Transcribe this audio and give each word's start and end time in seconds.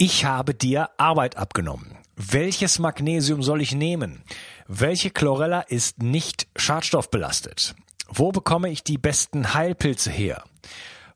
Ich 0.00 0.24
habe 0.24 0.54
dir 0.54 0.90
Arbeit 0.96 1.36
abgenommen. 1.36 1.98
Welches 2.14 2.78
Magnesium 2.78 3.42
soll 3.42 3.60
ich 3.60 3.74
nehmen? 3.74 4.22
Welche 4.68 5.10
Chlorella 5.10 5.62
ist 5.62 6.00
nicht 6.00 6.46
schadstoffbelastet? 6.54 7.74
Wo 8.08 8.30
bekomme 8.30 8.70
ich 8.70 8.84
die 8.84 8.96
besten 8.96 9.54
Heilpilze 9.54 10.12
her? 10.12 10.44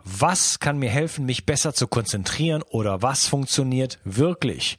Was 0.02 0.58
kann 0.58 0.80
mir 0.80 0.90
helfen, 0.90 1.26
mich 1.26 1.46
besser 1.46 1.74
zu 1.74 1.86
konzentrieren 1.86 2.62
oder 2.62 3.02
was 3.02 3.28
funktioniert 3.28 4.00
wirklich? 4.02 4.78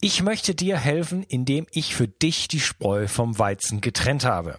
Ich 0.00 0.20
möchte 0.24 0.56
dir 0.56 0.76
helfen, 0.76 1.22
indem 1.22 1.68
ich 1.70 1.94
für 1.94 2.08
dich 2.08 2.48
die 2.48 2.58
Spreu 2.58 3.06
vom 3.06 3.38
Weizen 3.38 3.80
getrennt 3.80 4.24
habe. 4.24 4.58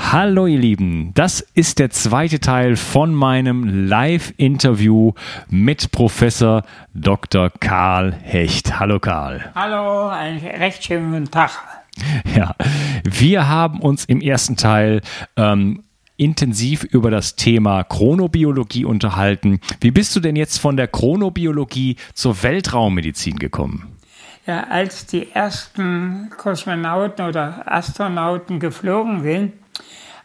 Hallo 0.00 0.46
ihr 0.46 0.58
Lieben, 0.58 1.12
das 1.12 1.40
ist 1.52 1.78
der 1.78 1.90
zweite 1.90 2.40
Teil 2.40 2.76
von 2.76 3.12
meinem 3.12 3.86
Live-Interview 3.88 5.12
mit 5.50 5.92
Professor 5.92 6.62
Dr. 6.94 7.50
Karl 7.50 8.14
Hecht. 8.22 8.80
Hallo 8.80 9.00
Karl. 9.00 9.50
Hallo, 9.54 10.08
einen 10.08 10.38
recht 10.38 10.82
schönen 10.82 11.12
guten 11.12 11.30
Tag. 11.30 11.50
Ja, 12.34 12.54
wir 13.02 13.48
haben 13.48 13.80
uns 13.80 14.04
im 14.04 14.20
ersten 14.20 14.56
Teil 14.56 15.00
ähm, 15.36 15.82
intensiv 16.16 16.84
über 16.84 17.10
das 17.10 17.34
Thema 17.34 17.82
Chronobiologie 17.82 18.84
unterhalten. 18.84 19.60
Wie 19.80 19.90
bist 19.90 20.14
du 20.14 20.20
denn 20.20 20.36
jetzt 20.36 20.58
von 20.58 20.76
der 20.76 20.86
Chronobiologie 20.86 21.96
zur 22.14 22.40
Weltraummedizin 22.42 23.38
gekommen? 23.38 23.98
Ja, 24.46 24.64
als 24.70 25.06
die 25.06 25.30
ersten 25.32 26.30
Kosmonauten 26.36 27.26
oder 27.26 27.64
Astronauten 27.66 28.60
geflogen 28.60 29.22
sind, 29.22 29.52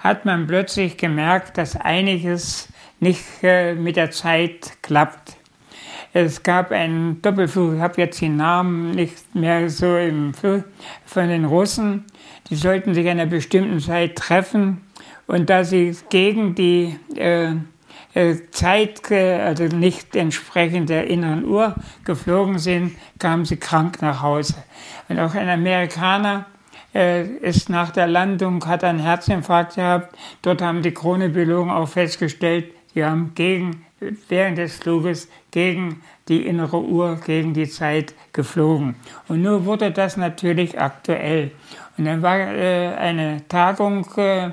hat 0.04 0.26
man 0.26 0.48
plötzlich 0.48 0.98
gemerkt, 0.98 1.58
dass 1.58 1.78
einiges 1.78 2.68
nicht 3.00 3.24
äh, 3.42 3.74
mit 3.74 3.96
der 3.96 4.12
Zeit 4.12 4.74
klappt. 4.82 5.38
Es 6.12 6.44
gab 6.44 6.72
einen 6.72 7.22
Doppelflug, 7.22 7.76
ich 7.76 7.80
habe 7.80 8.02
jetzt 8.02 8.20
die 8.22 8.30
Namen 8.30 8.92
nicht 8.92 9.34
mehr 9.34 9.70
so 9.70 9.98
im 9.98 10.34
Flug, 10.34 10.66
von 11.06 11.30
den 11.30 11.46
Russen. 11.46 12.04
Die 12.50 12.56
sollten 12.56 12.94
sich 12.94 13.06
an 13.06 13.20
einer 13.20 13.26
bestimmten 13.26 13.80
Zeit 13.80 14.18
treffen 14.18 14.82
und 15.26 15.50
da 15.50 15.64
sie 15.64 15.96
gegen 16.10 16.54
die 16.54 17.00
äh, 17.16 17.54
äh 18.14 18.36
Zeit, 18.52 19.10
also 19.10 19.64
nicht 19.64 20.16
entsprechend 20.18 20.90
der 20.90 21.08
inneren 21.08 21.46
Uhr 21.46 21.76
geflogen 22.04 22.60
sind, 22.60 22.96
kamen 23.20 23.46
sie 23.46 23.58
krank 23.58 24.02
nach 24.02 24.22
Hause. 24.22 24.56
Und 25.08 25.18
auch 25.20 25.34
ein 25.34 25.50
Amerikaner 25.50 26.46
ist 26.94 27.70
nach 27.70 27.90
der 27.92 28.08
Landung, 28.08 28.66
hat 28.68 28.84
einen 28.84 29.00
Herzinfarkt 29.00 29.76
gehabt. 29.76 30.16
Dort 30.44 30.62
haben 30.62 30.84
die 30.84 30.92
Chronobiologen 30.92 31.72
auch 31.72 31.88
festgestellt, 31.88 32.66
sie 32.94 33.04
haben 33.04 33.32
gegen, 33.34 33.86
während 34.30 34.60
des 34.60 34.78
Fluges 34.78 35.28
gegen 35.52 36.02
die 36.28 36.46
innere 36.46 36.82
Uhr, 36.82 37.20
gegen 37.26 37.54
die 37.54 37.68
Zeit 37.68 38.14
geflogen. 38.32 38.96
Und 39.28 39.42
nur 39.42 39.66
wurde 39.66 39.92
das 39.92 40.18
natürlich 40.18 40.80
aktuell. 40.80 41.52
Und 41.98 42.06
dann 42.06 42.22
war 42.22 42.38
äh, 42.38 42.94
eine 42.96 43.48
Tagung 43.48 44.06
äh, 44.18 44.52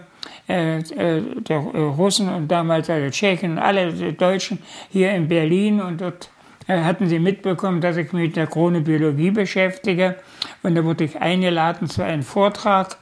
äh, 0.48 0.82
der 0.82 1.58
Russen 1.58 2.28
und 2.28 2.48
damals 2.48 2.88
der 2.88 3.10
Tschechen 3.10 3.52
und 3.52 3.58
alle 3.58 3.92
Deutschen 4.12 4.58
hier 4.90 5.12
in 5.12 5.28
Berlin 5.28 5.80
und 5.80 6.00
dort 6.00 6.26
äh, 6.26 6.39
hatten 6.78 7.08
sie 7.08 7.18
mitbekommen, 7.18 7.80
dass 7.80 7.96
ich 7.96 8.12
mich 8.12 8.28
mit 8.28 8.36
der 8.36 8.46
Chronobiologie 8.46 9.30
beschäftige. 9.30 10.16
Und 10.62 10.74
da 10.74 10.84
wurde 10.84 11.04
ich 11.04 11.20
eingeladen 11.20 11.88
zu 11.88 12.04
einem 12.04 12.22
Vortrag. 12.22 12.96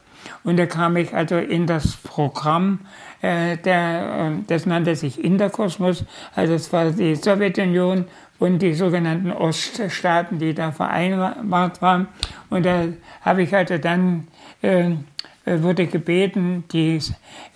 Und 0.44 0.58
da 0.58 0.66
kam 0.66 0.96
ich 0.96 1.14
also 1.14 1.36
in 1.36 1.66
das 1.66 1.96
Programm, 1.96 2.80
äh, 3.22 3.56
der, 3.56 4.32
äh, 4.38 4.44
das 4.46 4.66
nannte 4.66 4.94
sich 4.96 5.22
Interkosmos. 5.22 6.04
Also 6.34 6.54
das 6.54 6.72
war 6.72 6.90
die 6.90 7.14
Sowjetunion 7.14 8.06
und 8.38 8.60
die 8.60 8.74
sogenannten 8.74 9.32
Oststaaten, 9.32 10.38
die 10.38 10.54
da 10.54 10.72
vereinbart 10.72 11.82
waren. 11.82 12.08
Und 12.50 12.66
da 12.66 12.84
habe 13.22 13.42
ich 13.42 13.54
also 13.54 13.78
dann 13.78 14.28
äh, 14.62 14.90
wurde 15.44 15.86
gebeten, 15.86 16.64
die 16.72 17.00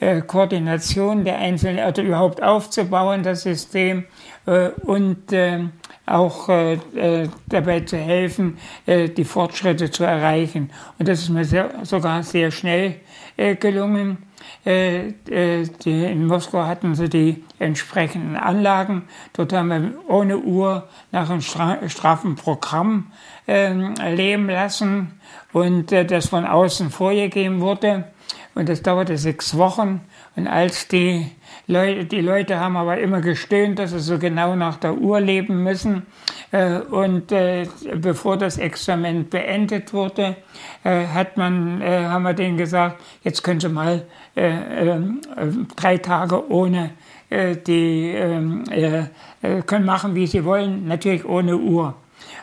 äh, 0.01 0.23
Koordination 0.23 1.25
der 1.25 1.39
einzelnen, 1.39 1.81
also 1.81 2.03
überhaupt 2.03 2.43
aufzubauen, 2.43 3.23
das 3.23 3.43
System, 3.43 4.05
äh, 4.47 4.71
und 4.85 5.33
äh, 5.33 5.61
auch 6.07 6.49
äh, 6.49 6.75
äh, 6.75 7.29
dabei 7.47 7.81
zu 7.81 7.97
helfen, 7.97 8.59
äh, 8.87 9.09
die 9.09 9.25
Fortschritte 9.25 9.91
zu 9.91 10.05
erreichen. 10.05 10.71
Und 10.99 11.09
das 11.09 11.21
ist 11.21 11.29
mir 11.29 11.45
sehr, 11.45 11.71
sogar 11.85 12.23
sehr 12.23 12.51
schnell 12.51 12.97
äh, 13.37 13.55
gelungen. 13.55 14.19
Äh, 14.67 15.09
äh, 15.31 15.69
die, 15.85 16.05
in 16.05 16.27
Moskau 16.27 16.65
hatten 16.65 16.95
sie 16.95 17.09
die 17.09 17.45
entsprechenden 17.59 18.37
Anlagen. 18.37 19.05
Dort 19.33 19.53
haben 19.53 19.69
wir 19.69 19.93
ohne 20.09 20.39
Uhr 20.39 20.89
nach 21.13 21.31
einem 21.31 21.41
stra 21.41 21.89
straffen 21.89 22.35
Programm 22.35 23.13
ähm, 23.47 23.95
leben 23.95 24.49
lassen 24.49 25.21
und 25.53 25.93
das 25.93 26.29
von 26.29 26.45
außen 26.45 26.91
vorgegeben 26.91 27.61
wurde. 27.61 28.05
Und 28.55 28.69
das 28.69 28.83
dauerte 28.83 29.17
sechs 29.17 29.57
Wochen. 29.57 30.01
Und 30.35 30.47
als 30.47 30.89
die 30.89 31.31
Leute, 31.67 32.05
die 32.05 32.21
Leute 32.21 32.59
haben 32.59 32.77
aber 32.77 32.99
immer 32.99 33.21
gestöhnt, 33.21 33.79
dass 33.79 33.93
sie 33.93 34.01
so 34.01 34.19
genau 34.19 34.57
nach 34.57 34.77
der 34.77 34.95
Uhr 34.95 35.21
leben 35.21 35.63
müssen. 35.63 36.07
Äh, 36.51 36.79
und 36.79 37.33
äh, 37.33 37.67
bevor 37.95 38.37
das 38.37 38.59
Experiment 38.59 39.31
beendet 39.31 39.93
wurde, 39.93 40.37
äh, 40.85 41.07
hat 41.07 41.37
man, 41.37 41.83
haben 41.83 42.23
wir 42.23 42.35
denen 42.35 42.57
gesagt, 42.57 43.01
jetzt 43.23 43.43
können 43.43 43.61
Sie 43.61 43.69
mal 43.69 44.03
drei 44.35 45.99
Tage 45.99 46.51
ohne 46.51 46.91
die 47.31 48.11
ähm, 48.15 48.65
können 49.67 49.85
machen, 49.85 50.15
wie 50.15 50.27
sie 50.27 50.45
wollen, 50.45 50.87
natürlich 50.87 51.25
ohne 51.27 51.57
Uhr. 51.57 51.95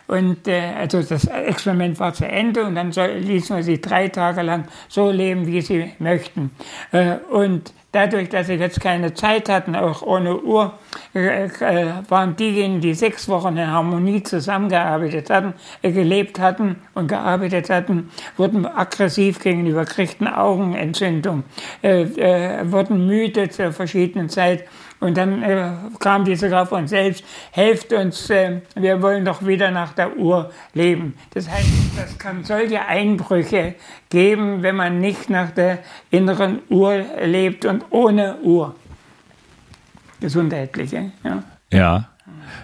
Und 0.10 0.48
äh, 0.48 0.74
also 0.76 1.04
das 1.04 1.26
Experiment 1.26 2.00
war 2.00 2.14
zu 2.14 2.28
Ende 2.28 2.66
und 2.66 2.74
dann 2.74 2.92
soll, 2.92 3.10
ließen 3.10 3.56
wir 3.56 3.64
sie 3.64 3.80
drei 3.80 4.08
Tage 4.08 4.42
lang 4.42 4.66
so 4.88 5.12
leben, 5.12 5.46
wie 5.46 5.62
sie 5.62 5.94
möchten. 6.00 6.50
Äh, 6.92 7.18
und 7.30 7.72
Dadurch, 7.92 8.30
dass 8.30 8.46
sie 8.46 8.54
jetzt 8.54 8.82
keine 8.82 9.16
Zeit 9.16 9.50
hatten, 9.50 9.76
auch 9.76 10.04
ohne 10.04 10.40
Uhr, 10.44 10.78
äh, 11.16 11.46
äh, 11.46 11.94
waren 12.08 12.36
diejenigen, 12.36 12.82
die 12.82 12.94
sechs 12.94 13.28
Wochen 13.28 13.58
in 13.58 13.66
Harmonie 13.66 14.22
zusammengearbeitet 14.22 15.32
hatten, 15.32 15.54
äh, 15.82 15.92
gelebt 15.92 16.40
hatten 16.40 16.76
und 16.94 17.08
gearbeitet 17.08 17.72
hatten, 17.72 18.12
wurden 18.38 18.68
aggressiv 18.68 19.40
gegenüber, 19.40 19.86
kriegten 19.86 20.28
Augenentzündung, 20.28 21.44
wurden 21.82 23.08
müde 23.08 23.50
zur 23.50 23.72
verschiedenen 23.72 24.30
Zeit 24.30 24.66
und 25.00 25.18
dann 25.18 25.42
äh, 25.44 25.72
kam 26.00 26.26
die 26.26 26.36
sogar 26.36 26.66
von 26.66 26.88
selbst, 26.88 27.24
helft 27.52 27.94
uns, 27.94 28.30
äh, 28.30 28.62
wir 28.76 29.02
wollen 29.02 29.24
doch 29.24 29.46
wieder 29.46 29.72
nach 29.72 29.94
der 29.94 30.18
Uhr 30.18 30.52
leben. 30.74 31.16
Das 31.34 31.50
heißt, 31.50 31.70
das 31.98 32.18
kann 32.18 32.44
solche 32.44 32.86
Einbrüche 32.86 33.76
geben, 34.10 34.62
wenn 34.62 34.76
man 34.76 35.00
nicht 35.00 35.30
nach 35.30 35.52
der 35.52 35.80
inneren 36.12 36.60
Uhr 36.70 37.06
lebt 37.24 37.66
und 37.66 37.86
ohne 37.92 38.38
Uhr. 38.42 38.76
gesundheitliche. 40.20 41.12
Ja. 41.24 41.44
ja. 41.72 42.10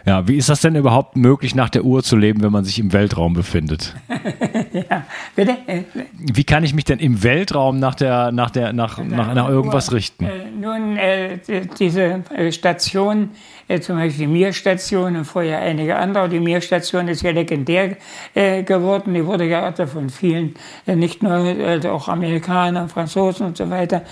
Ja, 0.05 0.27
wie 0.27 0.37
ist 0.37 0.49
das 0.49 0.61
denn 0.61 0.75
überhaupt 0.75 1.15
möglich, 1.15 1.55
nach 1.55 1.69
der 1.69 1.83
Uhr 1.83 2.03
zu 2.03 2.15
leben, 2.15 2.41
wenn 2.41 2.51
man 2.51 2.63
sich 2.63 2.79
im 2.79 2.93
Weltraum 2.93 3.33
befindet? 3.33 3.95
ja, 4.73 5.05
bitte? 5.35 5.57
Wie 6.13 6.43
kann 6.43 6.63
ich 6.63 6.73
mich 6.73 6.85
denn 6.85 6.99
im 6.99 7.23
Weltraum 7.23 7.79
nach 7.79 7.95
der, 7.95 8.31
nach 8.31 8.51
der, 8.51 8.73
nach, 8.73 8.97
nach, 9.03 9.33
nach 9.33 9.49
irgendwas 9.49 9.91
richten? 9.91 10.25
Äh, 10.25 10.45
nun, 10.59 10.97
äh, 10.97 11.39
diese 11.79 12.23
äh, 12.35 12.51
Station, 12.51 13.29
äh, 13.67 13.79
zum 13.79 13.97
Beispiel 13.97 14.27
die 14.27 14.31
Mir-Station 14.31 15.15
und 15.15 15.25
vorher 15.25 15.59
einige 15.59 15.95
andere, 15.95 16.29
die 16.29 16.39
Mir-Station 16.39 17.07
ist 17.07 17.21
ja 17.21 17.31
legendär 17.31 17.97
äh, 18.33 18.63
geworden. 18.63 19.13
Die 19.13 19.25
wurde 19.25 19.45
ja 19.45 19.71
von 19.85 20.09
vielen, 20.09 20.55
äh, 20.85 20.95
nicht 20.95 21.23
nur, 21.23 21.33
also 21.33 21.89
auch 21.89 22.07
Amerikanern, 22.07 22.89
Franzosen 22.89 23.47
und 23.47 23.57
so 23.57 23.69
weiter, 23.69 24.03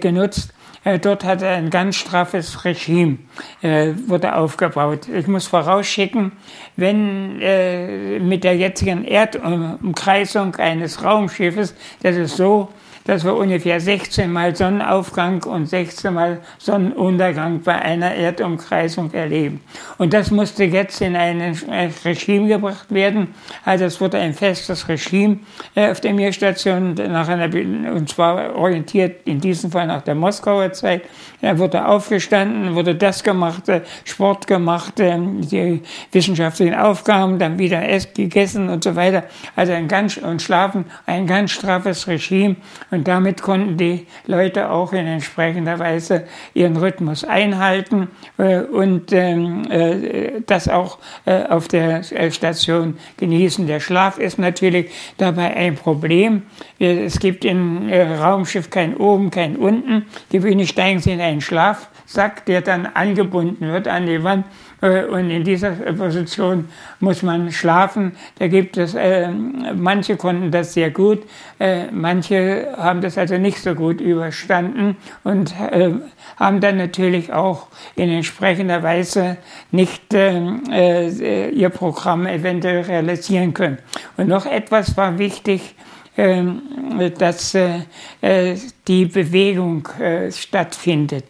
genutzt. 0.00 0.52
Äh, 0.84 0.98
dort 0.98 1.24
hat 1.24 1.42
er 1.42 1.52
ein 1.52 1.70
ganz 1.70 1.96
straffes 1.96 2.64
Regime, 2.64 3.18
äh, 3.62 3.92
wurde 4.06 4.34
aufgebaut. 4.36 5.08
Ich 5.08 5.26
muss 5.26 5.46
vorausschicken, 5.46 6.32
wenn 6.76 7.40
äh, 7.40 8.18
mit 8.20 8.44
der 8.44 8.56
jetzigen 8.56 9.04
Erdumkreisung 9.04 10.56
eines 10.56 11.02
Raumschiffes, 11.02 11.74
das 12.02 12.16
ist 12.16 12.36
so, 12.36 12.68
dass 13.08 13.24
wir 13.24 13.34
ungefähr 13.34 13.80
16 13.80 14.30
Mal 14.30 14.54
Sonnenaufgang 14.54 15.42
und 15.44 15.64
16 15.64 16.12
Mal 16.12 16.40
Sonnenuntergang 16.58 17.62
bei 17.62 17.74
einer 17.74 18.14
Erdumkreisung 18.14 19.10
erleben. 19.14 19.62
Und 19.96 20.12
das 20.12 20.30
musste 20.30 20.64
jetzt 20.64 21.00
in 21.00 21.16
ein 21.16 21.58
Regime 22.04 22.48
gebracht 22.48 22.92
werden. 22.92 23.28
Also 23.64 23.86
es 23.86 23.98
wurde 24.02 24.18
ein 24.18 24.34
festes 24.34 24.90
Regime 24.90 25.38
äh, 25.74 25.90
auf 25.90 26.02
der 26.02 26.12
Meerstation, 26.12 26.92
nach 26.92 27.28
einer, 27.28 27.48
und 27.94 28.10
zwar 28.10 28.54
orientiert 28.54 29.26
in 29.26 29.40
diesem 29.40 29.70
Fall 29.70 29.86
nach 29.86 30.02
der 30.02 30.14
Moskauer 30.14 30.74
Zeit. 30.74 31.04
Da 31.40 31.56
wurde 31.58 31.86
aufgestanden, 31.86 32.74
wurde 32.74 32.96
das 32.96 33.22
gemacht, 33.22 33.68
äh, 33.68 33.82
Sport 34.04 34.48
gemacht, 34.48 34.98
äh, 34.98 35.16
die 35.18 35.82
wissenschaftlichen 36.10 36.74
Aufgaben, 36.74 37.38
dann 37.38 37.58
wieder 37.58 37.88
Essen 37.88 38.10
gegessen 38.14 38.68
und 38.68 38.82
so 38.82 38.96
weiter. 38.96 39.22
Also 39.54 39.72
ein 39.72 39.86
ganz, 39.86 40.16
und 40.16 40.42
schlafen, 40.42 40.86
ein 41.06 41.28
ganz 41.28 41.52
straffes 41.52 42.08
Regime. 42.08 42.56
Und 42.90 43.06
damit 43.06 43.40
konnten 43.40 43.76
die 43.76 44.06
Leute 44.26 44.70
auch 44.70 44.92
in 44.92 45.06
entsprechender 45.06 45.78
Weise 45.78 46.24
ihren 46.54 46.76
Rhythmus 46.76 47.22
einhalten 47.22 48.08
äh, 48.36 48.58
und 48.58 49.12
ähm, 49.12 49.70
äh, 49.70 50.40
das 50.46 50.68
auch 50.68 50.98
auf 51.24 51.68
der 51.68 52.02
Station 52.02 52.96
genießen. 53.16 53.66
Der 53.66 53.80
Schlaf 53.80 54.18
ist 54.18 54.38
natürlich 54.38 54.90
dabei 55.18 55.54
ein 55.54 55.74
Problem. 55.76 56.42
Es 56.78 57.20
gibt 57.20 57.44
im 57.44 57.90
Raumschiff 57.90 58.70
kein 58.70 58.96
oben, 58.96 59.30
kein 59.30 59.56
unten. 59.56 60.06
Die 60.32 60.38
Bühne 60.38 60.66
steigen 60.66 61.00
sie 61.00 61.12
in 61.12 61.20
einen 61.28 61.40
Schlafsack, 61.40 62.44
der 62.46 62.62
dann 62.62 62.86
angebunden 62.86 63.68
wird 63.68 63.88
an 63.88 64.06
die 64.06 64.22
Wand 64.24 64.46
äh, 64.80 65.04
und 65.04 65.30
in 65.30 65.44
dieser 65.44 65.70
Position 65.70 66.68
muss 67.00 67.22
man 67.22 67.52
schlafen. 67.52 68.12
Da 68.38 68.48
gibt 68.48 68.76
es, 68.76 68.94
äh, 68.94 69.28
manche 69.28 70.16
konnten 70.16 70.50
das 70.50 70.74
sehr 70.74 70.90
gut, 70.90 71.20
äh, 71.58 71.90
manche 71.90 72.74
haben 72.76 73.00
das 73.00 73.18
also 73.18 73.36
nicht 73.38 73.58
so 73.60 73.74
gut 73.74 74.00
überstanden 74.00 74.96
und 75.24 75.54
äh, 75.60 75.90
haben 76.36 76.60
dann 76.60 76.76
natürlich 76.76 77.32
auch 77.32 77.66
in 77.96 78.10
entsprechender 78.10 78.82
Weise 78.82 79.36
nicht 79.70 80.14
ähm, 80.14 80.62
äh, 80.70 81.48
ihr 81.50 81.70
Programm 81.70 82.26
eventuell 82.26 82.82
realisieren 82.82 83.54
können. 83.54 83.78
Und 84.16 84.28
noch 84.28 84.46
etwas 84.46 84.96
war 84.96 85.18
wichtig, 85.18 85.74
dass 86.18 87.54
äh, 87.54 88.56
die 88.88 89.04
Bewegung 89.04 89.88
stattfindet. 90.30 91.24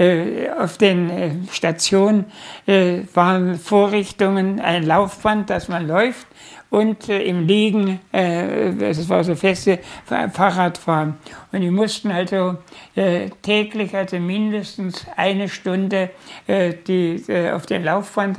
Äh, 0.00 0.48
auf 0.58 0.78
den 0.78 1.10
äh, 1.10 1.30
Stationen 1.52 2.24
äh, 2.66 3.00
waren 3.12 3.58
Vorrichtungen, 3.58 4.58
ein 4.58 4.84
Laufband, 4.84 5.50
dass 5.50 5.68
man 5.68 5.86
läuft 5.86 6.26
und 6.70 7.08
äh, 7.08 7.22
im 7.24 7.46
Liegen, 7.46 8.00
äh, 8.12 8.72
das 8.72 9.08
war 9.08 9.24
so 9.24 9.34
feste 9.34 9.80
Fahrradfahren. 10.06 11.14
Und 11.52 11.60
die 11.62 11.70
mussten 11.70 12.12
also 12.12 12.56
äh, 12.94 13.30
täglich, 13.42 13.96
also 13.96 14.18
mindestens 14.20 15.04
eine 15.16 15.48
Stunde 15.48 16.10
äh, 16.46 16.74
die, 16.86 17.24
äh, 17.28 17.50
auf 17.50 17.66
den 17.66 17.82
Laufband 17.82 18.38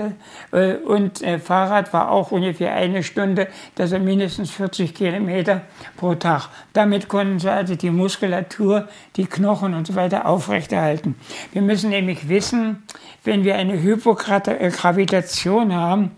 äh, 0.51 0.75
und 0.75 1.21
äh, 1.21 1.39
Fahrrad 1.39 1.91
war 1.91 2.09
auch 2.09 2.31
ungefähr 2.31 2.73
eine 2.73 3.03
Stunde, 3.03 3.49
also 3.77 3.99
mindestens 3.99 4.51
40 4.51 4.95
Kilometer 4.95 5.63
pro 5.97 6.15
Tag. 6.15 6.47
Damit 6.71 7.09
konnten 7.09 7.39
sie 7.39 7.51
also 7.51 7.75
die 7.75 7.89
Muskulatur, 7.89 8.87
die 9.17 9.25
Knochen 9.25 9.73
und 9.73 9.87
so 9.87 9.95
weiter 9.95 10.25
aufrechterhalten. 10.25 11.15
Wir 11.51 11.61
müssen 11.61 11.89
nämlich 11.89 12.29
wissen, 12.29 12.83
wenn 13.25 13.43
wir 13.43 13.55
eine 13.55 13.81
Hypogravitation 13.81 15.75
haben, 15.75 16.11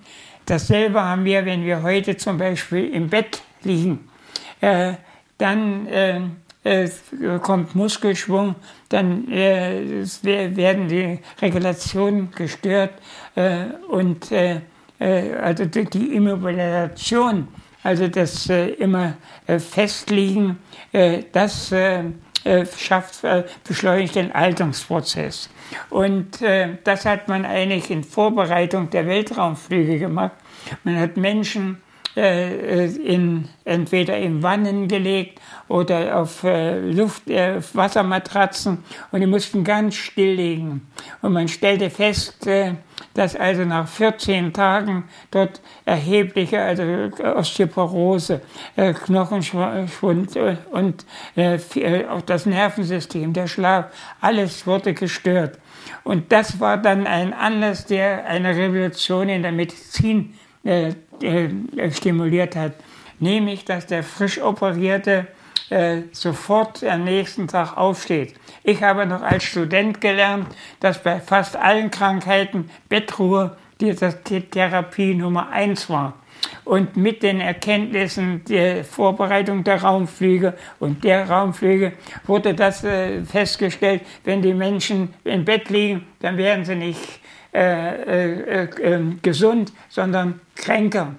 Dasselbe 0.45 1.01
haben 1.01 1.25
wir, 1.25 1.45
wenn 1.45 1.63
wir 1.63 1.83
heute 1.83 2.17
zum 2.17 2.37
Beispiel 2.37 2.89
im 2.93 3.09
Bett 3.09 3.41
liegen. 3.63 4.09
Äh, 4.61 4.93
dann 5.37 5.87
äh, 5.87 6.21
äh, 6.63 6.89
kommt 7.41 7.75
Muskelschwung, 7.75 8.55
dann 8.87 9.29
äh, 9.29 10.05
werden 10.23 10.87
die 10.87 11.19
Regulationen 11.41 12.31
gestört 12.31 12.93
äh, 13.35 13.65
und 13.89 14.31
äh, 14.31 14.61
also 14.99 15.65
die 15.65 16.15
Immobilisation, 16.15 17.49
also 17.83 18.07
das 18.07 18.47
immer 18.47 19.15
Festliegen, 19.45 20.59
das 21.33 21.73
schafft, 22.77 23.21
beschleunigt 23.67 24.15
den 24.15 24.31
Alterungsprozess. 24.31 25.49
Und 25.89 26.41
äh, 26.41 26.77
das 26.83 27.05
hat 27.05 27.27
man 27.27 27.45
eigentlich 27.45 27.89
in 27.89 28.03
Vorbereitung 28.03 28.89
der 28.89 29.07
Weltraumflüge 29.07 29.99
gemacht. 29.99 30.33
Man 30.83 30.99
hat 30.99 31.17
Menschen 31.17 31.81
äh, 32.15 32.85
in, 32.85 33.49
entweder 33.65 34.17
in 34.17 34.43
Wannen 34.43 34.87
gelegt 34.87 35.39
oder 35.67 36.19
auf 36.19 36.43
äh, 36.43 36.79
Luft, 36.79 37.29
äh, 37.29 37.59
Wassermatratzen 37.73 38.83
und 39.11 39.19
die 39.19 39.25
mussten 39.25 39.63
ganz 39.63 39.95
still 39.95 40.35
liegen. 40.35 40.87
Und 41.21 41.33
man 41.33 41.47
stellte 41.47 41.89
fest, 41.89 42.45
äh, 42.45 42.75
dass 43.13 43.36
also 43.36 43.63
nach 43.63 43.88
14 43.88 44.54
Tagen 44.54 45.06
dort 45.31 45.62
erhebliche, 45.86 46.62
also 46.62 46.83
Osteoporose, 47.24 48.42
äh, 48.75 48.94
Knochenschwund 48.94 50.36
äh, 50.36 50.57
und 50.71 51.06
auch 52.10 52.21
das 52.21 52.45
Nervensystem, 52.45 53.33
der 53.33 53.48
Schlaf, 53.48 53.86
alles 54.21 54.65
wurde 54.65 54.94
gestört. 54.94 55.60
Und 56.04 56.31
das 56.31 56.60
war 56.60 56.77
dann 56.77 57.07
ein 57.07 57.33
Anlass, 57.33 57.86
der 57.86 58.25
eine 58.25 58.56
Revolution 58.56 59.30
in 59.30 59.42
der 59.42 59.51
Medizin 59.51 60.34
äh, 60.63 60.93
äh, 61.22 61.91
stimuliert 61.91 62.55
hat. 62.55 62.74
Nämlich, 63.20 63.63
dass 63.65 63.86
der 63.86 64.03
frisch 64.03 64.41
operierte 64.41 65.27
äh, 65.70 66.01
sofort 66.12 66.84
am 66.84 67.03
nächsten 67.03 67.48
Tag 67.48 67.77
aufsteht. 67.77 68.36
Ich 68.63 68.82
habe 68.82 69.05
noch 69.05 69.22
als 69.22 69.43
Student 69.43 70.00
gelernt, 70.00 70.48
dass 70.79 71.03
bei 71.03 71.20
fast 71.20 71.55
allen 71.55 71.91
Krankheiten 71.91 72.70
Bettruhe 72.88 73.58
die, 73.82 73.93
Therapie 73.93 75.15
Nummer 75.15 75.50
eins 75.50 75.89
war. 75.89 76.13
Und 76.65 76.96
mit 76.96 77.24
den 77.24 77.41
Erkenntnissen 77.41 78.43
der 78.46 78.86
Vorbereitung 78.86 79.63
der 79.63 79.82
Raumflüge 79.82 80.53
und 80.79 81.03
der 81.03 81.29
Raumflüge 81.29 81.93
wurde 82.25 82.53
das 82.53 82.84
äh, 82.84 83.24
festgestellt, 83.24 84.01
wenn 84.24 84.41
die 84.41 84.53
Menschen 84.53 85.13
im 85.25 85.43
Bett 85.46 85.70
liegen, 85.70 86.05
dann 86.20 86.38
werden 86.38 86.63
sie 86.63 86.75
nicht 86.75 87.20
äh, 87.53 88.63
äh, 88.63 88.70
ähm, 88.82 89.20
gesund, 89.22 89.74
sondern 89.89 90.39
kränker. 90.55 91.15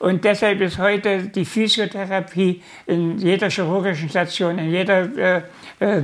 Und 0.00 0.24
deshalb 0.24 0.62
ist 0.62 0.78
heute 0.78 1.24
die 1.24 1.44
Physiotherapie 1.44 2.62
in 2.86 3.18
jeder 3.18 3.50
chirurgischen 3.50 4.08
Station, 4.08 4.58
in 4.58 4.70
jeder 4.70 5.14
äh, 5.14 5.42
äh, 5.78 6.00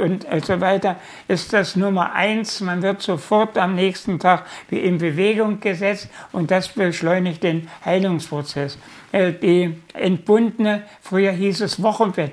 und 0.00 0.44
so 0.44 0.60
weiter, 0.60 0.96
ist 1.28 1.52
das 1.52 1.76
Nummer 1.76 2.12
eins. 2.14 2.60
Man 2.60 2.82
wird 2.82 3.00
sofort 3.00 3.56
am 3.58 3.76
nächsten 3.76 4.18
Tag 4.18 4.46
in 4.70 4.98
Bewegung 4.98 5.60
gesetzt 5.60 6.08
und 6.32 6.50
das 6.50 6.66
beschleunigt 6.66 7.44
den 7.44 7.68
Heilungsprozess. 7.84 8.76
Äh, 9.12 9.34
die 9.34 9.76
entbundene, 9.92 10.82
früher 11.00 11.30
hieß 11.30 11.60
es 11.60 11.80
Wochenbett 11.80 12.32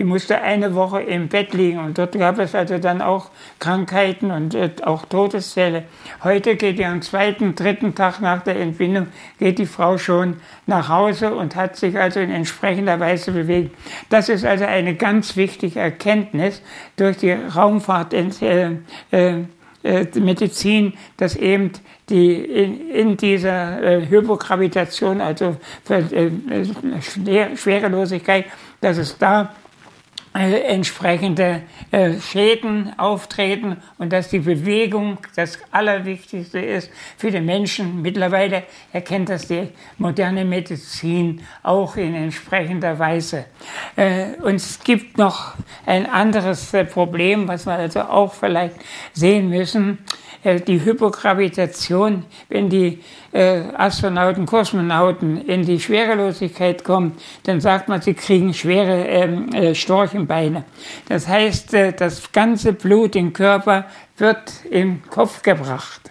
die 0.00 0.04
musste 0.04 0.40
eine 0.40 0.74
Woche 0.74 1.02
im 1.02 1.28
Bett 1.28 1.52
liegen 1.52 1.78
und 1.78 1.98
dort 1.98 2.12
gab 2.12 2.38
es 2.38 2.54
also 2.54 2.78
dann 2.78 3.02
auch 3.02 3.28
Krankheiten 3.58 4.30
und 4.30 4.54
äh, 4.54 4.70
auch 4.82 5.04
Todesfälle. 5.04 5.84
Heute 6.24 6.56
geht 6.56 6.78
ja 6.78 6.90
am 6.90 7.02
zweiten, 7.02 7.54
dritten 7.54 7.94
Tag 7.94 8.22
nach 8.22 8.40
der 8.40 8.58
Entbindung 8.58 9.08
geht 9.38 9.58
die 9.58 9.66
Frau 9.66 9.98
schon 9.98 10.36
nach 10.66 10.88
Hause 10.88 11.34
und 11.34 11.54
hat 11.54 11.76
sich 11.76 11.98
also 11.98 12.18
in 12.18 12.30
entsprechender 12.30 12.98
Weise 12.98 13.32
bewegt. 13.32 13.76
Das 14.08 14.30
ist 14.30 14.42
also 14.42 14.64
eine 14.64 14.94
ganz 14.94 15.36
wichtige 15.36 15.80
Erkenntnis 15.80 16.62
durch 16.96 17.18
die 17.18 17.32
Raumfahrt. 17.32 18.14
Äh, 18.14 18.76
äh, 19.82 20.06
Medizin, 20.18 20.94
dass 21.18 21.36
eben 21.36 21.72
die 22.08 22.36
in, 22.36 22.90
in 22.90 23.16
dieser 23.18 23.82
äh, 23.82 24.06
Hypogravitation, 24.08 25.20
also 25.20 25.56
für, 25.84 25.96
äh, 25.96 26.30
Schwerelosigkeit, 27.54 28.46
dass 28.80 28.96
es 28.96 29.18
da 29.18 29.54
äh, 30.32 30.60
entsprechende 30.60 31.62
äh, 31.90 32.20
Schäden 32.20 32.96
auftreten 32.98 33.78
und 33.98 34.12
dass 34.12 34.28
die 34.28 34.38
Bewegung 34.38 35.18
das 35.34 35.58
Allerwichtigste 35.72 36.60
ist 36.60 36.88
für 37.16 37.32
den 37.32 37.46
Menschen. 37.46 38.00
Mittlerweile 38.00 38.62
erkennt 38.92 39.28
das 39.28 39.48
die 39.48 39.68
moderne 39.98 40.44
Medizin 40.44 41.40
auch 41.64 41.96
in 41.96 42.14
entsprechender 42.14 42.96
Weise. 42.96 43.46
Äh, 43.96 44.36
und 44.40 44.54
es 44.54 44.78
gibt 44.84 45.18
noch 45.18 45.54
ein 45.84 46.06
anderes 46.06 46.72
äh, 46.74 46.84
Problem, 46.84 47.48
was 47.48 47.66
wir 47.66 47.72
also 47.72 48.02
auch 48.02 48.32
vielleicht 48.32 48.76
sehen 49.12 49.48
müssen. 49.48 49.98
Äh, 50.42 50.60
die 50.60 50.84
Hypogravitation, 50.84 52.24
wenn 52.48 52.68
die 52.68 53.00
äh, 53.32 53.62
Astronauten, 53.76 54.46
Kosmonauten 54.46 55.46
in 55.46 55.64
die 55.64 55.78
Schwerelosigkeit 55.78 56.82
kommen, 56.84 57.12
dann 57.44 57.60
sagt 57.60 57.88
man, 57.88 58.00
sie 58.00 58.14
kriegen 58.14 58.54
schwere 58.54 59.06
ähm, 59.06 59.52
äh, 59.52 59.74
Storchenbeine. 59.74 60.64
Das 61.08 61.28
heißt, 61.28 61.74
das 61.96 62.32
ganze 62.32 62.72
Blut 62.72 63.16
im 63.16 63.32
Körper 63.32 63.84
wird 64.16 64.52
im 64.70 65.02
Kopf 65.08 65.42
gebracht. 65.42 66.10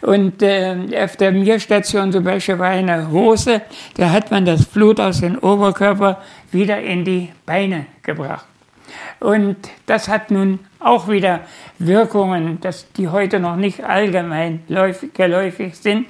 Und 0.00 0.42
äh, 0.42 0.74
auf 1.02 1.16
der 1.16 1.32
Mir-Station 1.32 2.10
zum 2.12 2.24
Beispiel 2.24 2.58
war 2.58 2.68
eine 2.68 3.10
Hose, 3.10 3.62
da 3.96 4.10
hat 4.10 4.30
man 4.30 4.44
das 4.44 4.64
Blut 4.64 4.98
aus 5.00 5.20
dem 5.20 5.38
Oberkörper 5.38 6.22
wieder 6.50 6.80
in 6.80 7.04
die 7.04 7.30
Beine 7.44 7.86
gebracht. 8.02 8.46
Und 9.20 9.56
das 9.86 10.08
hat 10.08 10.30
nun 10.30 10.60
auch 10.78 11.08
wieder 11.08 11.40
Wirkungen, 11.78 12.60
dass 12.60 12.90
die 12.92 13.08
heute 13.08 13.40
noch 13.40 13.56
nicht 13.56 13.84
allgemein 13.84 14.62
geläufig 14.68 15.76
sind. 15.76 16.06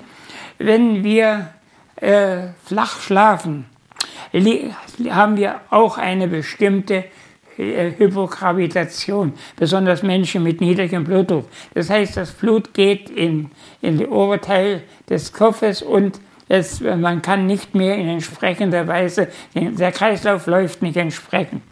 Wenn 0.59 1.05
wir 1.05 1.49
äh, 1.97 2.49
flach 2.65 3.01
schlafen, 3.01 3.67
haben 5.11 5.37
wir 5.37 5.61
auch 5.71 5.99
eine 5.99 6.29
bestimmte 6.29 7.05
äh, 7.59 7.93
Hypogravitation, 7.97 9.33
besonders 9.57 10.03
Menschen 10.03 10.43
mit 10.43 10.61
niedrigem 10.61 11.05
Blutdruck. 11.05 11.49
Das 11.75 11.89
heißt, 11.89 12.17
das 12.17 12.33
Blut 12.33 12.75
geht 12.75 13.09
in, 13.09 13.51
in 13.81 13.99
den 13.99 14.09
Oberteil 14.09 14.83
des 15.09 15.33
Kopfes 15.33 15.83
und 15.83 16.21
es, 16.49 16.81
man 16.81 17.23
kann 17.23 17.47
nicht 17.47 17.75
mehr 17.75 17.97
in 17.97 18.09
entsprechender 18.09 18.87
Weise, 18.87 19.29
der 19.55 19.91
Kreislauf 19.91 20.47
läuft 20.47 20.83
nicht 20.83 20.97
entsprechend. 20.97 21.63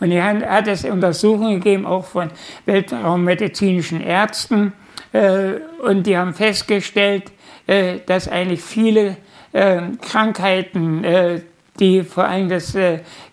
Und 0.00 0.10
er 0.10 0.24
hat 0.24 0.68
es 0.68 0.84
Untersuchungen 0.84 1.60
gegeben, 1.60 1.86
auch 1.86 2.04
von 2.04 2.30
weltraummedizinischen 2.66 4.00
Ärzten. 4.00 4.72
Äh, 5.12 5.60
und 5.82 6.06
die 6.06 6.16
haben 6.16 6.34
festgestellt, 6.34 7.30
äh, 7.66 7.98
dass 8.06 8.28
eigentlich 8.28 8.62
viele 8.62 9.16
äh, 9.52 9.82
Krankheiten, 10.00 11.42
die 11.78 12.02
vor 12.02 12.24
allem 12.24 12.48
das 12.48 12.76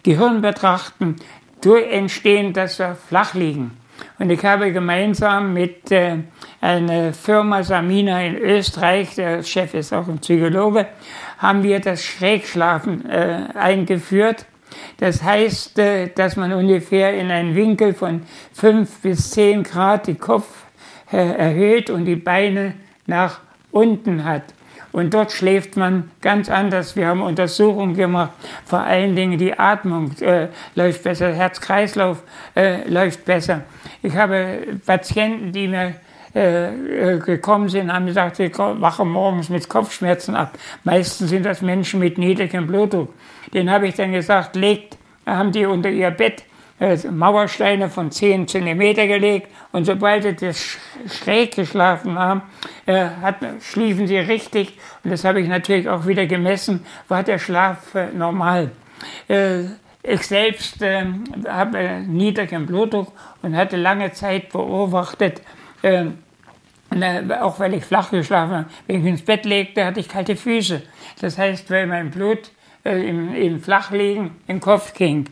Gehirn 0.04 0.42
betrachten, 0.42 1.16
durch 1.62 1.92
entstehen, 1.92 2.54
dass 2.54 2.80
wir 2.80 2.96
flach 2.96 3.34
liegen. 3.34 3.78
Und 4.18 4.30
ich 4.30 4.44
habe 4.46 4.72
gemeinsam 4.72 5.54
mit 5.54 5.92
einer 6.62 7.14
Firma 7.14 7.64
Samina 7.64 8.24
in 8.24 8.38
Österreich, 8.38 9.16
der 9.16 9.44
Chef 9.44 9.74
ist 9.74 9.94
auch 9.94 10.08
ein 10.08 10.20
Psychologe, 10.20 10.88
haben 11.38 11.64
wir 11.64 11.80
das 11.80 12.04
Schrägschlafen 12.04 13.10
eingeführt. 13.10 14.46
Das 15.00 15.24
heißt, 15.24 15.80
äh, 15.80 16.10
dass 16.14 16.36
man 16.36 16.52
ungefähr 16.54 17.18
in 17.18 17.32
einen 17.32 17.56
Winkel 17.56 17.94
von 17.94 18.24
fünf 18.54 19.00
bis 19.00 19.32
zehn 19.32 19.64
Grad 19.64 20.08
den 20.08 20.20
Kopf 20.20 20.48
äh, 21.12 21.18
erhöht 21.18 21.90
und 21.90 22.06
die 22.06 22.18
Beine 22.18 22.74
nach 23.08 23.40
unten 23.72 24.26
hat. 24.26 24.44
Und 24.92 25.14
dort 25.14 25.32
schläft 25.32 25.78
man 25.78 26.10
ganz 26.22 26.50
anders. 26.50 26.96
Wir 26.96 27.08
haben 27.08 27.22
Untersuchungen 27.22 27.96
gemacht, 27.96 28.32
vor 28.66 28.80
allen 28.80 29.16
Dingen 29.16 29.38
die 29.38 29.58
Atmung 29.58 30.12
äh, 30.20 30.48
läuft 30.76 31.04
besser, 31.04 31.32
Herz-Kreislauf 31.32 32.24
äh, 32.56 32.88
läuft 32.90 33.24
besser. 33.26 33.62
Ich 34.02 34.16
habe 34.16 34.60
Patienten, 34.86 35.52
die 35.52 35.68
mir 35.68 35.96
gekommen 36.40 37.70
sind, 37.70 37.92
haben 37.92 38.06
gesagt, 38.06 38.40
ich 38.40 38.58
wache 38.58 39.04
morgens 39.04 39.50
mit 39.50 39.68
Kopfschmerzen 39.68 40.36
ab. 40.36 40.58
Meistens 40.84 41.30
sind 41.32 41.46
das 41.46 41.62
Menschen 41.62 42.00
mit 42.00 42.18
niedrigem 42.18 42.66
Blutdruck. 42.66 43.14
Den 43.54 43.70
habe 43.70 43.88
ich 43.88 43.96
dann 43.96 44.12
gesagt, 44.12 44.56
legt, 44.56 44.98
haben 45.26 45.52
die 45.52 45.66
unter 45.66 45.90
ihr 45.90 46.12
Bett 46.12 46.44
äh, 46.80 46.98
Mauersteine 47.10 47.90
von 47.90 48.10
10 48.10 48.48
cm 48.48 48.80
gelegt 48.96 49.50
und 49.74 49.86
sobald 49.86 50.24
sie 50.24 50.34
das 50.34 50.78
schräg 51.10 51.56
geschlafen 51.56 52.18
haben, 52.18 52.42
äh, 52.86 53.08
hat, 53.22 53.36
schliefen 53.62 54.08
sie 54.08 54.18
richtig 54.18 54.78
und 55.04 55.12
das 55.12 55.26
habe 55.26 55.42
ich 55.42 55.50
natürlich 55.50 55.90
auch 55.90 56.08
wieder 56.08 56.26
gemessen, 56.26 56.86
war 57.10 57.24
der 57.24 57.38
Schlaf 57.38 57.94
äh, 57.96 58.08
normal. 58.14 58.72
Äh, 59.28 59.64
ich 60.02 60.22
selbst 60.22 60.82
äh, 60.82 61.06
habe 61.48 62.02
niedrigen 62.08 62.66
Blutdruck 62.66 63.12
und 63.42 63.58
hatte 63.58 63.76
lange 63.76 64.14
Zeit 64.14 64.50
beobachtet, 64.50 65.42
äh, 66.92 67.24
auch 67.42 67.60
weil 67.60 67.74
ich 67.74 67.86
flach 67.86 68.12
geschlafen 68.12 68.54
habe, 68.54 68.66
wenn 68.88 69.02
ich 69.02 69.06
ins 69.06 69.22
Bett 69.22 69.46
legte, 69.46 69.86
hatte 69.86 70.00
ich 70.00 70.10
kalte 70.10 70.36
Füße. 70.36 70.82
Das 71.22 71.38
heißt, 71.38 71.70
weil 71.70 71.88
mein 71.88 72.12
Blut 72.12 72.52
äh, 72.86 73.10
im, 73.10 73.36
im 73.36 73.60
Flachlegen 73.60 74.32
im 74.48 74.62
Kopf 74.62 74.94
ging. 74.94 75.26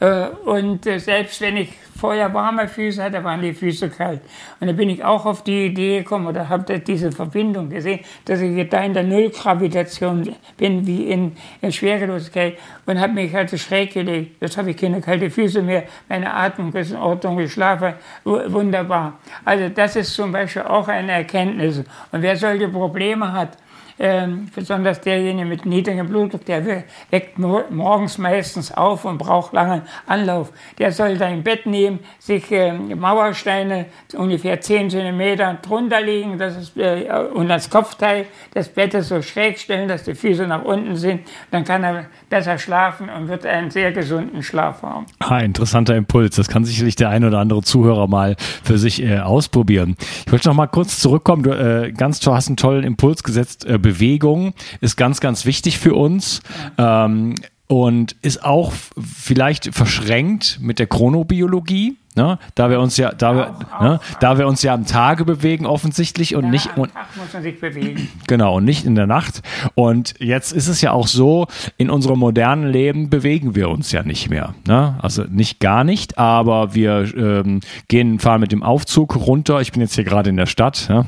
Äh, 0.00 0.28
und 0.46 0.86
äh, 0.86 0.98
selbst 0.98 1.38
wenn 1.42 1.58
ich 1.58 1.70
vorher 1.98 2.32
warme 2.32 2.66
Füße 2.66 3.02
hatte, 3.02 3.22
waren 3.22 3.42
die 3.42 3.52
Füße 3.52 3.90
kalt. 3.90 4.22
Und 4.58 4.68
da 4.68 4.72
bin 4.72 4.88
ich 4.88 5.04
auch 5.04 5.26
auf 5.26 5.44
die 5.44 5.66
Idee 5.66 5.98
gekommen 5.98 6.26
oder 6.26 6.48
habe 6.48 6.80
diese 6.80 7.12
Verbindung 7.12 7.68
gesehen, 7.68 8.00
dass 8.24 8.40
ich 8.40 8.68
da 8.70 8.82
in 8.82 8.94
der 8.94 9.02
Nullgravitation 9.02 10.34
bin, 10.56 10.86
wie 10.86 11.10
in, 11.10 11.36
in 11.60 11.72
Schwerelosigkeit 11.72 12.56
und 12.86 12.98
habe 12.98 13.12
mich 13.12 13.34
halt 13.34 13.50
schräg 13.60 13.92
gelegt. 13.92 14.40
Jetzt 14.40 14.56
habe 14.56 14.70
ich 14.70 14.76
keine 14.78 15.02
kalte 15.02 15.28
Füße 15.28 15.60
mehr, 15.60 15.84
meine 16.08 16.32
Atmung 16.32 16.72
ist 16.72 16.90
in 16.90 16.96
Ordnung, 16.96 17.38
ich 17.38 17.52
schlafe 17.52 17.96
wunderbar. 18.24 19.18
Also 19.44 19.68
das 19.68 19.96
ist 19.96 20.14
zum 20.14 20.32
Beispiel 20.32 20.62
auch 20.62 20.88
eine 20.88 21.12
Erkenntnis. 21.12 21.80
Und 22.12 22.22
wer 22.22 22.36
solche 22.36 22.68
Probleme 22.68 23.30
hat, 23.30 23.58
ähm, 23.98 24.48
besonders 24.54 25.00
derjenige 25.00 25.46
mit 25.46 25.66
niedrigem 25.66 26.08
Blutdruck, 26.08 26.44
der 26.44 26.84
weckt 27.10 27.38
morgens 27.38 28.18
meistens 28.18 28.72
auf 28.72 29.04
und 29.04 29.18
braucht 29.18 29.52
langen 29.52 29.82
Anlauf. 30.06 30.52
Der 30.78 30.92
soll 30.92 31.16
sein 31.16 31.42
Bett 31.42 31.66
nehmen, 31.66 32.00
sich 32.18 32.50
äh, 32.50 32.72
Mauersteine 32.72 33.86
ungefähr 34.16 34.60
10 34.60 34.90
cm 34.90 35.58
drunter 35.62 36.00
legen 36.00 36.38
das 36.38 36.56
ist, 36.56 36.76
äh, 36.76 37.06
und 37.32 37.48
das 37.48 37.70
Kopfteil 37.70 38.26
des 38.54 38.68
Bettes 38.68 39.08
so 39.08 39.22
schräg 39.22 39.58
stellen, 39.58 39.88
dass 39.88 40.04
die 40.04 40.14
Füße 40.14 40.46
nach 40.46 40.64
unten 40.64 40.96
sind. 40.96 41.22
Dann 41.50 41.64
kann 41.64 41.84
er 41.84 42.06
besser 42.28 42.58
schlafen 42.58 43.08
und 43.08 43.28
wird 43.28 43.46
einen 43.46 43.70
sehr 43.70 43.92
gesunden 43.92 44.42
Schlaf 44.42 44.82
haben. 44.82 45.06
Ah, 45.20 45.38
interessanter 45.38 45.96
Impuls. 45.96 46.36
Das 46.36 46.48
kann 46.48 46.64
sicherlich 46.64 46.96
der 46.96 47.10
ein 47.10 47.24
oder 47.24 47.38
andere 47.38 47.62
Zuhörer 47.62 48.08
mal 48.08 48.36
für 48.62 48.78
sich 48.78 49.02
äh, 49.02 49.18
ausprobieren. 49.18 49.96
Ich 50.26 50.32
wollte 50.32 50.48
noch 50.48 50.56
mal 50.56 50.66
kurz 50.66 50.98
zurückkommen. 50.98 51.42
Du 51.42 51.50
äh, 51.50 51.92
ganz 51.92 52.20
toll, 52.20 52.34
hast 52.34 52.48
einen 52.48 52.56
tollen 52.56 52.84
Impuls 52.84 53.22
gesetzt. 53.22 53.66
Bewegung 53.84 54.54
ist 54.80 54.96
ganz, 54.96 55.20
ganz 55.20 55.44
wichtig 55.44 55.78
für 55.78 55.94
uns. 55.94 56.40
Ähm, 56.78 57.36
und 57.66 58.12
ist 58.22 58.44
auch 58.44 58.72
vielleicht 58.98 59.74
verschränkt 59.74 60.58
mit 60.60 60.78
der 60.78 60.86
Chronobiologie. 60.86 61.96
Ne? 62.14 62.38
Da 62.54 62.70
wir 62.70 62.78
uns 62.78 62.96
ja, 62.96 63.10
da 63.10 63.34
wir, 63.34 63.50
auch, 63.50 63.80
ne? 63.80 64.00
auch. 64.00 64.18
da 64.20 64.38
wir 64.38 64.46
uns 64.46 64.62
ja 64.62 64.74
am 64.74 64.86
Tage 64.86 65.24
bewegen 65.24 65.66
offensichtlich 65.66 66.36
und 66.36 66.44
ja, 66.44 66.50
nicht 66.50 66.76
und. 66.76 66.92
Genau 68.28 68.58
und 68.58 68.64
nicht 68.64 68.84
in 68.84 68.94
der 68.94 69.06
Nacht. 69.06 69.42
Und 69.74 70.14
jetzt 70.20 70.52
ist 70.52 70.68
es 70.68 70.80
ja 70.80 70.92
auch 70.92 71.08
so: 71.08 71.48
In 71.76 71.90
unserem 71.90 72.20
modernen 72.20 72.70
Leben 72.70 73.10
bewegen 73.10 73.56
wir 73.56 73.70
uns 73.70 73.90
ja 73.90 74.04
nicht 74.04 74.30
mehr. 74.30 74.54
Ne? 74.68 74.96
Also 75.00 75.24
nicht 75.24 75.58
gar 75.58 75.82
nicht, 75.82 76.18
aber 76.18 76.74
wir 76.74 77.12
ähm, 77.16 77.60
gehen 77.88 78.20
fahren 78.20 78.40
mit 78.40 78.52
dem 78.52 78.62
Aufzug 78.62 79.16
runter. 79.16 79.60
Ich 79.60 79.72
bin 79.72 79.80
jetzt 79.80 79.94
hier 79.94 80.04
gerade 80.04 80.30
in 80.30 80.36
der 80.36 80.46
Stadt. 80.46 80.86
Ja? 80.88 81.06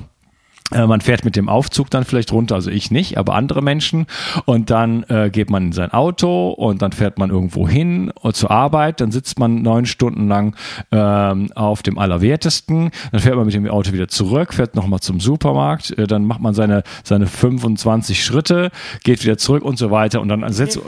Äh, 0.72 0.86
man 0.86 1.00
fährt 1.00 1.24
mit 1.24 1.36
dem 1.36 1.48
Aufzug 1.48 1.90
dann 1.90 2.04
vielleicht 2.04 2.32
runter, 2.32 2.56
also 2.56 2.70
ich 2.70 2.90
nicht, 2.90 3.18
aber 3.18 3.34
andere 3.34 3.62
Menschen. 3.62 4.06
Und 4.46 4.70
dann 4.70 5.04
äh, 5.04 5.30
geht 5.30 5.48
man 5.48 5.66
in 5.66 5.72
sein 5.72 5.92
Auto 5.92 6.50
und 6.50 6.82
dann 6.82 6.92
fährt 6.92 7.18
man 7.18 7.30
irgendwo 7.30 7.68
hin 7.68 8.12
äh, 8.24 8.32
zur 8.32 8.50
Arbeit. 8.50 9.00
Dann 9.00 9.12
sitzt 9.12 9.38
man 9.38 9.62
neun 9.62 9.86
Stunden 9.86 10.26
lang 10.26 10.56
ähm, 10.90 11.52
auf 11.54 11.82
dem 11.82 11.98
Allerwertesten. 11.98 12.90
Dann 13.12 13.20
fährt 13.20 13.36
man 13.36 13.46
mit 13.46 13.54
dem 13.54 13.68
Auto 13.68 13.92
wieder 13.92 14.08
zurück, 14.08 14.54
fährt 14.54 14.74
nochmal 14.74 15.00
zum 15.00 15.20
Supermarkt. 15.20 15.96
Äh, 15.96 16.08
dann 16.08 16.24
macht 16.24 16.40
man 16.40 16.54
seine, 16.54 16.82
seine 17.04 17.26
25 17.26 18.24
Schritte, 18.24 18.70
geht 19.04 19.22
wieder 19.22 19.38
zurück 19.38 19.64
und 19.64 19.78
so 19.78 19.92
weiter. 19.92 20.20
Und 20.20 20.28
dann 20.28 20.52
sitzt 20.52 20.80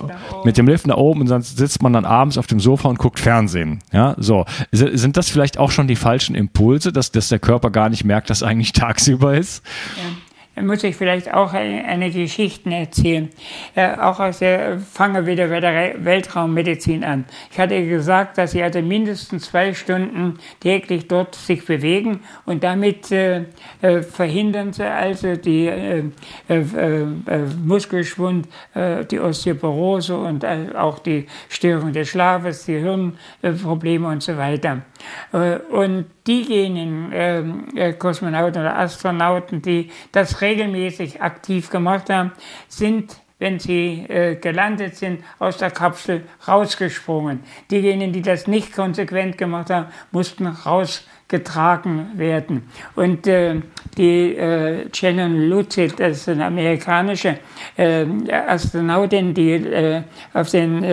mit 0.44 0.56
dem 0.56 0.66
Lift 0.66 0.88
nach 0.88 0.97
oben 0.97 1.20
und 1.20 1.30
dann 1.30 1.42
sitzt 1.42 1.82
man 1.82 1.92
dann 1.92 2.04
abends 2.04 2.37
auf 2.37 2.49
dem 2.49 2.58
Sofa 2.58 2.88
und 2.88 2.99
guckt 2.99 3.20
Fernsehen. 3.20 3.78
Ja, 3.92 4.16
so. 4.18 4.44
Sind 4.73 5.16
das 5.16 5.30
vielleicht 5.30 5.58
auch 5.58 5.70
schon 5.70 5.87
die 5.87 5.97
falschen 5.97 6.35
Impulse, 6.35 6.92
dass, 6.92 7.12
dass 7.12 7.28
der 7.28 7.38
Körper 7.38 7.70
gar 7.70 7.88
nicht 7.88 8.04
merkt, 8.04 8.28
dass 8.30 8.42
eigentlich 8.42 8.73
tagsüber 8.78 9.37
ist? 9.37 9.62
Ja. 9.96 10.62
muss 10.62 10.84
ich 10.84 10.96
vielleicht 10.96 11.32
auch 11.32 11.52
eine 11.52 12.10
Geschichte 12.10 12.70
erzählen. 12.70 13.28
Äh, 13.75 13.96
auch 13.96 14.20
aus 14.20 14.38
der, 14.38 14.78
fange 14.78 15.26
wieder 15.26 15.48
bei 15.48 15.60
der 15.60 16.04
Weltraummedizin 16.04 17.04
an. 17.04 17.25
Ich 17.50 17.58
hatte 17.58 17.87
gesagt, 17.87 18.38
dass 18.38 18.52
sie 18.52 18.62
also 18.62 18.80
mindestens 18.82 19.46
zwei 19.46 19.75
Stunden 19.75 20.38
täglich 20.60 21.08
dort 21.08 21.34
sich 21.34 21.64
bewegen 21.64 22.20
und 22.44 22.64
damit 22.64 23.10
äh, 23.12 23.44
äh, 23.82 24.02
verhindern 24.02 24.72
sie 24.72 24.84
also 24.84 25.37
die 25.37 25.66
äh, 25.66 26.04
äh, 26.48 26.58
äh 26.58 27.06
Muskelschwund, 27.64 28.48
die 29.10 29.20
Osteoporose 29.20 30.16
und 30.16 30.44
auch 30.44 30.98
die 30.98 31.26
Störung 31.48 31.92
des 31.92 32.08
Schlafes, 32.08 32.64
die 32.64 32.78
Hirnprobleme 32.78 34.08
und 34.08 34.22
so 34.22 34.37
weiter. 34.37 34.82
Und 35.71 36.07
diejenigen 36.26 37.12
äh, 37.12 37.93
Kosmonauten 37.93 38.62
oder 38.62 38.78
Astronauten, 38.78 39.62
die 39.62 39.90
das 40.12 40.40
regelmäßig 40.40 41.23
aktiv 41.23 41.71
gemacht 41.71 42.11
haben, 42.11 42.33
sind 42.69 43.17
wenn 43.38 43.59
sie 43.59 44.05
äh, 44.09 44.35
gelandet 44.35 44.97
sind, 44.97 45.23
aus 45.38 45.59
der 45.59 45.71
Kapsel 45.71 46.25
rausgesprungen. 46.47 47.45
Diejenigen, 47.71 48.12
die 48.12 48.23
das 48.23 48.47
nicht 48.47 48.73
konsequent 48.73 49.38
gemacht 49.38 49.71
haben, 49.71 49.87
mussten 50.11 50.47
rausgetragen 51.28 52.18
werden. 52.18 52.62
Und 52.94 53.26
äh, 53.26 53.61
die 53.97 54.37
äh, 54.37 54.87
Shannon 54.94 55.49
Lucid, 55.49 55.99
das 55.99 56.18
ist 56.18 56.28
eine 56.28 56.47
amerikanische 56.47 57.38
äh, 57.76 58.06
Astronautin, 58.30 59.35
die 59.35 59.52
äh, 59.52 60.02
auf 60.32 60.50
den 60.50 60.85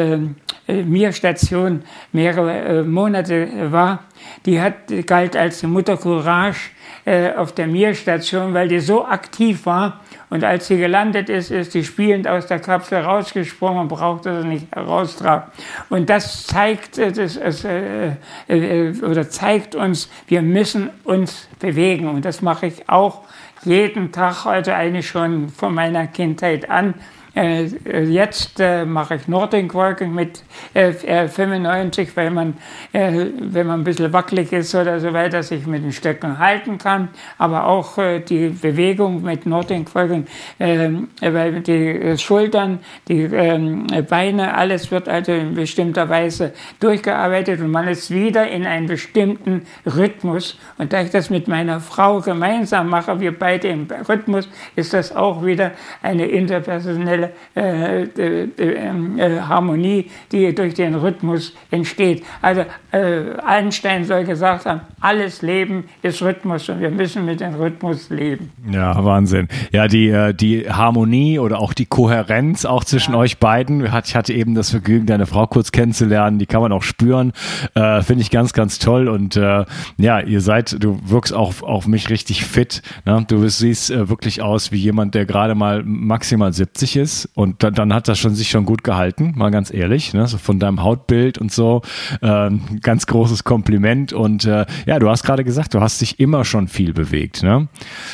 äh, 0.67 0.83
Mir-Station 0.83 1.83
mehrere 2.11 2.79
äh, 2.79 2.83
Monate 2.83 3.71
war, 3.71 4.03
die 4.45 4.59
hat, 4.59 4.73
galt 5.05 5.35
als 5.37 5.63
Mutter 5.63 5.97
Courage 5.97 6.71
äh, 7.05 7.33
auf 7.33 7.53
der 7.53 7.67
Mir-Station, 7.67 8.53
weil 8.53 8.67
die 8.67 8.79
so 8.79 9.05
aktiv 9.05 9.65
war. 9.65 10.01
Und 10.35 10.43
als 10.43 10.67
sie 10.67 10.75
gelandet 10.75 11.29
ist, 11.29 11.49
ist 11.49 11.71
sie 11.71 11.85
spielend 11.85 12.27
aus 12.27 12.45
der 12.45 12.59
Kapsel 12.59 12.99
rausgesprungen 12.99 13.83
und 13.83 13.87
brauchte 13.87 14.41
sie 14.41 14.47
nicht 14.49 14.67
heraustragen. 14.75 15.49
Und 15.89 16.09
das 16.09 16.45
zeigt, 16.45 16.97
äh, 16.97 17.13
das, 17.13 17.37
äh, 17.63 18.17
äh, 18.49 19.01
oder 19.01 19.29
zeigt 19.29 19.75
uns, 19.75 20.09
wir 20.27 20.41
müssen 20.41 20.89
uns 21.05 21.47
bewegen. 21.59 22.09
Und 22.09 22.25
das 22.25 22.41
mache 22.41 22.67
ich 22.67 22.89
auch 22.89 23.21
jeden 23.63 24.11
Tag, 24.11 24.45
also 24.45 24.71
eigentlich 24.73 25.07
schon 25.07 25.47
von 25.47 25.73
meiner 25.73 26.05
Kindheit 26.07 26.69
an. 26.69 26.95
Äh, 27.35 27.65
jetzt 28.05 28.59
äh, 28.59 28.85
mache 28.85 29.15
ich 29.15 29.27
Nordic 29.27 29.73
Walking 29.73 30.13
mit 30.13 30.43
äh, 30.73 30.93
95, 31.27 32.15
weil 32.15 32.31
man, 32.31 32.55
äh, 32.93 33.25
wenn 33.39 33.67
man 33.67 33.81
ein 33.81 33.83
bisschen 33.83 34.13
wackelig 34.13 34.53
ist 34.53 34.73
oder 34.73 34.99
so 35.01 35.11
weiter, 35.11 35.43
sich 35.43 35.67
mit 35.67 35.83
den 35.83 35.91
Stöcken 35.91 36.39
halten 36.39 36.77
kann. 36.77 37.09
Aber 37.37 37.67
auch 37.67 37.97
äh, 37.97 38.21
die 38.21 38.49
Bewegung 38.49 39.21
mit 39.21 39.45
Nordic 39.45 39.93
Walking, 39.93 40.27
ähm, 40.59 41.09
weil 41.19 41.59
die 41.59 42.17
Schultern, 42.17 42.79
die 43.09 43.23
ähm, 43.23 43.87
Beine, 44.09 44.55
alles 44.55 44.89
wird 44.91 45.09
also 45.09 45.33
in 45.33 45.55
bestimmter 45.55 46.07
Weise 46.07 46.53
durchgearbeitet 46.79 47.59
und 47.59 47.71
man 47.71 47.87
ist 47.89 48.11
wieder 48.11 48.47
in 48.47 48.65
einem 48.65 48.87
bestimmten 48.87 49.65
Rhythmus. 49.85 50.57
Und 50.77 50.93
da 50.93 51.01
ich 51.01 51.09
das 51.09 51.29
mit 51.29 51.49
meiner 51.49 51.81
Frau 51.81 52.21
gemeinsam 52.21 52.89
mache, 52.89 53.19
wir 53.19 53.37
beide 53.37 53.67
im 53.67 53.87
Rhythmus, 54.07 54.47
ist 54.75 54.93
das 54.93 55.13
auch 55.13 55.45
wieder 55.45 55.71
eine 56.01 56.27
interpersonelle 56.27 57.24
äh, 57.55 58.03
äh, 58.03 58.49
äh, 58.57 59.41
Harmonie, 59.41 60.09
die 60.31 60.53
durch 60.53 60.73
den 60.73 60.95
Rhythmus 60.95 61.53
entsteht. 61.71 62.23
Also 62.41 62.65
äh, 62.91 63.37
Einstein 63.45 64.05
soll 64.05 64.23
gesagt 64.25 64.65
haben, 64.65 64.81
alles 65.01 65.41
Leben 65.41 65.85
ist 66.01 66.21
Rhythmus 66.21 66.69
und 66.69 66.79
wir 66.79 66.89
müssen 66.89 67.25
mit 67.25 67.39
dem 67.39 67.55
Rhythmus 67.55 68.09
leben. 68.09 68.51
Ja, 68.71 69.03
Wahnsinn. 69.03 69.47
Ja, 69.71 69.87
die, 69.87 70.09
äh, 70.09 70.33
die 70.33 70.69
Harmonie 70.69 71.39
oder 71.39 71.59
auch 71.59 71.73
die 71.73 71.85
Kohärenz 71.85 72.65
auch 72.65 72.83
zwischen 72.83 73.13
ja. 73.13 73.19
euch 73.19 73.37
beiden. 73.37 73.85
Ich 73.85 74.15
hatte 74.15 74.33
eben 74.33 74.55
das 74.55 74.71
Vergnügen, 74.71 75.05
deine 75.05 75.25
Frau 75.25 75.47
kurz 75.47 75.71
kennenzulernen. 75.71 76.39
Die 76.39 76.45
kann 76.45 76.61
man 76.61 76.71
auch 76.71 76.83
spüren. 76.83 77.33
Äh, 77.73 78.01
Finde 78.01 78.21
ich 78.21 78.31
ganz, 78.31 78.53
ganz 78.53 78.79
toll. 78.79 79.07
Und 79.07 79.35
äh, 79.35 79.65
ja, 79.97 80.19
ihr 80.19 80.41
seid, 80.41 80.83
du 80.83 80.99
wirkst 81.05 81.33
auch 81.33 81.61
auf 81.61 81.87
mich 81.87 82.09
richtig 82.09 82.45
fit. 82.45 82.81
Ne? 83.05 83.23
Du 83.27 83.47
siehst 83.47 83.91
äh, 83.91 84.09
wirklich 84.09 84.41
aus 84.41 84.71
wie 84.71 84.77
jemand, 84.77 85.15
der 85.15 85.25
gerade 85.25 85.55
mal 85.55 85.83
maximal 85.83 86.53
70 86.53 86.97
ist 86.97 87.14
ist. 87.15 87.29
Und 87.35 87.63
dann, 87.63 87.73
dann 87.73 87.93
hat 87.93 88.07
das 88.07 88.19
schon 88.19 88.35
sich 88.35 88.49
schon 88.49 88.65
gut 88.65 88.83
gehalten, 88.83 89.33
mal 89.35 89.51
ganz 89.51 89.73
ehrlich. 89.73 90.13
Ne? 90.13 90.27
So 90.27 90.37
von 90.37 90.59
deinem 90.59 90.83
Hautbild 90.83 91.37
und 91.37 91.51
so. 91.51 91.81
Ähm, 92.21 92.61
ganz 92.81 93.05
großes 93.07 93.43
Kompliment. 93.43 94.13
Und 94.13 94.45
äh, 94.45 94.65
ja, 94.85 94.99
du 94.99 95.09
hast 95.09 95.23
gerade 95.23 95.43
gesagt, 95.43 95.73
du 95.73 95.81
hast 95.81 96.01
dich 96.01 96.19
immer 96.19 96.45
schon 96.45 96.67
viel 96.67 96.93
bewegt. 96.93 97.43
Ne? 97.43 97.67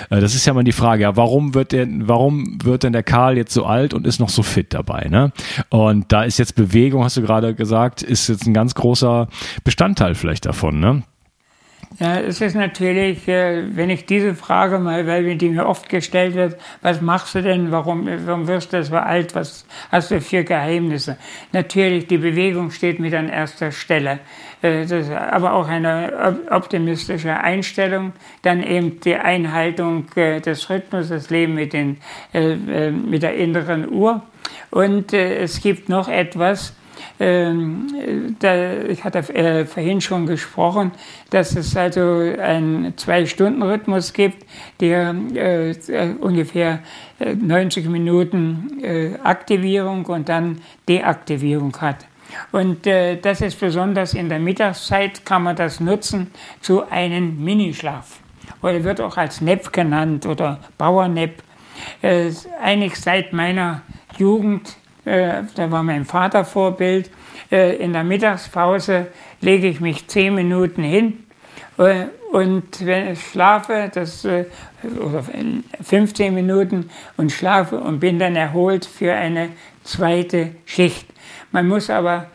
Äh, 0.10 0.20
das 0.20 0.36
ist 0.36 0.46
ja 0.46 0.54
mal 0.54 0.64
die 0.64 0.72
Frage, 0.72 1.04
ja, 1.04 1.16
warum 1.16 1.54
wird 1.54 1.72
denn, 1.72 2.08
warum 2.08 2.58
wird 2.64 2.84
denn 2.84 2.94
der 2.94 3.04
Karl 3.04 3.38
jetzt 3.38 3.54
so 3.54 3.66
alt 3.66 3.94
und 3.94 4.06
ist 4.06 4.20
noch 4.20 4.30
so 4.30 4.44
fit 4.44 4.74
dabei? 4.74 5.08
Ne? 5.10 5.32
Und 5.70 6.12
da 6.12 6.24
ist 6.24 6.38
jetzt 6.40 6.56
Bewegung, 6.56 7.04
hast 7.04 7.18
du 7.18 7.22
gerade 7.22 7.56
gesagt, 7.56 8.02
ist 8.04 8.30
jetzt 8.30 8.46
ein 8.46 8.54
ganz 8.54 8.76
großer 8.76 9.28
Bestandteil 9.64 10.16
vielleicht 10.16 10.46
davon. 10.46 10.80
Ne? 10.80 11.04
Ja, 12.00 12.20
es 12.22 12.40
ist 12.40 12.56
natürlich, 12.56 13.28
äh, 13.28 13.64
wenn 13.76 13.90
ich 13.90 14.06
diese 14.06 14.34
Frage 14.34 14.80
mal, 14.80 15.06
weil 15.08 15.36
die 15.36 15.50
mir 15.50 15.66
oft 15.66 15.90
gestellt 15.90 16.36
wird, 16.36 16.58
was 16.82 17.02
machst 17.02 17.36
du 17.36 17.42
denn, 17.42 17.70
warum, 17.72 18.08
warum 18.26 18.48
wirst 18.48 18.72
du 18.72 18.82
so 18.82 18.96
alt, 18.96 19.36
was 19.36 19.66
hast 19.92 20.10
du 20.10 20.22
für 20.22 20.46
Geheimnisse? 20.46 21.18
Natürlich, 21.52 22.08
die 22.08 22.18
Bewegung 22.18 22.72
steht 22.72 23.00
mit 23.00 23.14
an 23.14 23.28
erster 23.28 23.72
Stelle. 23.74 24.20
Äh, 24.62 24.86
aber 25.14 25.54
auch 25.54 25.68
eine 25.68 26.40
optimistische 26.50 27.38
Einstellung. 27.38 28.14
Dann 28.42 28.64
eben 28.64 29.02
die 29.02 29.16
Einhaltung 29.16 30.06
äh, 30.16 30.40
des 30.40 30.70
Rhythmus, 30.70 31.10
das 31.10 31.30
Leben 31.30 31.56
mit, 31.56 31.74
den, 31.74 31.98
mit 32.32 33.22
der 33.22 33.36
inneren 33.36 33.92
Uhr. 33.92 34.22
Und 34.70 35.12
es 35.14 35.62
gibt 35.62 35.90
noch 35.90 36.08
etwas, 36.08 36.74
ähm, 37.22 38.36
da, 38.40 38.82
ich 38.82 39.04
hatte 39.04 39.20
äh, 39.36 39.66
vorhin 39.66 40.02
schon 40.02 40.26
gesprochen, 40.26 40.92
dass 41.30 41.56
es 41.56 41.78
also 41.78 42.02
einen 42.02 42.98
Zwei-Stunden-Rhythmus 42.98 44.14
gibt, 44.14 44.44
der 44.80 45.14
äh, 45.36 45.76
ungefähr 46.20 46.80
90 47.20 47.86
äh, 47.86 47.90
Minuten 47.90 48.80
äh, 48.82 49.20
Aktivierung 49.24 50.04
und 50.08 50.30
dann 50.30 50.62
Deaktivierung 50.90 51.80
hat. 51.80 52.08
Und 52.52 52.88
äh, 52.88 53.18
das 53.18 53.42
ist 53.42 53.60
besonders 53.60 54.16
in 54.16 54.28
der 54.28 54.40
Mittagszeit, 54.40 55.24
kann 55.24 55.44
man 55.44 55.56
das 55.56 55.80
nutzen 55.80 56.32
zu 56.60 56.90
einem 56.90 57.44
Minischlaf. 57.44 58.20
Oder 58.64 58.84
wird 58.84 59.00
auch 59.00 59.18
als 59.18 59.42
Nap 59.42 59.72
genannt 59.72 60.26
oder 60.26 60.60
Bauernap. 60.80 61.32
Äh, 62.02 62.32
eigentlich 62.64 62.96
seit 62.96 63.32
meiner 63.32 63.84
Jugend 64.18 64.76
äh, 65.06 65.44
da 65.56 65.72
war 65.72 65.84
mein 65.84 66.06
Vater 66.06 66.46
Vorbild. 66.46 67.10
Äh, 67.52 67.78
in 67.78 67.94
der 67.94 68.04
Mittagspause 68.04 69.08
lege 69.42 69.68
ich 69.68 69.80
mich 69.80 70.08
zehn 70.08 70.36
Minuten 70.36 70.84
hin 70.84 71.24
äh, 71.78 72.06
und 72.32 72.86
wenn 72.86 73.12
ich 73.12 73.22
schlafe, 73.22 73.92
das, 73.94 74.26
oder 74.26 75.24
15 75.84 76.34
Minuten 76.34 76.90
und 77.18 77.32
schlafe 77.32 77.78
und 77.78 78.00
bin 78.00 78.20
dann 78.20 78.36
erholt 78.36 78.86
für 78.86 79.14
eine 79.14 79.50
zweite 79.84 80.52
Schicht. 80.66 81.08
Man 81.52 81.68
muss 81.68 81.90
aber 81.90 82.28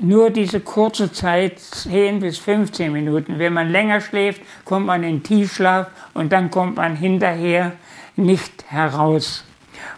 nur 0.00 0.30
diese 0.30 0.60
kurze 0.60 1.12
Zeit, 1.12 1.58
10 1.58 2.20
bis 2.20 2.38
15 2.38 2.90
Minuten. 2.92 3.38
Wenn 3.38 3.52
man 3.52 3.70
länger 3.70 4.00
schläft, 4.00 4.40
kommt 4.64 4.86
man 4.86 5.02
in 5.02 5.22
Tiefschlaf 5.22 5.88
und 6.14 6.32
dann 6.32 6.50
kommt 6.50 6.76
man 6.76 6.96
hinterher 6.96 7.72
nicht 8.16 8.64
heraus. 8.68 9.44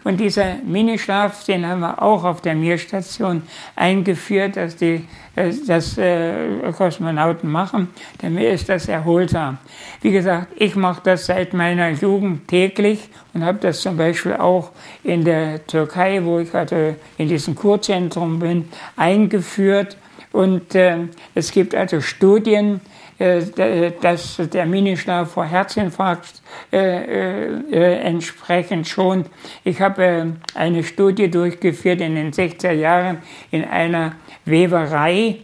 Und 0.04 0.18
dieser 0.18 0.56
Minischlaf, 0.64 1.44
den 1.44 1.66
haben 1.66 1.80
wir 1.80 2.02
auch 2.02 2.24
auf 2.24 2.40
der 2.40 2.54
Mir-Station 2.54 3.42
eingeführt, 3.76 4.56
dass 4.56 4.76
die 4.76 5.06
äh, 5.36 5.52
das 5.66 5.96
äh, 5.98 6.72
Kosmonauten 6.76 7.50
machen. 7.50 7.88
Denn 8.20 8.34
mir 8.34 8.50
ist 8.50 8.68
das 8.68 8.88
erholsam. 8.88 9.58
Wie 10.00 10.10
gesagt, 10.10 10.48
ich 10.56 10.74
mache 10.76 11.00
das 11.04 11.26
seit 11.26 11.54
meiner 11.54 11.90
Jugend 11.90 12.48
täglich 12.48 13.08
und 13.32 13.44
habe 13.44 13.58
das 13.58 13.80
zum 13.80 13.96
Beispiel 13.96 14.34
auch 14.34 14.70
in 15.04 15.24
der 15.24 15.66
Türkei, 15.66 16.22
wo 16.24 16.38
ich 16.40 16.54
also 16.54 16.94
in 17.18 17.28
diesem 17.28 17.54
Kurzentrum 17.54 18.38
bin, 18.38 18.68
eingeführt. 18.96 19.96
Und 20.32 20.74
äh, 20.74 20.96
es 21.34 21.52
gibt 21.52 21.74
also 21.74 22.00
Studien, 22.00 22.80
dass 24.00 24.36
der 24.52 24.66
Minischlaf 24.66 25.32
vor 25.32 25.44
Herzinfarkt 25.44 26.42
äh, 26.72 27.46
äh, 27.46 27.94
entsprechend 28.00 28.88
schont. 28.88 29.28
Ich 29.64 29.80
habe 29.80 30.36
eine 30.54 30.84
Studie 30.84 31.30
durchgeführt 31.30 32.00
in 32.00 32.14
den 32.14 32.32
60er 32.32 32.72
Jahren 32.72 33.18
in 33.50 33.64
einer 33.64 34.12
Weberei. 34.44 35.38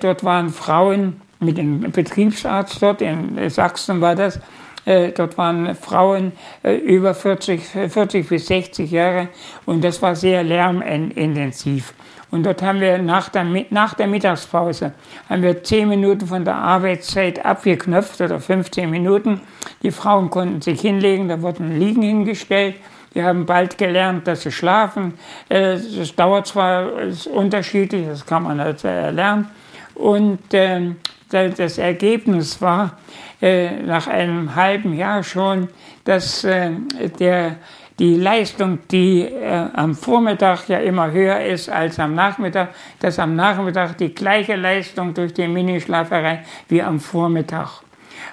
Dort 0.00 0.22
waren 0.22 0.50
Frauen 0.50 1.20
mit 1.40 1.58
dem 1.58 1.90
Betriebsarzt 1.90 2.80
dort, 2.80 3.02
in 3.02 3.50
Sachsen 3.50 4.00
war 4.00 4.14
das, 4.14 4.38
Äh, 4.86 5.10
dort 5.10 5.36
waren 5.36 5.74
Frauen 5.74 6.32
äh, 6.62 6.76
über 6.76 7.12
40, 7.12 7.60
40 7.88 8.28
bis 8.28 8.46
60 8.46 8.88
Jahre 8.88 9.28
und 9.66 9.82
das 9.82 10.00
war 10.00 10.14
sehr 10.14 10.44
lärmintensiv. 10.44 11.92
Und 12.30 12.44
dort 12.44 12.60
haben 12.62 12.80
wir 12.80 12.98
nach 12.98 13.28
der, 13.28 13.44
nach 13.70 13.94
der 13.94 14.06
Mittagspause 14.08 14.92
haben 15.28 15.42
wir 15.42 15.62
10 15.62 15.88
Minuten 15.88 16.26
von 16.26 16.44
der 16.44 16.56
Arbeitszeit 16.56 17.44
abgeknöpft 17.44 18.20
oder 18.20 18.40
15 18.40 18.90
Minuten. 18.90 19.40
Die 19.82 19.92
Frauen 19.92 20.30
konnten 20.30 20.60
sich 20.60 20.80
hinlegen, 20.80 21.28
da 21.28 21.40
wurden 21.40 21.78
Liegen 21.78 22.02
hingestellt. 22.02 22.76
Die 23.14 23.22
haben 23.22 23.46
bald 23.46 23.78
gelernt, 23.78 24.26
dass 24.26 24.42
sie 24.42 24.52
schlafen. 24.52 25.14
Es 25.48 26.14
dauert 26.16 26.48
zwar 26.48 27.00
ist 27.00 27.26
unterschiedlich, 27.26 28.06
das 28.06 28.26
kann 28.26 28.42
man 28.42 28.60
halt 28.60 28.82
lernen. 28.82 29.48
Und 29.94 30.40
ähm, 30.52 30.96
das 31.30 31.78
Ergebnis 31.78 32.60
war 32.60 32.98
äh, 33.40 33.82
nach 33.82 34.06
einem 34.06 34.54
halben 34.54 34.94
Jahr 34.94 35.22
schon, 35.22 35.68
dass 36.04 36.44
äh, 36.44 36.72
der 37.18 37.56
die 37.98 38.14
Leistung, 38.16 38.80
die 38.90 39.22
äh, 39.22 39.68
am 39.72 39.94
Vormittag 39.94 40.68
ja 40.68 40.78
immer 40.78 41.10
höher 41.10 41.40
ist 41.40 41.68
als 41.68 41.98
am 41.98 42.14
Nachmittag, 42.14 42.70
dass 43.00 43.18
am 43.18 43.34
Nachmittag 43.34 43.96
die 43.96 44.14
gleiche 44.14 44.56
Leistung 44.56 45.14
durch 45.14 45.32
die 45.32 45.48
Minischlaferei 45.48 46.44
wie 46.68 46.82
am 46.82 47.00
Vormittag. 47.00 47.82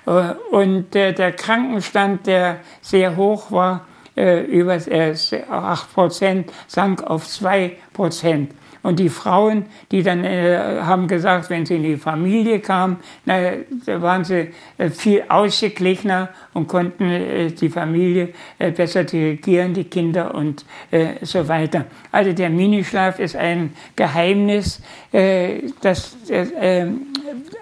Äh, 0.05 0.33
und 0.51 0.95
äh, 0.95 1.13
der 1.13 1.31
Krankenstand, 1.31 2.27
der 2.27 2.57
sehr 2.81 3.15
hoch 3.15 3.51
war, 3.51 3.85
äh, 4.17 4.41
über 4.43 4.75
8 4.75 4.91
äh, 4.91 5.93
Prozent, 5.93 6.51
sank 6.67 7.03
auf 7.03 7.27
2 7.27 7.77
Prozent. 7.93 8.51
Und 8.83 8.99
die 8.99 9.07
Frauen, 9.07 9.65
die 9.91 10.03
dann 10.03 10.25
äh, 10.25 10.81
haben 10.81 11.07
gesagt, 11.07 11.49
wenn 11.49 11.65
sie 11.65 11.77
in 11.77 11.83
die 11.83 11.95
Familie 11.95 12.59
kamen, 12.59 12.97
na, 13.25 13.53
da 13.85 14.01
waren 14.01 14.25
sie 14.25 14.49
äh, 14.77 14.89
viel 14.89 15.23
ausgeglichener 15.29 16.29
und 16.53 16.67
konnten 16.67 17.09
äh, 17.09 17.47
die 17.49 17.69
Familie 17.69 18.33
äh, 18.59 18.71
besser 18.71 19.05
dirigieren, 19.05 19.73
die 19.73 19.85
Kinder 19.85 20.35
und 20.35 20.65
äh, 20.91 21.13
so 21.21 21.47
weiter. 21.47 21.85
Also 22.11 22.33
der 22.33 22.49
Minischlaf 22.49 23.19
ist 23.19 23.37
ein 23.37 23.73
Geheimnis, 23.95 24.81
äh, 25.13 25.61
das 25.81 26.17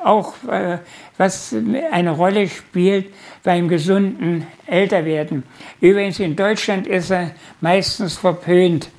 auch 0.03 0.33
was 1.17 1.55
eine 1.91 2.11
Rolle 2.11 2.47
spielt 2.47 3.13
beim 3.43 3.67
gesunden 3.67 4.47
Älterwerden. 4.65 5.43
Übrigens 5.79 6.19
in 6.19 6.35
Deutschland 6.35 6.87
ist 6.87 7.11
er 7.11 7.31
meistens 7.59 8.17
verpönt. 8.17 8.89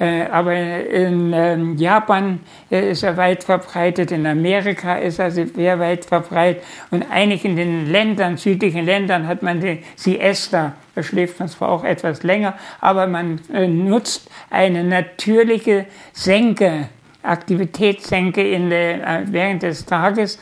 Äh, 0.00 0.22
aber 0.32 0.54
in 0.54 1.32
ähm, 1.34 1.76
Japan 1.76 2.40
äh, 2.70 2.92
ist 2.92 3.02
er 3.02 3.18
weit 3.18 3.44
verbreitet, 3.44 4.10
in 4.10 4.26
Amerika 4.26 4.96
ist 4.96 5.18
er 5.18 5.30
sehr 5.30 5.78
weit 5.78 6.06
verbreitet. 6.06 6.64
Und 6.90 7.04
einigen 7.10 7.54
den 7.54 7.92
Ländern, 7.92 8.38
südlichen 8.38 8.86
Ländern 8.86 9.28
hat 9.28 9.42
man 9.42 9.60
die 9.60 9.80
Siesta, 9.96 10.72
da 10.94 11.02
schläft 11.02 11.38
man 11.38 11.50
zwar 11.50 11.68
auch 11.68 11.84
etwas 11.84 12.22
länger, 12.22 12.54
aber 12.80 13.06
man 13.06 13.42
äh, 13.52 13.68
nutzt 13.68 14.30
eine 14.48 14.84
natürliche 14.84 15.84
Senke, 16.14 16.88
Aktivitätssenke 17.22 18.42
in 18.42 18.70
der, 18.70 19.24
während 19.26 19.62
des 19.62 19.84
Tages, 19.84 20.38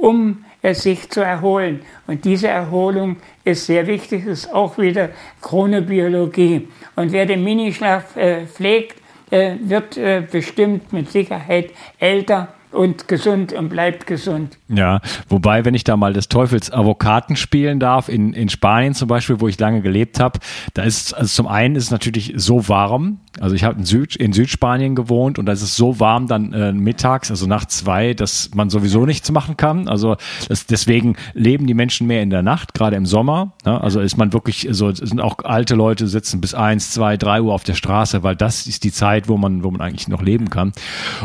um 0.00 0.44
sich 0.72 1.10
zu 1.10 1.20
erholen. 1.20 1.82
Und 2.06 2.24
diese 2.24 2.48
Erholung 2.48 3.16
ist 3.44 3.66
sehr 3.66 3.86
wichtig, 3.86 4.24
ist 4.24 4.52
auch 4.52 4.78
wieder 4.78 5.10
Chronobiologie. 5.42 6.68
Und 6.96 7.12
wer 7.12 7.26
den 7.26 7.44
Minischlaf 7.44 8.16
äh, 8.16 8.46
pflegt, 8.46 8.96
äh, 9.30 9.56
wird 9.60 9.98
äh, 9.98 10.22
bestimmt 10.30 10.92
mit 10.92 11.10
Sicherheit 11.10 11.70
älter 11.98 12.54
und 12.70 13.08
gesund 13.08 13.52
und 13.52 13.68
bleibt 13.68 14.06
gesund. 14.06 14.58
Ja, 14.68 15.00
wobei, 15.28 15.64
wenn 15.64 15.74
ich 15.74 15.84
da 15.84 15.96
mal 15.96 16.12
des 16.12 16.28
Teufels 16.28 16.72
Avocaten 16.72 17.36
spielen 17.36 17.80
darf, 17.80 18.08
in, 18.08 18.32
in 18.32 18.48
Spanien 18.48 18.94
zum 18.94 19.08
Beispiel, 19.08 19.40
wo 19.40 19.48
ich 19.48 19.58
lange 19.58 19.80
gelebt 19.80 20.20
habe, 20.20 20.40
da 20.74 20.82
ist, 20.82 21.14
also 21.14 21.28
zum 21.28 21.46
einen 21.46 21.76
ist 21.76 21.84
es 21.84 21.90
natürlich 21.90 22.32
so 22.36 22.68
warm, 22.68 23.20
also 23.40 23.56
ich 23.56 23.64
habe 23.64 23.78
in, 23.78 23.84
Süd, 23.84 24.14
in 24.16 24.32
Südspanien 24.32 24.94
gewohnt 24.94 25.38
und 25.38 25.46
da 25.46 25.52
ist 25.52 25.62
es 25.62 25.76
so 25.76 25.98
warm 25.98 26.28
dann 26.28 26.52
äh, 26.52 26.72
mittags, 26.72 27.30
also 27.30 27.46
nach 27.46 27.64
zwei, 27.64 28.14
dass 28.14 28.50
man 28.54 28.70
sowieso 28.70 29.06
nichts 29.06 29.30
machen 29.32 29.56
kann. 29.56 29.88
Also 29.88 30.16
das, 30.48 30.66
deswegen 30.66 31.16
leben 31.32 31.66
die 31.66 31.74
Menschen 31.74 32.06
mehr 32.06 32.22
in 32.22 32.30
der 32.30 32.42
Nacht, 32.42 32.74
gerade 32.74 32.96
im 32.96 33.06
Sommer. 33.06 33.52
Ne? 33.64 33.80
Also 33.80 34.00
ist 34.00 34.16
man 34.16 34.32
wirklich 34.32 34.68
so, 34.70 34.92
sind 34.92 35.20
auch 35.20 35.38
alte 35.44 35.74
Leute 35.74 36.06
sitzen 36.06 36.40
bis 36.40 36.54
eins, 36.54 36.92
zwei, 36.92 37.16
drei 37.16 37.42
Uhr 37.42 37.52
auf 37.52 37.64
der 37.64 37.74
Straße, 37.74 38.22
weil 38.22 38.36
das 38.36 38.66
ist 38.66 38.84
die 38.84 38.92
Zeit, 38.92 39.28
wo 39.28 39.36
man, 39.36 39.64
wo 39.64 39.70
man 39.70 39.80
eigentlich 39.80 40.08
noch 40.08 40.22
leben 40.22 40.48
kann. 40.48 40.72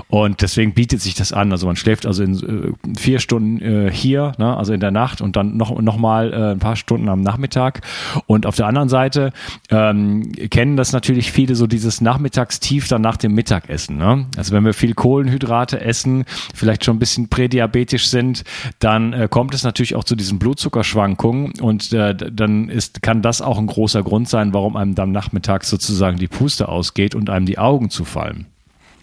Und 0.07 0.41
deswegen 0.41 0.73
bietet 0.73 1.01
sich 1.01 1.13
das 1.13 1.31
an. 1.31 1.51
Also 1.51 1.67
man 1.67 1.75
schläft 1.75 2.05
also 2.07 2.23
in 2.23 2.75
äh, 2.83 2.97
vier 2.97 3.19
Stunden 3.19 3.61
äh, 3.61 3.91
hier, 3.91 4.31
ne? 4.39 4.57
also 4.57 4.73
in 4.73 4.79
der 4.79 4.91
Nacht 4.91 5.21
und 5.21 5.35
dann 5.35 5.57
noch, 5.57 5.79
noch 5.79 5.97
mal 5.97 6.33
äh, 6.33 6.51
ein 6.53 6.59
paar 6.59 6.75
Stunden 6.75 7.07
am 7.07 7.21
Nachmittag. 7.21 7.81
Und 8.25 8.47
auf 8.47 8.55
der 8.55 8.65
anderen 8.65 8.89
Seite 8.89 9.31
ähm, 9.69 10.31
kennen 10.49 10.75
das 10.75 10.91
natürlich 10.91 11.31
viele 11.31 11.55
so 11.55 11.67
dieses 11.67 11.98
Nachmittagstief 12.01 12.87
dann 12.87 13.01
nach 13.01 13.17
dem 13.17 13.33
Mittagessen. 13.33 13.97
Ne? 13.97 14.25
Also 14.37 14.53
wenn 14.53 14.65
wir 14.65 14.73
viel 14.73 14.93
Kohlenhydrate 14.93 15.81
essen, 15.81 16.25
vielleicht 16.53 16.85
schon 16.85 16.97
ein 16.97 16.99
bisschen 16.99 17.29
prädiabetisch 17.29 18.07
sind, 18.07 18.43
dann 18.79 19.13
äh, 19.13 19.27
kommt 19.29 19.53
es 19.53 19.63
natürlich 19.63 19.95
auch 19.95 20.03
zu 20.03 20.15
diesen 20.15 20.39
Blutzuckerschwankungen 20.39 21.59
und 21.61 21.93
äh, 21.93 22.15
dann 22.15 22.69
ist, 22.69 23.01
kann 23.01 23.21
das 23.21 23.41
auch 23.41 23.57
ein 23.57 23.67
großer 23.67 24.03
Grund 24.03 24.29
sein, 24.29 24.53
warum 24.53 24.75
einem 24.75 24.95
dann 24.95 25.11
nachmittags 25.11 25.69
sozusagen 25.69 26.17
die 26.17 26.27
Puste 26.27 26.69
ausgeht 26.69 27.15
und 27.15 27.29
einem 27.29 27.45
die 27.45 27.57
Augen 27.57 27.89
zufallen. 27.89 28.45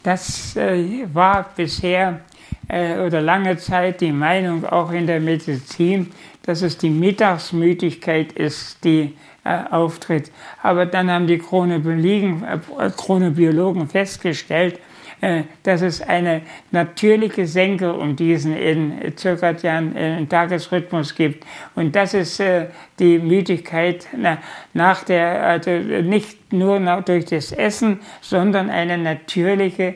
Das 0.03 0.57
äh, 0.57 1.07
war 1.13 1.47
bisher 1.57 2.21
äh, 2.69 2.99
oder 2.99 3.21
lange 3.21 3.57
Zeit 3.57 4.01
die 4.01 4.13
Meinung 4.13 4.65
auch 4.65 4.93
in 4.93 5.07
der 5.07 5.21
Medizin, 5.21 6.13
dass 6.43 6.63
es 6.63 6.79
die 6.79 6.91
Mittagsmüdigkeit 6.91 8.33
ist, 8.33 8.85
die 8.85 9.15
äh, 9.47 9.63
auftritt. 9.71 10.33
Aber 10.61 10.87
dann 10.87 11.09
haben 11.09 11.29
die 11.29 11.39
Chronobiologen, 11.39 12.43
äh, 12.43 12.91
Chronobiologen 12.91 13.87
festgestellt, 13.87 14.81
äh, 15.21 15.45
dass 15.63 15.83
es 15.83 16.03
eine 16.03 16.43
natürliche 16.73 17.47
Senke 17.47 17.93
um 17.93 18.17
diesen 18.17 18.57
in 18.57 19.17
zirkadianen 19.17 20.29
Tagesrhythmus 20.29 21.15
gibt. 21.15 21.47
Und 21.77 21.95
das 21.95 22.15
ist 22.15 22.43
die 22.99 23.19
Müdigkeit 23.19 24.09
nach 24.75 25.05
der, 25.05 25.45
also 25.47 25.71
nicht 25.71 26.53
nur 26.53 26.81
durch 27.03 27.27
das 27.27 27.53
Essen, 27.53 28.01
sondern 28.21 28.69
eine 28.69 28.99
natürliche 28.99 29.95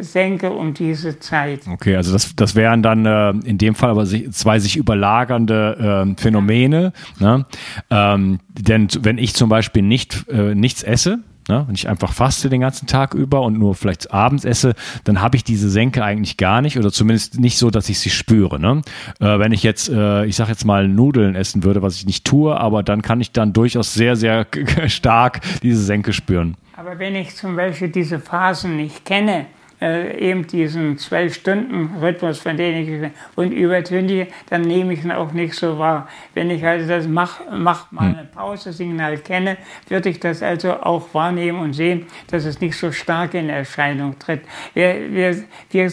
Senke 0.00 0.50
um 0.50 0.74
diese 0.74 1.18
Zeit. 1.18 1.62
Okay, 1.66 1.96
also 1.96 2.12
das, 2.12 2.36
das 2.36 2.54
wären 2.54 2.82
dann 2.82 3.06
äh, 3.06 3.30
in 3.48 3.58
dem 3.58 3.74
Fall 3.74 3.90
aber 3.90 4.04
zwei 4.06 4.58
sich 4.58 4.76
überlagernde 4.76 6.14
äh, 6.16 6.20
Phänomene. 6.20 6.92
Ne? 7.18 7.46
Ähm, 7.90 8.40
denn 8.52 8.88
wenn 9.00 9.18
ich 9.18 9.34
zum 9.34 9.48
Beispiel 9.48 9.82
nicht, 9.82 10.28
äh, 10.28 10.54
nichts 10.54 10.82
esse, 10.82 11.20
Ne? 11.48 11.64
Wenn 11.66 11.74
ich 11.74 11.88
einfach 11.88 12.12
faste 12.12 12.48
den 12.48 12.62
ganzen 12.62 12.86
Tag 12.86 13.12
über 13.14 13.42
und 13.42 13.58
nur 13.58 13.74
vielleicht 13.74 14.12
abends 14.12 14.44
esse, 14.44 14.74
dann 15.04 15.20
habe 15.20 15.36
ich 15.36 15.44
diese 15.44 15.68
Senke 15.68 16.02
eigentlich 16.02 16.36
gar 16.36 16.62
nicht 16.62 16.78
oder 16.78 16.90
zumindest 16.90 17.38
nicht 17.38 17.58
so, 17.58 17.70
dass 17.70 17.88
ich 17.88 17.98
sie 17.98 18.10
spüre. 18.10 18.58
Ne? 18.58 18.80
Äh, 19.20 19.38
wenn 19.38 19.52
ich 19.52 19.62
jetzt, 19.62 19.90
äh, 19.90 20.24
ich 20.24 20.36
sage 20.36 20.50
jetzt 20.50 20.64
mal 20.64 20.88
Nudeln 20.88 21.34
essen 21.34 21.62
würde, 21.62 21.82
was 21.82 21.96
ich 21.96 22.06
nicht 22.06 22.24
tue, 22.24 22.58
aber 22.58 22.82
dann 22.82 23.02
kann 23.02 23.20
ich 23.20 23.32
dann 23.32 23.52
durchaus 23.52 23.92
sehr, 23.92 24.16
sehr 24.16 24.46
stark 24.86 25.40
diese 25.62 25.82
Senke 25.82 26.12
spüren. 26.12 26.56
Aber 26.76 26.98
wenn 26.98 27.14
ich 27.14 27.36
zum 27.36 27.54
Beispiel 27.56 27.88
diese 27.88 28.18
Phasen 28.18 28.76
nicht 28.76 29.04
kenne, 29.04 29.46
äh, 29.84 30.18
eben 30.18 30.46
diesen 30.46 30.96
Zwölf-Stunden-Rhythmus, 30.96 32.38
von 32.38 32.56
dem 32.56 32.74
ich 32.74 33.10
und 33.36 33.52
übertündige, 33.52 34.28
dann 34.48 34.62
nehme 34.62 34.94
ich 34.94 35.04
ihn 35.04 35.12
auch 35.12 35.32
nicht 35.32 35.54
so 35.54 35.78
wahr. 35.78 36.08
Wenn 36.32 36.50
ich 36.50 36.64
also 36.64 36.88
das 36.88 37.06
mach, 37.06 37.40
mach 37.50 37.92
mal 37.92 38.08
hm. 38.08 38.14
eine 38.14 38.28
Pause-Signal 38.28 39.18
kenne, 39.18 39.58
würde 39.88 40.08
ich 40.08 40.20
das 40.20 40.42
also 40.42 40.72
auch 40.80 41.12
wahrnehmen 41.12 41.58
und 41.58 41.74
sehen, 41.74 42.06
dass 42.30 42.46
es 42.46 42.60
nicht 42.60 42.78
so 42.78 42.92
stark 42.92 43.34
in 43.34 43.50
Erscheinung 43.50 44.18
tritt. 44.18 44.40
Wir, 44.72 44.96
wir, 45.10 45.44
wir 45.70 45.92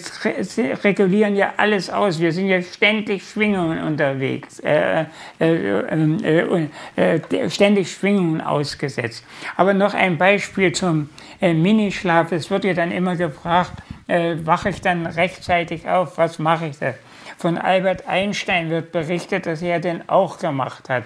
regulieren 0.84 1.36
ja 1.36 1.54
alles 1.58 1.90
aus. 1.90 2.20
Wir 2.20 2.32
sind 2.32 2.48
ja 2.48 2.62
ständig 2.62 3.24
Schwingungen 3.24 3.84
unterwegs, 3.84 4.60
äh, 4.60 5.06
äh, 5.40 5.80
äh, 5.86 6.70
äh 6.96 7.50
ständig 7.50 7.92
Schwingungen 7.92 8.40
ausgesetzt. 8.40 9.26
Aber 9.58 9.74
noch 9.74 9.94
ein 9.94 10.18
Beispiel 10.18 10.72
zum 10.72 11.10
äh, 11.42 11.54
Minischlaf. 11.54 12.32
Es 12.32 12.50
wird 12.50 12.64
ja 12.64 12.74
dann 12.74 12.92
immer 12.92 13.16
gefragt, 13.16 13.74
äh, 14.08 14.36
wache 14.44 14.70
ich 14.70 14.82
dann 14.82 15.06
rechtzeitig 15.06 15.88
auf, 15.90 16.18
was 16.18 16.40
mache 16.40 16.68
ich 16.68 16.80
da? 16.80 16.94
Von 17.38 17.58
Albert 17.58 18.08
Einstein 18.08 18.70
wird 18.70 18.92
berichtet, 18.92 19.48
dass 19.48 19.62
er 19.62 19.80
den 19.80 20.08
auch 20.08 20.38
gemacht 20.38 20.90
hat. 20.90 21.06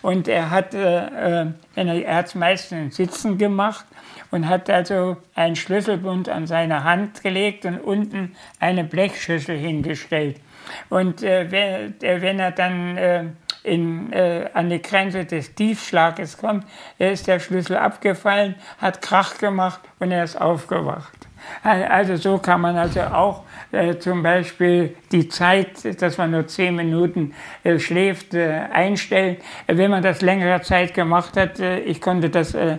Und 0.00 0.28
er 0.28 0.50
hat 0.50 0.72
äh, 0.74 1.44
äh 1.44 1.52
er 1.76 2.16
hat 2.16 2.34
meistens 2.34 2.96
Sitzen 2.96 3.36
gemacht 3.36 3.84
und 4.30 4.48
hat 4.48 4.70
also 4.70 5.18
einen 5.34 5.56
Schlüsselbund 5.56 6.28
an 6.28 6.46
seine 6.46 6.84
Hand 6.84 7.22
gelegt 7.22 7.66
und 7.66 7.78
unten 7.78 8.34
eine 8.60 8.84
Blechschüssel 8.84 9.56
hingestellt. 9.56 10.40
Und 10.88 11.22
äh, 11.22 11.50
wenn, 11.50 12.00
äh, 12.02 12.22
wenn, 12.22 12.38
er 12.38 12.50
dann 12.50 12.96
äh, 12.96 13.24
in, 13.64 14.12
äh, 14.12 14.48
an 14.54 14.70
die 14.70 14.80
Grenze 14.80 15.24
des 15.24 15.54
Tiefschlages 15.54 16.38
kommt, 16.38 16.64
ist 16.98 17.26
der 17.26 17.40
Schlüssel 17.40 17.76
abgefallen, 17.76 18.54
hat 18.78 19.02
Krach 19.02 19.38
gemacht 19.38 19.80
und 19.98 20.12
er 20.12 20.24
ist 20.24 20.40
aufgewacht. 20.40 21.24
Also 21.62 22.16
so 22.16 22.38
kann 22.38 22.60
man 22.60 22.76
also 22.76 23.00
auch 23.02 23.42
äh, 23.72 23.96
zum 23.98 24.22
Beispiel 24.22 24.96
die 25.12 25.28
Zeit, 25.28 26.00
dass 26.00 26.16
man 26.16 26.30
nur 26.30 26.46
zehn 26.46 26.74
Minuten 26.74 27.34
äh, 27.62 27.78
schläft, 27.78 28.34
äh, 28.34 28.62
einstellen. 28.72 29.36
Wenn 29.66 29.90
man 29.90 30.02
das 30.02 30.22
längere 30.22 30.62
Zeit 30.62 30.94
gemacht 30.94 31.36
hat, 31.36 31.60
äh, 31.60 31.80
ich 31.80 32.00
konnte 32.00 32.30
das 32.30 32.54
äh, 32.54 32.78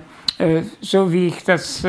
so 0.82 1.14
wie 1.14 1.28
ich 1.28 1.44
das 1.44 1.86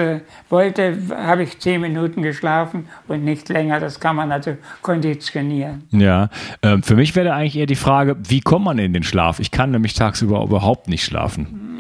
wollte, 0.48 0.98
habe 1.16 1.42
ich 1.42 1.58
zehn 1.58 1.80
Minuten 1.80 2.22
geschlafen 2.22 2.88
und 3.08 3.24
nicht 3.24 3.48
länger. 3.48 3.80
Das 3.80 3.98
kann 3.98 4.16
man 4.16 4.30
also 4.30 4.56
konditionieren. 4.82 5.84
Ja, 5.90 6.28
ähm, 6.62 6.82
für 6.82 6.94
mich 6.94 7.16
wäre 7.16 7.32
eigentlich 7.32 7.56
eher 7.56 7.66
die 7.66 7.74
Frage, 7.74 8.16
wie 8.28 8.40
kommt 8.40 8.64
man 8.64 8.78
in 8.78 8.92
den 8.92 9.02
Schlaf? 9.02 9.40
Ich 9.40 9.50
kann 9.50 9.70
nämlich 9.72 9.94
tagsüber 9.94 10.42
überhaupt 10.42 10.88
nicht 10.88 11.04
schlafen. 11.04 11.78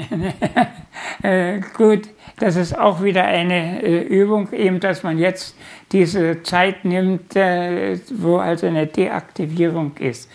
Gut, 1.76 2.08
das 2.38 2.56
ist 2.56 2.78
auch 2.78 3.02
wieder 3.02 3.24
eine 3.24 3.82
äh, 3.82 4.02
Übung, 4.02 4.52
eben, 4.52 4.78
dass 4.80 5.02
man 5.02 5.18
jetzt 5.18 5.56
diese 5.92 6.42
Zeit 6.42 6.84
nimmt, 6.84 7.34
äh, 7.34 7.98
wo 8.14 8.36
also 8.36 8.66
eine 8.66 8.86
Deaktivierung 8.86 9.96
ist. 9.98 10.30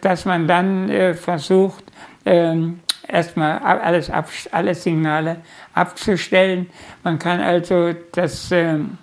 Dass, 0.00 0.24
man 0.24 0.46
dann 0.46 0.88
äh, 0.90 1.14
versucht, 1.14 1.84
ähm, 2.24 2.80
erstmal 3.08 3.58
alles 3.58 4.10
ab, 4.10 4.28
alle 4.50 4.74
Signale 4.74 5.38
abzustellen. 5.74 6.68
Man 7.02 7.18
kann 7.18 7.40
also 7.40 7.94
das 8.12 8.50
ähm, 8.52 8.98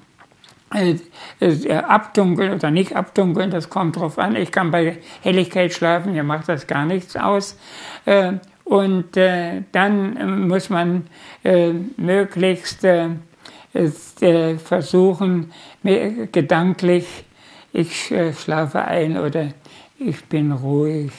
äh, 0.73 0.95
äh, 1.41 1.73
abdunkeln 1.73 2.53
oder 2.53 2.71
nicht 2.71 2.95
abdunkeln, 2.95 3.51
das 3.51 3.69
kommt 3.69 3.97
drauf 3.97 4.17
an. 4.17 4.35
Ich 4.37 4.51
kann 4.51 4.71
bei 4.71 4.99
Helligkeit 5.21 5.73
schlafen, 5.73 6.13
mir 6.13 6.23
macht 6.23 6.47
das 6.47 6.65
gar 6.65 6.85
nichts 6.85 7.17
aus. 7.17 7.57
Äh, 8.05 8.33
und 8.63 9.17
äh, 9.17 9.63
dann 9.73 10.15
äh, 10.15 10.25
muss 10.25 10.69
man 10.69 11.07
äh, 11.43 11.73
möglichst 11.97 12.85
äh, 12.85 13.09
äh 13.73 14.57
versuchen, 14.57 15.51
gedanklich, 15.83 17.25
ich 17.73 18.11
äh, 18.11 18.33
schlafe 18.33 18.83
ein 18.83 19.17
oder 19.17 19.49
ich 19.97 20.23
bin 20.25 20.53
ruhig, 20.53 21.11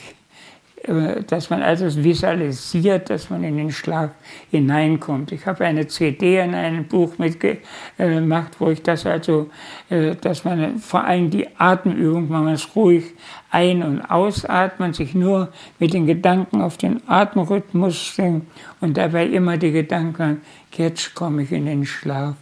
dass 1.27 1.49
man 1.49 1.61
also 1.61 2.03
visualisiert, 2.03 3.09
dass 3.09 3.29
man 3.29 3.43
in 3.43 3.55
den 3.55 3.71
Schlaf 3.71 4.11
hineinkommt. 4.51 5.31
Ich 5.31 5.45
habe 5.45 5.63
eine 5.63 5.87
CD 5.87 6.39
in 6.39 6.53
einem 6.53 6.85
Buch 6.85 7.17
mitgemacht, 7.17 8.59
wo 8.59 8.69
ich 8.69 8.83
das 8.83 9.05
also, 9.05 9.49
äh, 9.89 10.15
dass 10.15 10.43
man 10.43 10.79
vor 10.79 11.05
allem 11.05 11.29
die 11.29 11.47
Atemübung, 11.57 12.27
man 12.27 12.45
muss 12.45 12.75
ruhig 12.75 13.05
ein- 13.49 13.81
und 13.81 14.01
ausatmen, 14.01 14.93
sich 14.93 15.15
nur 15.15 15.53
mit 15.79 15.93
den 15.93 16.05
Gedanken 16.05 16.61
auf 16.61 16.75
den 16.75 17.01
Atemrhythmus 17.07 18.17
und 18.81 18.97
dabei 18.97 19.27
immer 19.27 19.57
die 19.57 19.71
Gedanken, 19.71 20.41
jetzt 20.75 21.15
komme 21.15 21.43
ich 21.43 21.51
in 21.51 21.65
den 21.65 21.85
Schlaf 21.85 22.35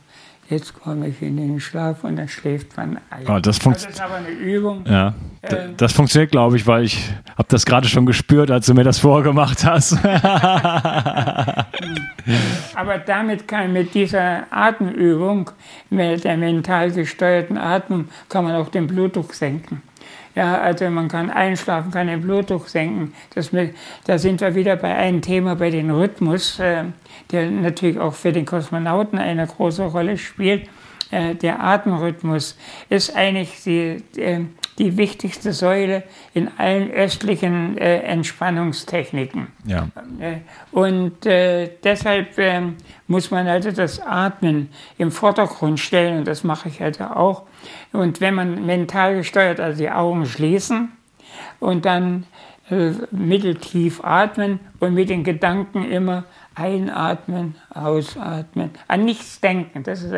jetzt 0.52 0.80
komme 0.80 1.08
ich 1.08 1.22
in 1.22 1.38
den 1.38 1.60
Schlaf 1.60 2.04
und 2.04 2.18
dann 2.18 2.28
schläft 2.28 2.78
man 2.78 3.00
ein. 3.10 3.28
Oh, 3.28 3.40
das, 3.40 3.58
das, 3.60 3.86
ist 3.86 4.02
aber 4.02 4.16
eine 4.16 4.30
Übung. 4.30 4.84
Ja, 4.86 5.16
ähm, 5.44 5.76
das 5.78 5.94
funktioniert, 5.94 6.32
glaube 6.32 6.58
ich, 6.58 6.68
weil 6.68 6.84
ich 6.84 7.10
habe 7.38 7.48
das 7.48 7.66
gerade 7.66 7.88
schon 7.88 8.06
gespürt, 8.06 8.52
als 8.52 8.68
du 8.68 8.74
mir 8.74 8.84
das 8.84 9.00
vorgemacht 9.00 9.66
hast. 9.66 9.94
aber 12.76 13.00
damit 13.06 13.48
kann 13.48 13.74
mit 13.74 13.96
dieser 13.96 14.44
Atemübung, 14.52 15.50
mit 15.90 16.24
der 16.24 16.38
mental 16.38 16.92
gesteuerten 16.92 17.58
Atmung, 17.58 18.10
kann 18.30 18.44
man 18.44 18.56
auch 18.56 18.70
den 18.70 18.86
Blutdruck 18.88 19.34
senken. 19.34 19.82
Ja, 20.34 20.62
also 20.62 20.90
man 20.90 21.10
kann 21.10 21.30
einschlafen, 21.30 21.92
kann 21.92 22.08
den 22.08 22.22
Blutdruck 22.22 22.70
senken. 22.70 23.14
Das, 23.36 23.52
da 24.06 24.18
sind 24.18 24.40
wir 24.40 24.56
wieder 24.56 24.78
bei 24.78 24.96
einem 24.96 25.22
Thema, 25.22 25.56
bei 25.56 25.70
dem 25.70 25.92
Rhythmus, 25.92 26.60
äh, 26.60 26.86
der 27.32 27.52
natürlich 27.52 28.00
auch 28.00 28.14
für 28.14 28.32
den 28.32 28.46
Kosmonauten 28.46 29.20
eine 29.20 29.46
große 29.46 29.84
Rolle 29.84 30.18
spielt. 30.18 30.70
Äh, 31.10 31.36
der 31.36 31.62
Atemrhythmus 31.62 32.58
ist 32.90 33.16
eigentlich 33.16 33.64
die, 33.64 34.04
äh, 34.18 34.46
die 34.78 34.98
wichtigste 34.98 35.54
Säule 35.54 36.04
in 36.34 36.50
allen 36.58 36.92
östlichen 36.92 37.78
äh, 37.78 38.00
Entspannungstechniken. 38.00 39.48
Ja. 39.66 39.88
Äh, 40.20 40.38
und 40.72 41.26
äh, 41.26 41.70
deshalb 41.84 42.38
äh, 42.38 42.62
muss 43.08 43.32
man 43.32 43.48
also 43.48 43.72
das 43.72 44.00
Atmen 44.00 44.70
im 44.98 45.12
Vordergrund 45.12 45.80
stellen 45.80 46.20
und 46.20 46.28
das 46.28 46.44
mache 46.44 46.70
ich 46.70 46.82
also 46.82 47.04
auch. 47.06 47.44
Und 47.92 48.22
wenn 48.22 48.34
man 48.34 48.66
mental 48.66 49.16
gesteuert, 49.16 49.60
also 49.60 49.78
die 49.78 49.92
Augen 49.92 50.26
schließen 50.26 50.92
und 51.60 51.86
dann 51.86 52.26
mitteltief 53.12 54.02
atmen 54.02 54.62
und 54.80 54.94
mit 54.94 55.10
den 55.10 55.26
Gedanken 55.26 55.84
immer 55.84 56.24
einatmen, 56.56 57.56
ausatmen, 57.70 58.72
an 58.88 59.04
nichts 59.04 59.42
denken. 59.42 59.84
Das 59.84 60.02
ist 60.02 60.14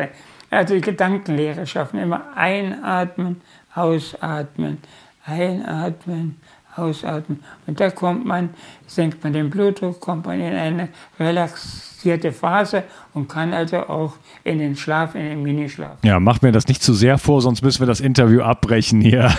also 0.54 0.74
die 0.74 0.80
Gedankenlehre 0.80 1.66
schaffen. 1.66 2.00
Immer 2.00 2.36
einatmen, 2.36 3.40
ausatmen, 3.74 4.78
einatmen, 5.24 6.40
ausatmen. 6.76 7.42
Und 7.66 7.80
da 7.80 7.90
kommt 7.90 8.24
man, 8.24 8.50
senkt 8.86 9.22
man 9.22 9.32
den 9.32 9.50
Blutdruck, 9.50 10.00
kommt 10.00 10.26
man 10.26 10.40
in 10.40 10.54
eine 10.54 10.88
relaxierte 11.18 12.32
Phase 12.32 12.84
und 13.14 13.28
kann 13.28 13.54
also 13.54 13.88
auch 13.88 14.14
in 14.42 14.58
den 14.58 14.76
Schlaf, 14.76 15.14
in 15.14 15.22
den 15.22 15.42
Minischlaf. 15.42 15.98
Ja, 16.02 16.20
macht 16.20 16.42
mir 16.42 16.52
das 16.52 16.66
nicht 16.66 16.82
zu 16.82 16.92
sehr 16.92 17.18
vor, 17.18 17.40
sonst 17.40 17.62
müssen 17.62 17.80
wir 17.80 17.86
das 17.86 18.00
Interview 18.00 18.42
abbrechen 18.42 19.00
hier. 19.00 19.30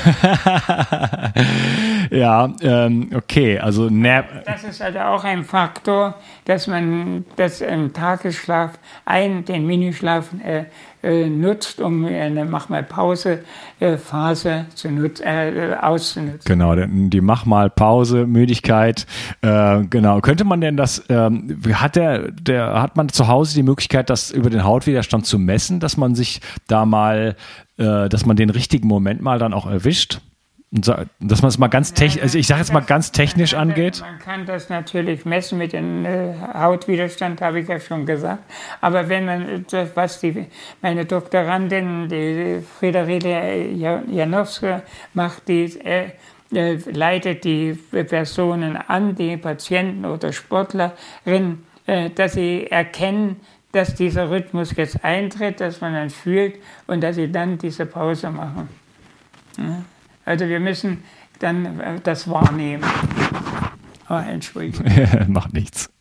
ja, 2.09 2.49
ähm, 2.61 3.09
okay, 3.13 3.59
also 3.59 3.89
Das 3.89 4.63
ist 4.63 4.81
also 4.81 4.99
auch 4.99 5.23
ein 5.23 5.43
Faktor, 5.43 6.15
dass 6.45 6.67
man 6.67 7.25
das 7.35 7.61
im 7.61 7.93
Tagesschlaf 7.93 8.79
ein, 9.05 9.45
den 9.45 9.67
Minischlaf 9.67 10.29
äh, 10.43 10.65
äh, 11.05 11.29
nutzt, 11.29 11.81
um 11.81 12.05
eine 12.05 12.45
Mach 12.45 12.69
mal 12.69 12.81
Pause 12.81 13.43
äh, 13.79 13.97
Phase 13.97 14.65
zu 14.73 14.89
nutz, 14.89 15.19
äh, 15.19 15.75
auszunutzen. 15.79 16.41
Genau, 16.45 16.75
die 16.75 17.21
Mach 17.21 17.45
mal 17.45 17.69
Pause 17.69 18.25
Müdigkeit. 18.25 19.05
Äh, 19.41 19.83
genau, 19.83 20.19
könnte 20.21 20.45
man 20.45 20.61
denn 20.61 20.77
das? 20.77 21.03
Ähm, 21.09 21.59
hat 21.73 21.95
der, 21.95 22.31
der 22.31 22.81
hat 22.81 22.95
man 22.95 23.09
zu 23.09 23.27
Hause 23.27 23.53
die 23.53 23.63
Möglichkeit, 23.65 24.09
das 24.09 24.31
über 24.31 24.49
den 24.49 24.63
Hautwiderstand 24.63 25.25
zu 25.25 25.37
messen, 25.39 25.79
dass 25.79 25.97
man 25.97 26.15
sich 26.15 26.41
da 26.67 26.85
mal, 26.85 27.35
äh, 27.77 28.09
dass 28.09 28.25
man 28.25 28.35
den 28.35 28.49
richtigen 28.49 28.87
Moment 28.87 29.21
mal 29.21 29.39
dann 29.39 29.53
auch 29.53 29.65
erwischt? 29.65 30.19
dass 30.71 31.41
man 31.41 31.49
es 31.49 31.57
mal 31.57 31.67
ganz 31.67 31.93
technisch, 31.93 32.21
also 32.21 32.37
ich 32.37 32.47
sage 32.47 32.59
jetzt 32.59 32.73
mal 32.73 32.81
ganz 32.81 33.11
technisch 33.11 33.53
angeht. 33.53 34.01
Man 34.01 34.19
kann 34.19 34.45
das 34.45 34.69
natürlich 34.69 35.23
messen 35.23 35.57
mit 35.57 35.73
dem 35.73 36.05
äh, 36.05 36.33
Hautwiderstand, 36.53 37.41
habe 37.41 37.61
ich 37.61 37.67
ja 37.67 37.79
schon 37.79 38.05
gesagt. 38.05 38.43
Aber 38.81 39.07
wenn 39.07 39.25
man, 39.25 39.65
was 39.93 40.19
die, 40.19 40.47
meine 40.81 41.05
Doktorandin, 41.05 42.09
die 42.09 42.61
Friederike 42.79 43.69
Janowska 44.11 44.81
macht, 45.13 45.47
die 45.47 45.79
äh, 45.79 46.09
äh, 46.53 46.77
leitet 46.91 47.43
die 47.43 47.73
Personen 47.73 48.75
an, 48.75 49.15
die 49.15 49.37
Patienten 49.37 50.05
oder 50.05 50.31
Sportlerinnen, 50.33 51.65
äh, 51.85 52.09
dass 52.09 52.33
sie 52.33 52.67
erkennen, 52.69 53.37
dass 53.75 53.93
dieser 53.93 54.29
Rhythmus 54.29 54.73
jetzt 54.77 55.03
eintritt, 55.03 55.59
dass 55.59 55.81
man 55.81 55.93
dann 55.93 56.09
fühlt 56.09 56.55
und 56.87 57.01
dass 57.01 57.17
sie 57.17 57.29
dann 57.29 57.57
diese 57.57 57.85
Pause 57.85 58.29
machen. 58.31 58.69
Also 60.23 60.47
wir 60.47 60.61
müssen 60.61 61.03
dann 61.39 61.79
äh, 61.79 61.99
das 62.01 62.29
wahrnehmen. 62.29 62.83
Oh, 64.09 64.13
Entschuldigung. 64.13 64.85
Macht 65.27 65.53
nichts. 65.53 65.91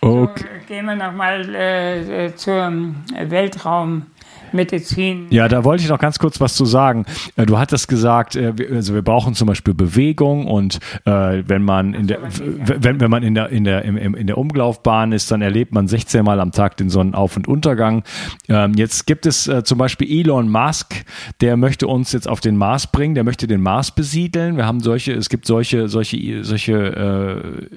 Okay. 0.00 0.44
So, 0.60 0.66
gehen 0.66 0.86
wir 0.86 0.96
nochmal 0.96 1.54
äh, 1.54 2.26
äh, 2.26 2.34
zum 2.34 3.04
Weltraum. 3.18 4.06
Medizin. 4.54 5.26
Ja, 5.30 5.48
da 5.48 5.64
wollte 5.64 5.82
ich 5.82 5.88
noch 5.88 5.98
ganz 5.98 6.18
kurz 6.18 6.40
was 6.40 6.54
zu 6.54 6.64
sagen. 6.64 7.04
Äh, 7.36 7.46
du 7.46 7.58
hattest 7.58 7.88
gesagt, 7.88 8.36
äh, 8.36 8.52
also 8.72 8.94
wir 8.94 9.02
brauchen 9.02 9.34
zum 9.34 9.48
Beispiel 9.48 9.74
Bewegung 9.74 10.46
und 10.46 10.78
äh, 11.04 11.42
wenn 11.46 11.62
man 11.62 11.94
in 11.94 12.06
der, 12.06 12.18
wenn, 12.64 13.00
wenn 13.00 13.10
man 13.10 13.22
in 13.22 13.34
der, 13.34 13.48
in 13.50 13.64
der, 13.64 13.84
in 13.84 14.26
der 14.26 14.38
Umlaufbahn 14.38 15.12
ist, 15.12 15.30
dann 15.30 15.42
erlebt 15.42 15.72
man 15.72 15.88
16 15.88 16.24
Mal 16.24 16.40
am 16.40 16.52
Tag 16.52 16.76
den 16.76 16.88
Sonnenauf- 16.88 17.36
und 17.36 17.48
Untergang. 17.48 18.04
Ähm, 18.48 18.74
jetzt 18.74 19.06
gibt 19.06 19.26
es 19.26 19.50
zum 19.64 19.78
Beispiel 19.78 20.20
Elon 20.20 20.48
Musk, 20.48 21.04
der 21.40 21.56
möchte 21.56 21.86
uns 21.86 22.12
jetzt 22.12 22.28
auf 22.28 22.40
den 22.40 22.56
Mars 22.56 22.86
bringen, 22.86 23.14
der 23.14 23.24
möchte 23.24 23.46
den 23.46 23.60
Mars 23.60 23.90
besiedeln. 23.90 24.56
Wir 24.56 24.66
haben 24.66 24.80
solche, 24.80 25.12
es 25.12 25.28
gibt 25.28 25.46
solche, 25.46 25.88
solche, 25.88 26.44
solche, 26.44 27.68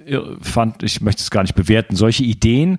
fand, 0.41 0.83
ich 0.83 1.01
möchte 1.01 1.21
es 1.21 1.31
gar 1.31 1.41
nicht 1.41 1.55
bewerten, 1.55 1.95
solche 1.95 2.23
Ideen. 2.23 2.77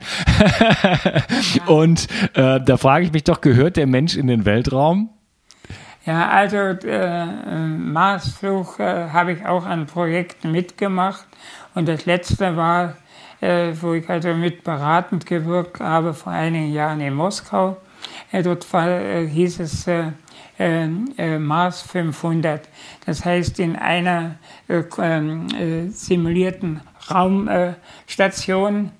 und 1.66 2.06
äh, 2.34 2.60
da 2.60 2.76
frage 2.76 3.04
ich 3.04 3.12
mich 3.12 3.24
doch, 3.24 3.40
gehört 3.40 3.76
der 3.76 3.86
Mensch 3.90 4.16
in 4.16 4.26
den 4.26 4.44
Weltraum? 4.44 5.10
Ja, 6.04 6.28
also 6.28 6.56
äh, 6.56 7.26
Marsflug 7.66 8.78
äh, 8.80 9.10
habe 9.10 9.32
ich 9.32 9.44
auch 9.44 9.66
an 9.66 9.86
Projekten 9.86 10.52
mitgemacht 10.52 11.26
und 11.74 11.86
das 11.86 12.06
letzte 12.06 12.56
war, 12.56 12.96
äh, 13.40 13.72
wo 13.80 13.92
ich 13.92 14.08
also 14.08 14.32
mit 14.34 14.64
beratend 14.64 15.26
gewirkt 15.26 15.80
habe 15.80 16.14
vor 16.14 16.32
einigen 16.32 16.72
Jahren 16.72 17.00
in 17.00 17.12
Moskau. 17.12 17.76
Äh, 18.32 18.42
dort 18.42 18.72
war, 18.72 18.88
äh, 18.88 19.28
hieß 19.28 19.60
es 19.60 19.86
äh, 19.86 20.12
Mars 21.38 21.82
500. 21.82 22.68
Das 23.06 23.24
heißt, 23.24 23.60
in 23.60 23.76
einer 23.76 24.36
ähm, 24.68 25.46
simulierten 25.90 26.80
Raumstation 27.10 28.86
äh, 28.86 28.90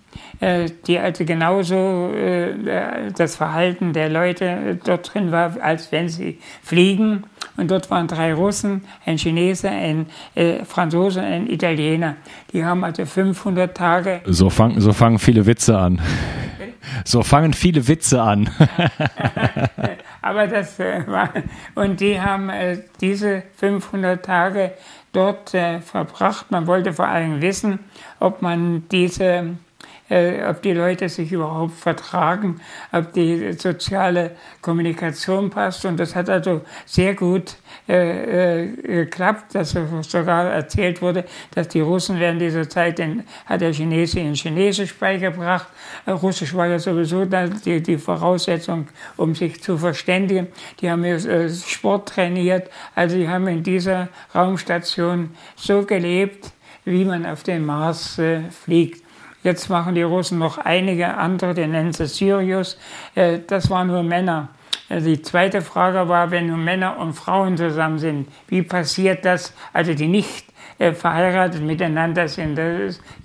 die 0.87 0.98
also 0.98 1.24
genauso 1.24 2.12
äh, 2.12 3.11
das 3.16 3.37
Verhalten 3.37 3.92
der 3.92 4.09
Leute 4.09 4.78
dort 4.85 5.12
drin 5.12 5.33
war, 5.33 5.57
als 5.61 5.90
wenn 5.90 6.09
sie 6.09 6.38
fliegen. 6.62 7.24
Und 7.57 7.72
dort 7.72 7.90
waren 7.90 8.07
drei 8.07 8.33
Russen, 8.33 8.85
ein 9.04 9.18
Chinese, 9.18 9.68
ein 9.68 10.07
äh, 10.37 10.64
Franzose 10.64 11.18
und 11.20 11.26
ein 11.26 11.50
Italiener. 11.50 12.14
Die 12.52 12.64
haben 12.64 12.85
also 12.85 13.04
500 13.04 13.76
Tage. 13.76 14.20
So, 14.26 14.48
fang, 14.48 14.81
so 14.81 14.92
fangen 14.92 15.18
viele 15.18 15.44
Witze 15.44 15.76
an. 15.76 16.00
So 17.04 17.22
fangen 17.22 17.52
viele 17.52 17.87
Witze 17.88 18.22
an. 18.22 18.48
Aber 20.22 20.46
das 20.46 20.78
äh, 20.78 21.02
war, 21.07 21.31
und 21.74 22.00
die 22.00 22.20
haben 22.20 22.48
äh, 22.48 22.78
diese 23.00 23.42
500 23.57 24.24
Tage 24.24 24.72
dort 25.12 25.54
äh, 25.54 25.81
verbracht. 25.81 26.50
Man 26.50 26.66
wollte 26.66 26.92
vor 26.92 27.09
allem 27.09 27.40
wissen, 27.40 27.81
ob 28.20 28.42
man 28.42 28.85
diese 28.90 29.24
äh, 29.24 29.44
ob 30.11 30.62
die 30.62 30.73
Leute 30.73 31.09
sich 31.09 31.33
überhaupt 31.33 31.75
vertragen, 31.75 32.61
ob 32.92 33.12
die 33.12 33.53
soziale 33.53 34.33
Kommunikation 34.62 35.51
passt. 35.51 35.85
Und 35.85 35.99
das 35.99 36.14
hat 36.14 36.31
also 36.31 36.62
sehr 36.87 37.14
gut 37.14 37.57
äh, 37.88 38.64
äh, 38.64 39.05
geklappt, 39.05 39.55
dass 39.55 39.75
sogar 40.03 40.51
erzählt 40.51 41.01
wurde, 41.01 41.25
dass 41.55 41.68
die 41.68 41.81
Russen 41.81 42.21
während 42.21 42.40
dieser 42.40 42.68
Zeit, 42.68 42.99
den, 42.99 43.25
hat 43.47 43.62
der 43.62 43.73
Chinese 43.73 44.21
in 44.21 44.35
Chinesisch 44.35 44.94
beigebracht. 44.94 45.68
Äh, 46.05 46.11
Russisch 46.11 46.55
war 46.55 46.66
ja 46.66 46.79
sowieso 46.79 47.25
die, 47.25 47.83
die 47.83 47.99
Voraussetzung, 47.99 48.88
um 49.16 49.35
sich 49.35 49.62
zu 49.62 49.79
verständigen. 49.79 50.49
Die 50.81 50.90
haben 50.90 51.05
äh, 51.05 51.49
Sport 51.49 52.11
trainiert. 52.11 52.71
Also 52.94 53.16
die 53.16 53.29
haben 53.29 53.47
in 53.49 53.62
dieser 53.62 54.09
Raumstation 54.35 55.31
so 55.57 55.83
gelebt, 55.85 56.53
wie 56.85 57.05
man 57.05 57.25
auf 57.25 57.42
den 57.42 57.64
Mars 57.64 58.18
äh, 58.18 58.42
fliegt. 58.51 59.08
Jetzt 59.42 59.68
machen 59.70 59.94
die 59.94 60.03
Russen 60.03 60.38
noch 60.38 60.59
einige 60.59 61.14
andere, 61.14 61.55
die 61.55 61.66
nennen 61.66 61.92
sie 61.92 62.07
Sirius. 62.07 62.77
Äh, 63.14 63.40
das 63.46 63.70
waren 63.70 63.87
nur 63.87 64.03
Männer. 64.03 64.48
Äh, 64.88 65.01
die 65.01 65.22
zweite 65.22 65.62
Frage 65.62 66.09
war, 66.09 66.31
wenn 66.31 66.48
nun 66.48 66.64
Männer 66.64 66.98
und 66.98 67.14
Frauen 67.14 67.57
zusammen 67.57 67.98
sind, 67.98 68.29
wie 68.48 68.62
passiert 68.62 69.24
das, 69.24 69.55
also 69.72 69.94
die 69.94 70.09
nicht 70.09 70.44
verheiratet 70.79 71.62
miteinander 71.62 72.29
sind. 72.29 72.57
Da 72.57 72.64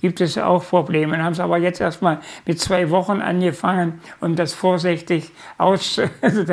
gibt 0.02 0.22
es 0.22 0.38
auch 0.38 0.68
Probleme. 0.68 1.22
Haben 1.24 1.36
sie 1.36 1.44
aber 1.44 1.58
jetzt 1.58 1.80
erstmal 1.82 2.20
mit 2.46 2.60
zwei 2.60 2.90
Wochen 2.90 3.22
angefangen, 3.22 4.02
um 4.22 4.36
das 4.36 4.54
vorsichtig 4.54 5.30
aus, 5.58 6.02
also 6.22 6.44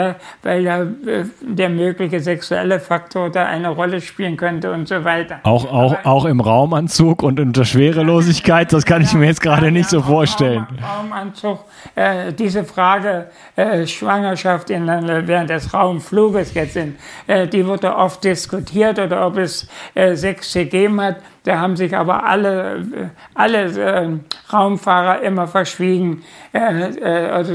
weil 0.42 0.64
da 0.64 0.82
äh, 0.82 1.24
der 1.40 1.70
mögliche 1.70 2.20
sexuelle 2.20 2.80
Faktor 2.80 3.30
da 3.30 3.46
eine 3.46 3.70
Rolle 3.70 4.00
spielen 4.00 4.36
könnte 4.36 4.72
und 4.72 4.88
so 4.88 5.04
weiter. 5.04 5.40
Auch, 5.44 5.64
auch, 5.64 5.92
aber, 5.92 6.06
auch 6.06 6.24
im 6.26 6.40
Raumanzug 6.40 7.22
und 7.22 7.40
unter 7.40 7.64
Schwerelosigkeit, 7.64 8.72
das 8.72 8.84
kann 8.84 9.02
ich 9.02 9.14
mir 9.14 9.26
jetzt 9.26 9.40
gerade 9.40 9.70
nicht 9.70 9.88
so 9.88 10.02
vorstellen. 10.02 10.66
Raum, 10.82 11.12
Raumanzug, 11.12 11.64
äh, 11.94 12.32
diese 12.32 12.64
Frage 12.64 13.30
äh, 13.56 13.86
Schwangerschaft 13.86 14.70
in, 14.70 14.86
während 14.86 15.50
des 15.50 15.72
Raumfluges 15.72 16.54
jetzt 16.54 16.74
sind, 16.74 16.98
äh, 17.26 17.46
die 17.46 17.66
wurde 17.66 17.96
oft 17.96 18.22
diskutiert 18.24 18.98
oder 18.98 19.26
ob 19.26 19.38
es 19.38 19.66
äh, 19.94 20.14
Sex 20.14 20.52
gegeben 20.52 20.89
gegeben. 20.96 21.16
Da 21.44 21.58
haben 21.58 21.76
sich 21.76 21.96
aber 21.96 22.26
alle, 22.26 23.10
alle 23.34 23.58
äh, 23.62 24.08
Raumfahrer 24.52 25.22
immer 25.22 25.46
verschwiegen, 25.46 26.22
äh, 26.52 26.90
äh, 26.90 27.30
also 27.30 27.54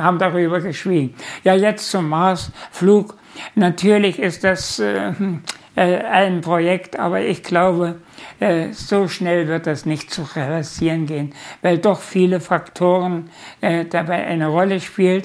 haben 0.00 0.18
darüber 0.18 0.60
geschwiegen. 0.60 1.14
Ja, 1.44 1.54
jetzt 1.54 1.90
zum 1.90 2.08
Marsflug. 2.08 3.14
Natürlich 3.54 4.18
ist 4.18 4.44
das 4.44 4.78
äh, 4.78 5.12
äh, 5.74 5.98
ein 5.98 6.40
Projekt, 6.40 6.98
aber 6.98 7.20
ich 7.20 7.42
glaube, 7.42 7.96
äh, 8.40 8.72
so 8.72 9.08
schnell 9.08 9.48
wird 9.48 9.66
das 9.66 9.86
nicht 9.86 10.10
zu 10.10 10.22
realisieren 10.34 11.06
gehen, 11.06 11.34
weil 11.60 11.78
doch 11.78 12.00
viele 12.00 12.40
Faktoren 12.40 13.30
dabei 13.60 14.26
eine 14.26 14.48
Rolle 14.48 14.80
spielen. 14.80 15.22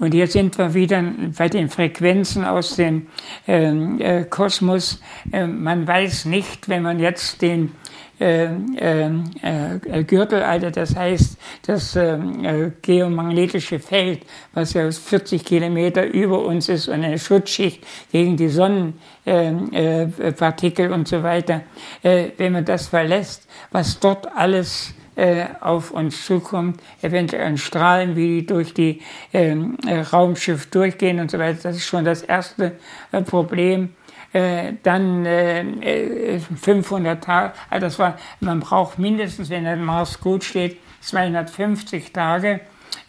Und 0.00 0.12
hier 0.12 0.26
sind 0.26 0.56
wir 0.56 0.72
wieder 0.72 1.04
bei 1.36 1.50
den 1.50 1.68
Frequenzen 1.68 2.42
aus 2.44 2.76
dem 2.76 3.08
ähm, 3.46 4.00
äh, 4.00 4.24
Kosmos. 4.24 4.98
Äh, 5.30 5.46
man 5.46 5.86
weiß 5.86 6.24
nicht, 6.24 6.70
wenn 6.70 6.82
man 6.82 6.98
jetzt 6.98 7.42
den 7.42 7.72
äh, 8.18 8.46
äh, 8.46 9.10
äh 9.42 10.04
Gürtel, 10.04 10.42
also 10.42 10.70
das 10.70 10.96
heißt 10.96 11.36
das 11.66 11.96
ähm, 11.96 12.42
äh, 12.44 12.70
geomagnetische 12.80 13.78
Feld, 13.78 14.22
was 14.54 14.72
ja 14.72 14.90
40 14.90 15.44
Kilometer 15.44 16.06
über 16.06 16.46
uns 16.46 16.70
ist 16.70 16.88
und 16.88 17.04
eine 17.04 17.18
Schutzschicht 17.18 17.86
gegen 18.10 18.38
die 18.38 18.48
Sonnenpartikel 18.48 20.86
ähm, 20.86 20.92
äh, 20.92 20.94
und 20.94 21.08
so 21.08 21.22
weiter, 21.22 21.60
wenn 22.02 22.52
man 22.52 22.64
das 22.64 22.86
verlässt, 22.88 23.46
was 23.70 24.00
dort 24.00 24.34
alles 24.34 24.94
äh, 25.20 25.48
auf 25.60 25.90
uns 25.90 26.24
zukommt, 26.24 26.80
eventuell 27.02 27.46
an 27.46 27.58
Strahlen, 27.58 28.16
wie 28.16 28.40
die 28.40 28.46
durch 28.46 28.72
die 28.72 29.02
ähm, 29.34 29.76
äh, 29.86 30.00
Raumschiff 30.00 30.70
durchgehen 30.70 31.20
und 31.20 31.30
so 31.30 31.38
weiter. 31.38 31.58
Das 31.62 31.76
ist 31.76 31.84
schon 31.84 32.06
das 32.06 32.22
erste 32.22 32.72
äh, 33.12 33.20
Problem. 33.20 33.90
Äh, 34.32 34.74
dann 34.82 35.26
äh, 35.26 36.38
500 36.38 37.18
äh, 37.18 37.20
Tage, 37.20 37.52
also 37.68 37.86
das 37.86 37.98
war, 37.98 38.16
man 38.40 38.60
braucht 38.60 38.98
mindestens, 38.98 39.50
wenn 39.50 39.64
der 39.64 39.76
Mars 39.76 40.20
gut 40.20 40.42
steht, 40.42 40.78
250 41.02 42.12
Tage. 42.12 42.60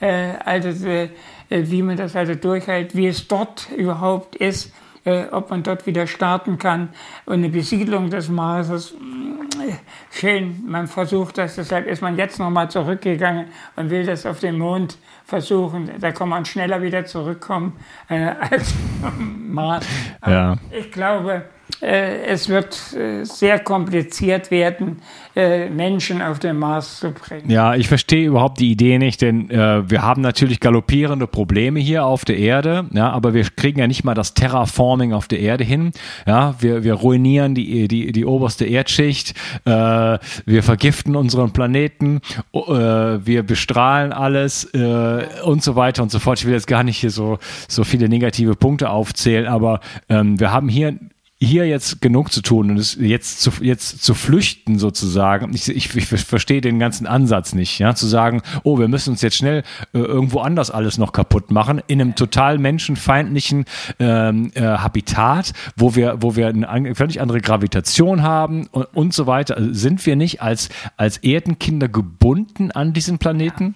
Äh, 0.02 0.34
also 0.44 1.08
wie 1.50 1.82
man 1.82 1.96
das 1.96 2.16
also 2.16 2.36
durchhält, 2.36 2.96
wie 2.96 3.08
es 3.08 3.28
dort 3.28 3.70
überhaupt 3.76 4.36
ist, 4.36 4.74
äh, 5.04 5.26
ob 5.32 5.50
man 5.50 5.64
dort 5.64 5.86
wieder 5.86 6.06
starten 6.08 6.58
kann. 6.58 6.90
Und 7.26 7.36
eine 7.36 7.50
Besiedlung 7.50 8.10
des 8.10 8.30
Marses, 8.30 8.92
äh, 8.92 8.96
schön, 10.12 10.64
man 10.68 10.88
versucht 10.88 11.38
das, 11.38 11.56
deshalb 11.56 11.88
ist 11.88 12.02
man 12.02 12.18
jetzt 12.18 12.40
nochmal 12.40 12.70
zurückgegangen 12.70 13.48
und 13.76 13.90
will 13.90 14.06
das 14.06 14.26
auf 14.26 14.40
dem 14.40 14.58
Mond 14.58 14.98
versuchen. 15.26 15.90
Da 16.00 16.12
kann 16.12 16.30
man 16.30 16.46
schneller 16.46 16.82
wieder 16.82 17.06
zurückkommen 17.06 17.74
äh, 18.10 18.32
als 18.52 18.74
Mars. 19.18 19.86
Ja. 20.26 20.56
Ich 20.72 20.92
glaube, 20.92 21.46
es 21.82 22.48
wird 22.48 22.94
äh, 22.94 23.24
sehr 23.24 23.60
kompliziert 23.60 24.52
werden, 24.52 25.02
äh, 25.36 25.70
Menschen 25.70 26.22
auf 26.22 26.38
den 26.40 26.58
Mars 26.58 27.00
zu 27.00 27.12
bringen. 27.12 27.50
Ja, 27.50 27.74
ich 27.74 27.88
verstehe 27.88 28.28
überhaupt 28.28 28.60
die 28.60 28.72
Idee 28.72 29.00
nicht, 29.00 29.22
denn 29.22 29.50
äh, 29.50 29.90
wir 29.90 30.04
haben 30.04 30.22
natürlich 30.22 30.60
galoppierende 30.60 31.26
Probleme 31.26 31.80
hier 31.80 32.06
auf 32.06 32.24
der 32.24 32.38
Erde, 32.38 32.86
ja, 32.92 33.10
aber 33.10 33.34
wir 33.34 33.44
kriegen 33.44 33.80
ja 33.80 33.88
nicht 33.88 34.04
mal 34.04 34.14
das 34.14 34.34
Terraforming 34.36 35.14
auf 35.14 35.28
der 35.28 35.40
Erde 35.40 35.64
hin. 35.64 35.92
Ja, 36.28 36.56
wir, 36.60 36.84
wir 36.84 36.94
ruinieren 36.94 37.56
die, 37.56 37.88
die, 37.88 38.12
die 38.12 38.26
oberste 38.26 38.66
Erdschicht, 38.66 39.34
äh, 39.66 40.20
wir 40.46 40.64
vergiften 40.64 41.16
unseren 41.16 41.52
Planeten, 41.52 42.22
äh, 42.54 42.60
wir 42.60 43.44
bestrahlen 43.44 44.14
alles 44.14 44.66
äh, 44.74 45.26
und 45.44 45.64
so 45.64 45.76
weiter 45.76 46.04
und 46.04 46.12
so 46.12 46.20
fort. 46.20 46.40
Ich 46.40 46.46
will 46.46 46.54
jetzt 46.54 46.68
gar 46.68 46.84
nicht 46.84 46.98
hier 46.98 47.12
so, 47.12 47.40
so 47.68 47.84
viele 47.84 48.08
negative 48.08 48.56
Punkte 48.56 48.90
aufzählen, 48.90 49.48
aber 49.48 49.80
ähm, 50.10 50.40
wir 50.40 50.52
haben 50.52 50.70
hier 50.70 50.96
hier 51.44 51.68
jetzt 51.68 52.02
genug 52.02 52.32
zu 52.32 52.42
tun 52.42 52.70
und 52.70 52.78
es 52.78 52.96
jetzt 53.00 53.42
zu, 53.42 53.52
jetzt 53.62 54.04
zu 54.04 54.14
flüchten 54.14 54.78
sozusagen. 54.78 55.54
Ich, 55.56 55.68
ich, 55.70 55.96
ich 55.96 56.06
verstehe 56.06 56.62
den 56.62 56.78
ganzen 56.78 57.08
Ansatz 57.08 57.54
nicht, 57.54 57.80
ja, 57.80 57.96
zu 57.96 58.06
sagen, 58.06 58.42
oh, 58.64 58.78
wir 58.78 58.88
müssen 58.88 59.12
uns 59.12 59.24
jetzt 59.24 59.38
schnell 59.38 59.64
äh, 59.94 59.98
irgendwo 59.98 60.40
anders 60.40 60.70
alles 60.70 61.00
noch 61.00 61.14
kaputt 61.14 61.50
machen, 61.50 61.82
in 61.88 62.00
einem 62.00 62.16
total 62.16 62.60
menschenfeindlichen 62.60 63.66
ähm, 64.00 64.52
äh, 64.54 64.62
Habitat, 64.62 65.54
wo 65.76 65.96
wir, 65.96 66.18
wo 66.22 66.36
wir 66.36 66.48
eine 66.48 66.94
völlig 66.94 67.20
andere 67.20 67.42
Gravitation 67.42 68.22
haben 68.22 68.68
und, 68.68 68.86
und 68.94 69.14
so 69.14 69.26
weiter. 69.26 69.58
Also 69.58 69.74
sind 69.74 70.06
wir 70.06 70.16
nicht 70.16 70.44
als, 70.44 70.70
als 70.96 71.18
Erdenkinder 71.18 71.88
gebunden 71.88 72.72
an 72.72 72.94
diesen 72.94 73.18
Planeten? 73.18 73.76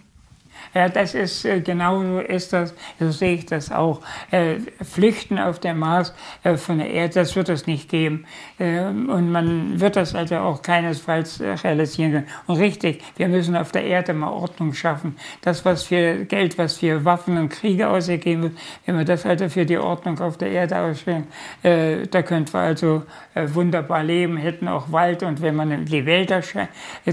Ja, 0.76 0.90
das 0.90 1.16
ist 1.16 1.46
äh, 1.46 1.62
genau 1.62 2.02
so 2.04 2.20
ist 2.20 2.52
das, 2.52 2.74
so 3.00 3.10
sehe 3.10 3.36
ich 3.36 3.46
das 3.46 3.72
auch. 3.72 4.02
Äh, 4.30 4.56
Flüchten 4.84 5.40
auf 5.40 5.60
dem 5.60 5.80
Mars 5.80 6.14
äh, 6.44 6.58
von 6.58 6.80
der 6.80 6.90
Erde, 6.90 7.14
das 7.14 7.34
wird 7.38 7.48
es 7.48 7.66
nicht 7.66 7.88
geben. 7.88 8.26
Ähm, 8.60 9.08
und 9.08 9.32
man 9.32 9.80
wird 9.80 9.96
das 9.96 10.14
also 10.14 10.36
auch 10.36 10.62
keinesfalls 10.62 11.40
realisieren 11.40 12.12
können. 12.12 12.28
Und 12.48 12.58
richtig, 12.58 13.02
wir 13.16 13.30
müssen 13.30 13.56
auf 13.56 13.72
der 13.72 13.86
Erde 13.86 14.14
mal 14.14 14.32
Ordnung 14.32 14.74
schaffen. 14.74 15.16
Das, 15.42 15.64
was 15.64 15.84
für 15.84 16.26
Geld, 16.26 16.58
was 16.58 16.76
für 16.80 17.06
Waffen 17.06 17.38
und 17.38 17.50
Kriege 17.50 17.88
ausgegeben 17.88 18.44
wird, 18.44 18.58
wenn 18.86 18.98
wir 18.98 19.06
das 19.06 19.26
also 19.26 19.48
für 19.48 19.66
die 19.66 19.78
Ordnung 19.78 20.20
auf 20.20 20.38
der 20.38 20.52
Erde 20.52 20.78
ausführen, 20.78 21.28
da 21.64 22.22
könnten 22.22 22.54
wir 22.54 22.60
also 22.60 23.04
wunderbar 23.36 24.04
leben, 24.04 24.38
hätten 24.38 24.68
auch 24.68 24.92
Wald 24.92 25.24
und 25.24 25.42
wenn 25.42 25.56
man 25.56 25.86
die 25.86 26.06
Wälder 26.06 26.42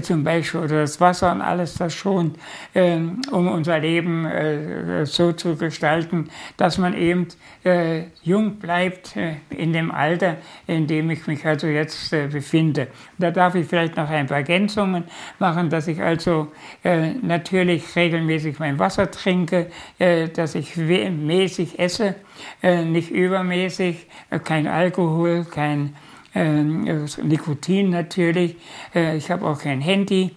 zum 0.01 0.23
Beispiel 0.23 0.61
oder 0.61 0.81
das 0.81 0.99
Wasser 0.99 1.31
und 1.31 1.41
alles 1.41 1.75
das 1.75 1.93
schon, 1.93 2.35
ähm, 2.75 3.21
um 3.31 3.52
unser 3.53 3.79
Leben 3.79 4.25
äh, 4.25 5.05
so 5.05 5.31
zu 5.31 5.55
gestalten, 5.55 6.29
dass 6.57 6.77
man 6.77 6.93
eben 6.93 7.27
äh, 7.63 8.03
jung 8.23 8.57
bleibt 8.57 9.15
äh, 9.15 9.35
in 9.49 9.73
dem 9.73 9.91
Alter, 9.91 10.37
in 10.67 10.87
dem 10.87 11.09
ich 11.09 11.27
mich 11.27 11.45
also 11.45 11.67
jetzt 11.67 12.11
äh, 12.11 12.27
befinde. 12.27 12.87
Da 13.17 13.31
darf 13.31 13.55
ich 13.55 13.67
vielleicht 13.67 13.95
noch 13.95 14.09
ein 14.09 14.27
paar 14.27 14.37
Ergänzungen 14.37 15.05
machen, 15.39 15.69
dass 15.69 15.87
ich 15.87 16.01
also 16.01 16.51
äh, 16.83 17.13
natürlich 17.13 17.95
regelmäßig 17.95 18.59
mein 18.59 18.79
Wasser 18.79 19.09
trinke, 19.09 19.67
äh, 19.99 20.27
dass 20.29 20.55
ich 20.55 20.75
mäßig 20.75 21.79
esse, 21.79 22.15
nicht 22.61 23.11
übermäßig, 23.11 24.07
kein 24.43 24.67
Alkohol, 24.67 25.45
kein 25.45 25.95
Nikotin 26.33 27.91
natürlich. 27.91 28.55
ich 28.93 29.29
habe 29.29 29.45
auch 29.45 29.59
kein 29.61 29.81
Handy 29.81 30.31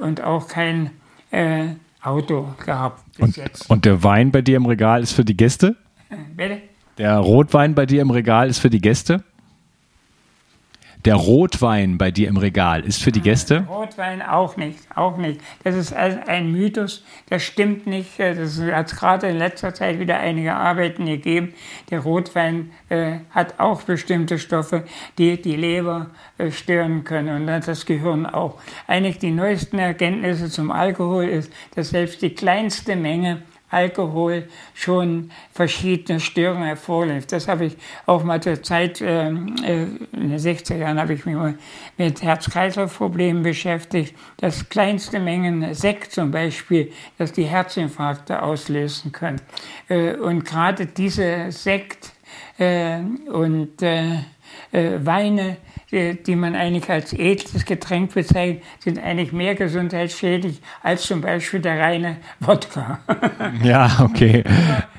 und 0.00 0.22
auch 0.22 0.48
kein 0.48 0.90
Auto 2.04 2.48
gehabt 2.64 3.02
bis 3.16 3.20
und, 3.20 3.36
jetzt. 3.36 3.70
Und 3.70 3.84
der 3.84 4.02
Wein 4.02 4.30
bei 4.30 4.42
dir 4.42 4.56
im 4.56 4.66
Regal 4.66 5.02
ist 5.02 5.12
für 5.12 5.24
die 5.24 5.36
Gäste? 5.36 5.76
Äh, 6.10 6.16
bitte? 6.34 6.58
Der 6.98 7.18
Rotwein 7.18 7.74
bei 7.74 7.86
dir 7.86 8.02
im 8.02 8.10
Regal 8.10 8.48
ist 8.48 8.58
für 8.58 8.70
die 8.70 8.80
Gäste? 8.80 9.24
Der 11.04 11.16
Rotwein 11.16 11.98
bei 11.98 12.10
dir 12.10 12.28
im 12.28 12.38
Regal 12.38 12.82
ist 12.82 13.02
für 13.02 13.12
die 13.12 13.20
Gäste? 13.20 13.66
Rotwein 13.68 14.22
auch 14.22 14.56
nicht, 14.56 14.78
auch 14.94 15.18
nicht. 15.18 15.38
Das 15.62 15.74
ist 15.74 15.92
ein 15.92 16.50
Mythos, 16.50 17.04
das 17.28 17.42
stimmt 17.42 17.86
nicht. 17.86 18.18
Das 18.18 18.58
hat 18.58 18.96
gerade 18.96 19.28
in 19.28 19.36
letzter 19.36 19.74
Zeit 19.74 19.98
wieder 19.98 20.18
einige 20.18 20.54
Arbeiten 20.54 21.04
gegeben. 21.04 21.52
Der 21.90 22.00
Rotwein 22.00 22.70
äh, 22.88 23.18
hat 23.28 23.60
auch 23.60 23.82
bestimmte 23.82 24.38
Stoffe, 24.38 24.84
die 25.18 25.42
die 25.42 25.56
Leber 25.56 26.08
äh, 26.38 26.50
stören 26.50 27.04
können 27.04 27.36
und 27.36 27.46
das 27.46 27.84
Gehirn 27.84 28.24
auch. 28.24 28.58
Eigentlich 28.86 29.18
die 29.18 29.30
neuesten 29.30 29.78
Erkenntnisse 29.78 30.48
zum 30.48 30.70
Alkohol 30.70 31.24
ist, 31.24 31.52
dass 31.74 31.90
selbst 31.90 32.22
die 32.22 32.34
kleinste 32.34 32.96
Menge 32.96 33.42
Alkohol 33.74 34.48
schon 34.72 35.30
verschiedene 35.52 36.20
Störungen 36.20 36.64
hervorruft. 36.64 37.32
Das 37.32 37.48
habe 37.48 37.66
ich 37.66 37.76
auch 38.06 38.22
mal 38.24 38.40
zur 38.40 38.62
Zeit, 38.62 39.00
ähm, 39.00 39.54
äh, 39.64 39.82
in 40.12 40.30
den 40.30 40.38
60er 40.38 40.76
Jahren 40.76 40.98
habe 40.98 41.14
ich 41.14 41.26
mich 41.26 41.36
mit 41.98 42.22
Herz-Kreislauf-Problemen 42.22 43.42
beschäftigt. 43.42 44.14
Das 44.38 44.68
kleinste 44.68 45.18
Mengen 45.18 45.74
Sekt 45.74 46.12
zum 46.12 46.30
Beispiel, 46.30 46.92
dass 47.18 47.32
die 47.32 47.44
Herzinfarkte 47.44 48.42
auslösen 48.42 49.12
können. 49.12 49.40
Äh, 49.88 50.14
und 50.14 50.44
gerade 50.44 50.86
diese 50.86 51.50
Sekt 51.50 52.12
äh, 52.58 53.00
und 53.30 53.82
Weine, 54.72 55.56
die 55.94 56.36
man 56.36 56.54
eigentlich 56.54 56.90
als 56.90 57.12
edles 57.12 57.64
Getränk 57.64 58.14
bezeichnet, 58.14 58.62
sind 58.80 58.98
eigentlich 58.98 59.32
mehr 59.32 59.54
gesundheitsschädlich 59.54 60.60
als 60.82 61.02
zum 61.02 61.20
Beispiel 61.20 61.60
der 61.60 61.78
reine 61.80 62.16
Wodka. 62.40 62.98
Ja, 63.62 63.90
okay. 64.00 64.42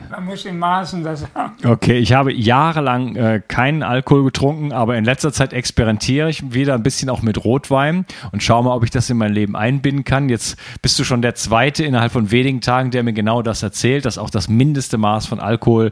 Man 0.10 0.26
muss 0.26 0.46
in 0.46 0.58
Maßen 0.58 1.04
das 1.04 1.26
haben. 1.34 1.56
Okay, 1.66 1.98
ich 1.98 2.14
habe 2.14 2.32
jahrelang 2.32 3.16
äh, 3.16 3.42
keinen 3.46 3.84
Alkohol 3.84 4.26
getrunken, 4.26 4.72
aber 4.72 4.98
in 4.98 5.04
letzter 5.04 5.34
Zeit 5.34 5.52
experimentiere 5.52 6.30
ich 6.30 6.54
wieder 6.54 6.74
ein 6.74 6.84
bisschen 6.84 7.10
auch 7.10 7.22
mit 7.22 7.44
Rotwein 7.44 8.06
und 8.32 8.44
schaue 8.44 8.64
mal, 8.64 8.76
ob 8.76 8.84
ich 8.84 8.92
das 8.92 9.10
in 9.10 9.18
mein 9.18 9.34
Leben 9.34 9.56
einbinden 9.56 10.04
kann. 10.04 10.30
Jetzt 10.30 10.58
bist 10.82 10.98
du 11.00 11.04
schon 11.04 11.22
der 11.22 11.36
Zweite 11.36 11.84
innerhalb 11.84 12.12
von 12.12 12.32
wenigen 12.32 12.62
Tagen, 12.62 12.92
der 12.92 13.04
mir 13.04 13.14
genau 13.14 13.42
das 13.42 13.64
erzählt, 13.64 14.06
dass 14.06 14.18
auch 14.18 14.30
das 14.30 14.48
mindeste 14.48 14.98
Maß 14.98 15.26
von 15.26 15.40
Alkohol 15.40 15.92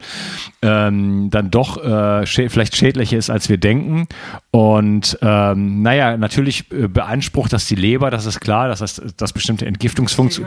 ähm, 0.62 1.30
dann 1.30 1.52
doch 1.52 1.84
äh, 1.84 2.26
schä 2.26 2.50
vielleicht 2.50 2.76
schädlicher 2.76 3.18
ist, 3.18 3.30
als 3.30 3.50
wir 3.50 3.58
denken. 3.58 4.08
Und 4.56 5.18
ähm, 5.24 5.82
naja, 5.82 6.16
natürlich 6.16 6.72
äh, 6.72 6.88
beansprucht 6.88 7.52
das 7.52 7.66
die 7.66 7.74
Leber, 7.74 8.12
das 8.12 8.28
ist 8.28 8.40
klar, 8.40 8.68
das 8.68 8.82
heißt, 8.82 9.02
das 9.18 9.34
bestimmte 9.34 9.66
Entgiftungsfunktion. 9.66 10.46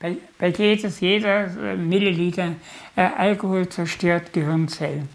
Bei, 0.00 0.16
bei 0.40 0.48
jedes, 0.48 0.98
jeder 0.98 1.44
äh, 1.44 1.76
Milliliter 1.76 2.48
äh, 2.96 3.02
Alkohol 3.16 3.68
zerstört 3.68 4.32
Gehirnzellen. 4.32 5.08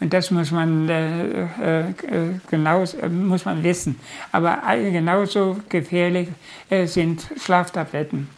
Und 0.00 0.14
das 0.14 0.30
muss 0.30 0.50
man, 0.50 0.88
äh, 0.88 1.42
äh, 1.42 1.84
genau, 2.50 2.84
muss 3.10 3.44
man 3.44 3.62
wissen. 3.62 4.00
Aber 4.32 4.62
genauso 4.76 5.58
gefährlich 5.68 6.28
äh, 6.70 6.86
sind 6.86 7.26
Schlaftabletten. 7.38 8.28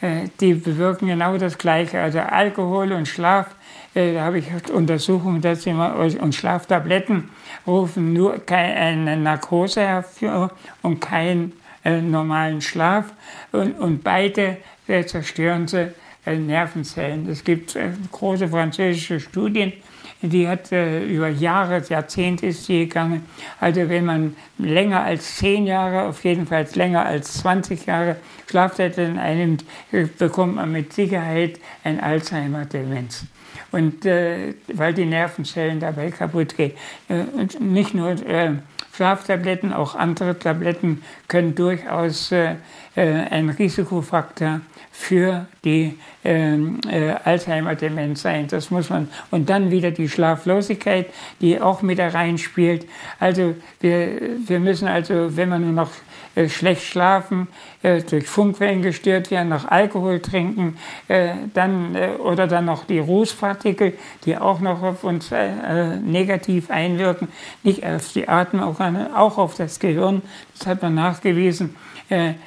Äh, 0.00 0.28
die 0.38 0.54
bewirken 0.54 1.08
genau 1.08 1.36
das 1.38 1.58
Gleiche. 1.58 2.00
Also 2.00 2.20
Alkohol 2.20 2.92
und 2.92 3.08
Schlaf, 3.08 3.48
äh, 3.94 4.14
da 4.14 4.26
habe 4.26 4.38
ich 4.38 4.46
Untersuchungen 4.72 5.40
dazu 5.40 5.70
und 5.70 6.36
Schlaftabletten 6.36 7.30
rufen 7.66 8.12
nur 8.12 8.40
eine 8.48 9.16
Narkose 9.16 9.80
hervor 9.80 10.50
und 10.82 11.00
keinen 11.00 11.52
normalen 11.84 12.60
Schlaf. 12.60 13.12
Und, 13.52 13.78
und 13.78 14.02
beide 14.02 14.58
zerstören 15.06 15.68
sie 15.68 15.92
äh, 16.26 16.36
Nervenzellen. 16.36 17.28
Es 17.28 17.44
gibt 17.44 17.76
äh, 17.76 17.90
große 18.10 18.48
französische 18.48 19.20
Studien, 19.20 19.72
die 20.20 20.48
hat 20.48 20.72
äh, 20.72 21.04
über 21.04 21.28
Jahre, 21.28 21.80
Jahrzehnte 21.88 22.46
ist 22.46 22.66
sie 22.66 22.80
gegangen. 22.80 23.24
Also 23.60 23.88
wenn 23.88 24.04
man 24.04 24.36
länger 24.58 25.04
als 25.04 25.36
zehn 25.36 25.68
Jahre, 25.68 26.08
auf 26.08 26.24
jeden 26.24 26.48
Fall 26.48 26.66
länger 26.74 27.06
als 27.06 27.34
20 27.34 27.86
Jahre 27.86 28.16
Schlaftabletten 28.50 29.18
einnimmt, 29.18 29.64
bekommt 30.18 30.56
man 30.56 30.72
mit 30.72 30.92
Sicherheit 30.92 31.60
ein 31.84 32.00
Alzheimer-Demenz. 32.00 33.26
Und 33.72 34.06
äh, 34.06 34.54
weil 34.72 34.94
die 34.94 35.06
Nervenzellen 35.06 35.80
dabei 35.80 36.10
kaputt 36.10 36.56
gehen. 36.56 36.72
Äh, 37.08 37.24
nicht 37.60 37.94
nur 37.94 38.10
äh, 38.10 38.52
Schlaftabletten, 38.94 39.72
auch 39.72 39.94
andere 39.94 40.38
Tabletten 40.38 41.02
können 41.28 41.54
durchaus 41.54 42.32
ein 42.94 43.50
Risikofaktor 43.50 44.60
für 44.98 45.46
die 45.62 45.98
ähm, 46.24 46.80
äh, 46.90 47.10
Alzheimer-Demenz 47.22 48.22
sein. 48.22 48.48
Das 48.48 48.70
muss 48.70 48.88
man. 48.88 49.08
Und 49.30 49.50
dann 49.50 49.70
wieder 49.70 49.90
die 49.90 50.08
Schlaflosigkeit, 50.08 51.06
die 51.40 51.60
auch 51.60 51.82
mit 51.82 51.98
da 51.98 52.08
reinspielt. 52.08 52.86
Also 53.20 53.54
wir, 53.80 54.08
wir 54.46 54.58
müssen 54.58 54.88
also, 54.88 55.36
wenn 55.36 55.50
wir 55.50 55.58
nur 55.58 55.72
noch 55.72 55.90
äh, 56.34 56.48
schlecht 56.48 56.82
schlafen, 56.82 57.46
äh, 57.82 58.02
durch 58.02 58.26
Funkwellen 58.26 58.82
gestört 58.82 59.30
werden, 59.30 59.50
noch 59.50 59.66
Alkohol 59.66 60.20
trinken, 60.20 60.76
äh, 61.08 61.34
dann, 61.54 61.94
äh, 61.94 62.10
oder 62.18 62.46
dann 62.46 62.64
noch 62.64 62.84
die 62.84 62.98
Rußpartikel, 62.98 63.92
die 64.24 64.36
auch 64.36 64.60
noch 64.60 64.82
auf 64.82 65.04
uns 65.04 65.30
äh, 65.30 65.96
negativ 65.96 66.70
einwirken, 66.70 67.28
nicht 67.62 67.84
auf 67.84 68.12
die 68.12 68.28
auch, 68.28 68.80
auch 69.14 69.38
auf 69.38 69.54
das 69.54 69.78
Gehirn, 69.78 70.22
das 70.58 70.66
hat 70.66 70.82
man 70.82 70.94
nachgewiesen. 70.94 71.76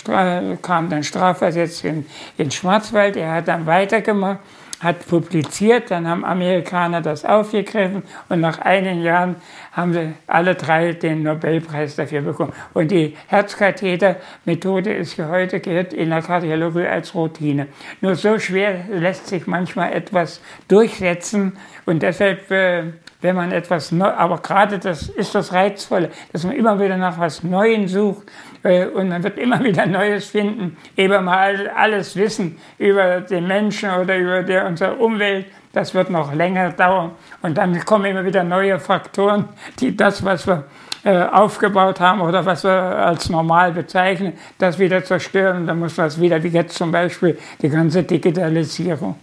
kam 0.62 0.88
dann 0.88 1.04
strafversetzt 1.04 1.84
in, 1.84 2.06
in 2.38 2.50
Schwarzwald. 2.50 3.16
Er 3.16 3.34
hat 3.34 3.48
dann 3.48 3.66
weitergemacht 3.66 4.38
hat 4.82 5.06
publiziert, 5.06 5.92
dann 5.92 6.08
haben 6.08 6.24
Amerikaner 6.24 7.00
das 7.00 7.24
aufgegriffen 7.24 8.02
und 8.28 8.40
nach 8.40 8.58
einigen 8.58 9.02
Jahren 9.02 9.36
haben 9.70 9.92
sie 9.92 10.12
alle 10.26 10.56
drei 10.56 10.92
den 10.92 11.22
Nobelpreis 11.22 11.94
dafür 11.94 12.22
bekommen. 12.22 12.52
Und 12.74 12.90
die 12.90 13.16
Herzkathetermethode 13.28 14.92
ist 14.92 15.16
heute 15.18 15.60
gilt 15.60 15.92
in 15.92 16.10
der 16.10 16.20
Kardiologie 16.20 16.86
als 16.86 17.14
Routine. 17.14 17.68
Nur 18.00 18.16
so 18.16 18.38
schwer 18.40 18.84
lässt 18.90 19.28
sich 19.28 19.46
manchmal 19.46 19.92
etwas 19.92 20.40
durchsetzen 20.66 21.56
und 21.86 22.02
deshalb 22.02 22.50
äh, 22.50 22.92
wenn 23.22 23.36
man 23.36 23.52
etwas 23.52 23.92
neu, 23.92 24.08
aber 24.08 24.38
gerade 24.38 24.78
das 24.78 25.08
ist 25.08 25.34
das 25.34 25.52
Reizvolle, 25.52 26.10
dass 26.32 26.44
man 26.44 26.56
immer 26.56 26.80
wieder 26.80 26.96
nach 26.96 27.18
was 27.18 27.44
Neuem 27.44 27.86
sucht 27.86 28.26
und 28.62 29.08
man 29.08 29.22
wird 29.22 29.38
immer 29.38 29.62
wieder 29.64 29.86
Neues 29.86 30.26
finden, 30.26 30.76
ehe 30.96 31.20
mal 31.20 31.68
alles 31.68 32.14
wissen 32.16 32.58
über 32.78 33.20
den 33.20 33.46
Menschen 33.46 33.90
oder 33.90 34.16
über 34.16 34.42
die, 34.42 34.56
unsere 34.56 34.94
Umwelt, 34.94 35.46
das 35.72 35.94
wird 35.94 36.10
noch 36.10 36.32
länger 36.32 36.70
dauern 36.70 37.12
und 37.42 37.58
dann 37.58 37.84
kommen 37.84 38.04
immer 38.04 38.24
wieder 38.24 38.44
neue 38.44 38.78
Faktoren, 38.78 39.48
die 39.80 39.96
das, 39.96 40.24
was 40.24 40.46
wir 40.46 40.64
äh, 41.04 41.24
aufgebaut 41.24 41.98
haben 41.98 42.20
oder 42.20 42.46
was 42.46 42.62
wir 42.62 42.70
als 42.70 43.28
normal 43.28 43.72
bezeichnen, 43.72 44.34
das 44.58 44.78
wieder 44.78 45.02
zerstören. 45.02 45.66
Dann 45.66 45.80
muss 45.80 45.96
das 45.96 46.20
wieder, 46.20 46.40
wie 46.44 46.48
jetzt 46.48 46.76
zum 46.76 46.92
Beispiel 46.92 47.36
die 47.60 47.68
ganze 47.68 48.04
Digitalisierung. 48.04 49.16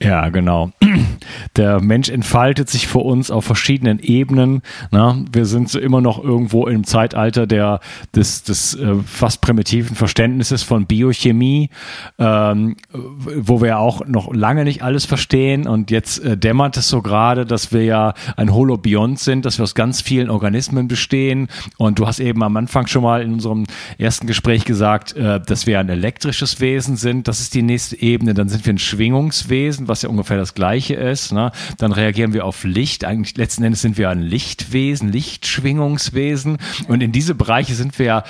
Ja, 0.00 0.28
genau. 0.28 0.72
Der 1.56 1.80
Mensch 1.80 2.10
entfaltet 2.10 2.68
sich 2.68 2.86
vor 2.86 3.06
uns 3.06 3.30
auf 3.30 3.46
verschiedenen 3.46 3.98
Ebenen. 3.98 4.60
Na, 4.90 5.16
wir 5.32 5.46
sind 5.46 5.70
so 5.70 5.78
immer 5.78 6.02
noch 6.02 6.22
irgendwo 6.22 6.66
im 6.66 6.84
Zeitalter 6.84 7.46
der, 7.46 7.80
des, 8.14 8.42
des 8.42 8.74
äh, 8.74 8.96
fast 9.06 9.40
primitiven 9.40 9.96
Verständnisses 9.96 10.62
von 10.62 10.84
Biochemie, 10.86 11.70
ähm, 12.18 12.76
wo 12.92 13.62
wir 13.62 13.78
auch 13.78 14.06
noch 14.06 14.34
lange 14.34 14.64
nicht 14.64 14.82
alles 14.82 15.06
verstehen. 15.06 15.66
Und 15.66 15.90
jetzt 15.90 16.22
äh, 16.22 16.36
dämmert 16.36 16.76
es 16.76 16.88
so 16.88 17.00
gerade, 17.00 17.46
dass 17.46 17.72
wir 17.72 17.84
ja 17.84 18.12
ein 18.36 18.52
Holobiont 18.52 19.18
sind, 19.18 19.46
dass 19.46 19.58
wir 19.58 19.62
aus 19.62 19.74
ganz 19.74 20.02
vielen 20.02 20.28
Organismen 20.28 20.88
bestehen. 20.88 21.48
Und 21.78 21.98
du 21.98 22.06
hast 22.06 22.20
eben 22.20 22.42
am 22.42 22.56
Anfang 22.58 22.86
schon 22.86 23.02
mal 23.02 23.22
in 23.22 23.32
unserem 23.32 23.64
ersten 23.96 24.26
Gespräch 24.26 24.66
gesagt, 24.66 25.16
äh, 25.16 25.40
dass 25.40 25.66
wir 25.66 25.80
ein 25.80 25.88
elektrisches 25.88 26.60
Wesen 26.60 26.96
sind. 26.96 27.28
Das 27.28 27.40
ist 27.40 27.54
die 27.54 27.62
nächste 27.62 27.98
Ebene. 27.98 28.34
Dann 28.34 28.50
sind 28.50 28.66
wir 28.66 28.74
ein 28.74 28.78
Schwingungswesen 28.78 29.85
was 29.88 30.02
ja 30.02 30.08
ungefähr 30.08 30.36
das 30.36 30.54
gleiche 30.54 30.94
ist. 30.94 31.32
Ne? 31.32 31.52
Dann 31.78 31.92
reagieren 31.92 32.32
wir 32.32 32.44
auf 32.44 32.64
Licht. 32.64 33.04
Eigentlich 33.04 33.36
letzten 33.36 33.64
Endes 33.64 33.82
sind 33.82 33.98
wir 33.98 34.10
ein 34.10 34.20
Lichtwesen, 34.20 35.10
Lichtschwingungswesen. 35.10 36.58
Und 36.88 37.02
in 37.02 37.12
diese 37.12 37.34
Bereiche 37.34 37.74
sind 37.74 37.98
wir 37.98 38.06
ja 38.06 38.24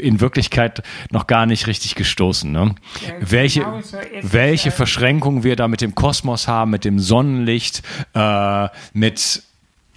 in 0.00 0.20
Wirklichkeit 0.20 0.82
noch 1.10 1.26
gar 1.26 1.46
nicht 1.46 1.66
richtig 1.66 1.94
gestoßen. 1.94 2.50
Ne? 2.50 2.74
Ja, 3.06 3.14
welche 3.20 3.60
genau 3.60 3.80
so 3.80 3.98
welche 4.22 4.70
Verschränkungen 4.70 5.44
wir 5.44 5.56
da 5.56 5.68
mit 5.68 5.80
dem 5.80 5.94
Kosmos 5.94 6.48
haben, 6.48 6.70
mit 6.70 6.84
dem 6.84 6.98
Sonnenlicht, 6.98 7.82
äh, 8.14 8.68
mit 8.92 9.42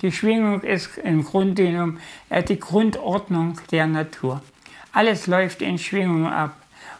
die 0.01 0.12
Schwingung 0.14 0.62
ist 0.62 0.97
im 0.97 1.26
Grunde 1.26 1.64
genommen 1.64 1.99
äh, 2.30 2.41
die 2.41 2.57
Grundordnung 2.60 3.60
der 3.72 3.86
Natur. 3.86 4.41
Alles 4.93 5.28
läuft 5.28 5.62
in 5.62 5.78
Schwingung 5.78 6.26
ab. 6.26 6.55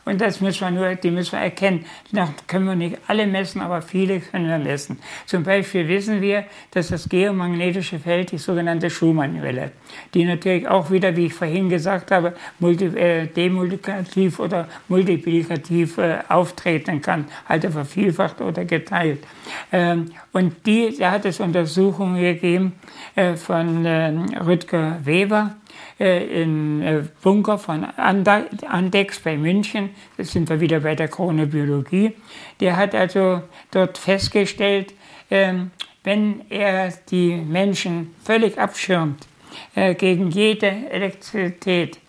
Und 0.10 0.20
das 0.20 0.42
müssen 0.42 0.62
wir 0.62 0.72
nur, 0.72 0.96
die 0.96 1.12
müssen 1.12 1.34
wir 1.34 1.42
erkennen. 1.42 1.86
Da 2.12 2.34
können 2.48 2.66
wir 2.66 2.76
nicht 2.76 2.98
alle 3.06 3.28
messen, 3.28 3.62
aber 3.62 3.84
viele 3.84 4.20
können 4.20 4.48
wir 4.48 4.58
messen. 4.58 4.98
Zum 5.28 5.44
Beispiel 5.44 5.88
wissen 5.88 6.20
wir, 6.20 6.46
dass 6.72 6.88
das 6.88 7.08
geomagnetische 7.08 8.00
Feld, 8.00 8.32
die 8.32 8.40
sogenannte 8.40 8.90
Schumann-Welle, 8.90 9.72
die 10.16 10.26
natürlich 10.26 10.68
auch 10.68 10.90
wieder, 10.90 11.16
wie 11.16 11.28
ich 11.28 11.34
vorhin 11.36 11.70
gesagt 11.70 12.10
habe, 12.10 12.34
multi, 12.58 12.86
äh, 12.86 13.28
demultiplikativ 13.28 14.40
oder 14.40 14.68
multiplikativ 14.88 16.00
äh, 16.00 16.18
auftreten 16.28 17.04
kann, 17.04 17.26
also 17.48 17.70
vervielfacht 17.70 18.42
oder 18.42 18.66
geteilt. 18.66 19.24
Ähm, 19.72 20.06
und 20.32 20.66
die, 20.66 20.96
da 20.98 21.12
hat 21.12 21.26
es 21.26 21.40
Untersuchungen 21.40 22.20
gegeben 22.20 22.74
äh, 23.16 23.36
von 23.36 23.86
äh, 23.86 24.12
Rüdger 24.44 24.98
Weber, 25.04 25.56
äh, 26.00 26.42
im 26.42 26.82
äh, 26.82 27.04
Bunker 27.22 27.58
von 27.58 27.86
Andex 27.86 29.20
bei 29.20 29.38
München, 29.38 29.90
da 30.18 30.24
sind 30.24 30.50
wir 30.50 30.60
wieder 30.60 30.80
bei 30.80 30.96
der 30.96 31.08
Chronobiologie, 31.08 32.14
der 32.60 32.78
hat 32.78 32.96
also 32.96 33.42
dort 33.72 33.98
festgestellt, 33.98 34.94
ähm, 35.30 35.72
wenn 36.04 36.42
er 36.50 36.94
die 37.12 37.36
Menschen 37.36 38.16
völlig 38.24 38.58
abschirmt 38.58 39.28
äh, 39.76 39.94
gegen 39.96 40.32
jede 40.32 40.68
Elektrizität, 40.68 42.00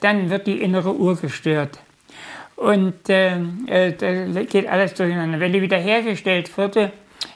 dann 0.00 0.30
wird 0.30 0.46
die 0.46 0.62
innere 0.62 0.94
Uhr 0.94 1.14
gestört. 1.14 1.78
Und 2.56 3.10
äh, 3.10 3.38
da 3.66 4.42
geht 4.44 4.66
alles 4.66 4.94
durcheinander. 4.94 5.40
Wenn 5.40 5.52
die 5.52 5.60
wiederhergestellt 5.60 6.56
wurde 6.56 6.90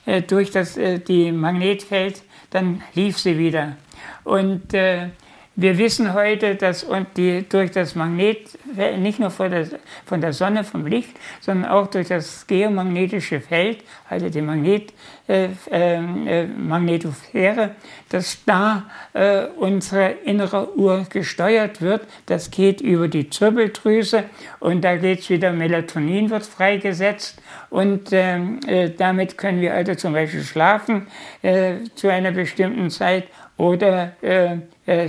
äh, 0.04 0.22
durch 0.22 0.50
das 0.50 0.76
äh, 0.76 0.98
die 0.98 1.30
Magnetfeld, 1.30 2.22
dann 2.50 2.82
lief 2.94 3.18
sie 3.18 3.38
wieder. 3.38 3.76
Und 4.24 4.74
äh, 4.74 5.08
wir 5.54 5.76
wissen 5.76 6.14
heute, 6.14 6.54
dass 6.54 6.86
die, 7.16 7.46
durch 7.46 7.70
das 7.72 7.94
Magnet, 7.94 8.58
nicht 8.98 9.20
nur 9.20 9.30
von 9.30 9.50
der, 9.50 9.66
von 10.06 10.20
der 10.20 10.32
Sonne, 10.32 10.64
vom 10.64 10.86
Licht, 10.86 11.10
sondern 11.40 11.70
auch 11.70 11.88
durch 11.88 12.08
das 12.08 12.46
geomagnetische 12.46 13.40
Feld, 13.40 13.84
also 14.08 14.30
die 14.30 14.40
Magnet, 14.40 14.94
äh, 15.28 15.48
äh, 15.70 16.46
Magnetosphäre, 16.46 17.76
dass 18.08 18.42
da 18.46 18.84
äh, 19.12 19.44
unsere 19.56 20.12
innere 20.24 20.74
Uhr 20.76 21.06
gesteuert 21.10 21.82
wird. 21.82 22.06
Das 22.26 22.50
geht 22.50 22.80
über 22.80 23.08
die 23.08 23.28
Zirbeldrüse 23.28 24.24
und 24.58 24.82
da 24.82 24.96
geht's 24.96 25.28
wieder, 25.28 25.52
Melatonin 25.52 26.30
wird 26.30 26.46
freigesetzt 26.46 27.42
und 27.68 28.08
ähm, 28.12 28.60
äh, 28.66 28.88
damit 28.88 29.36
können 29.36 29.60
wir 29.60 29.74
also 29.74 29.94
zum 29.94 30.14
Beispiel 30.14 30.42
schlafen 30.42 31.08
äh, 31.42 31.74
zu 31.94 32.08
einer 32.08 32.30
bestimmten 32.30 32.90
Zeit 32.90 33.28
oder 33.56 34.16
äh, 34.22 34.56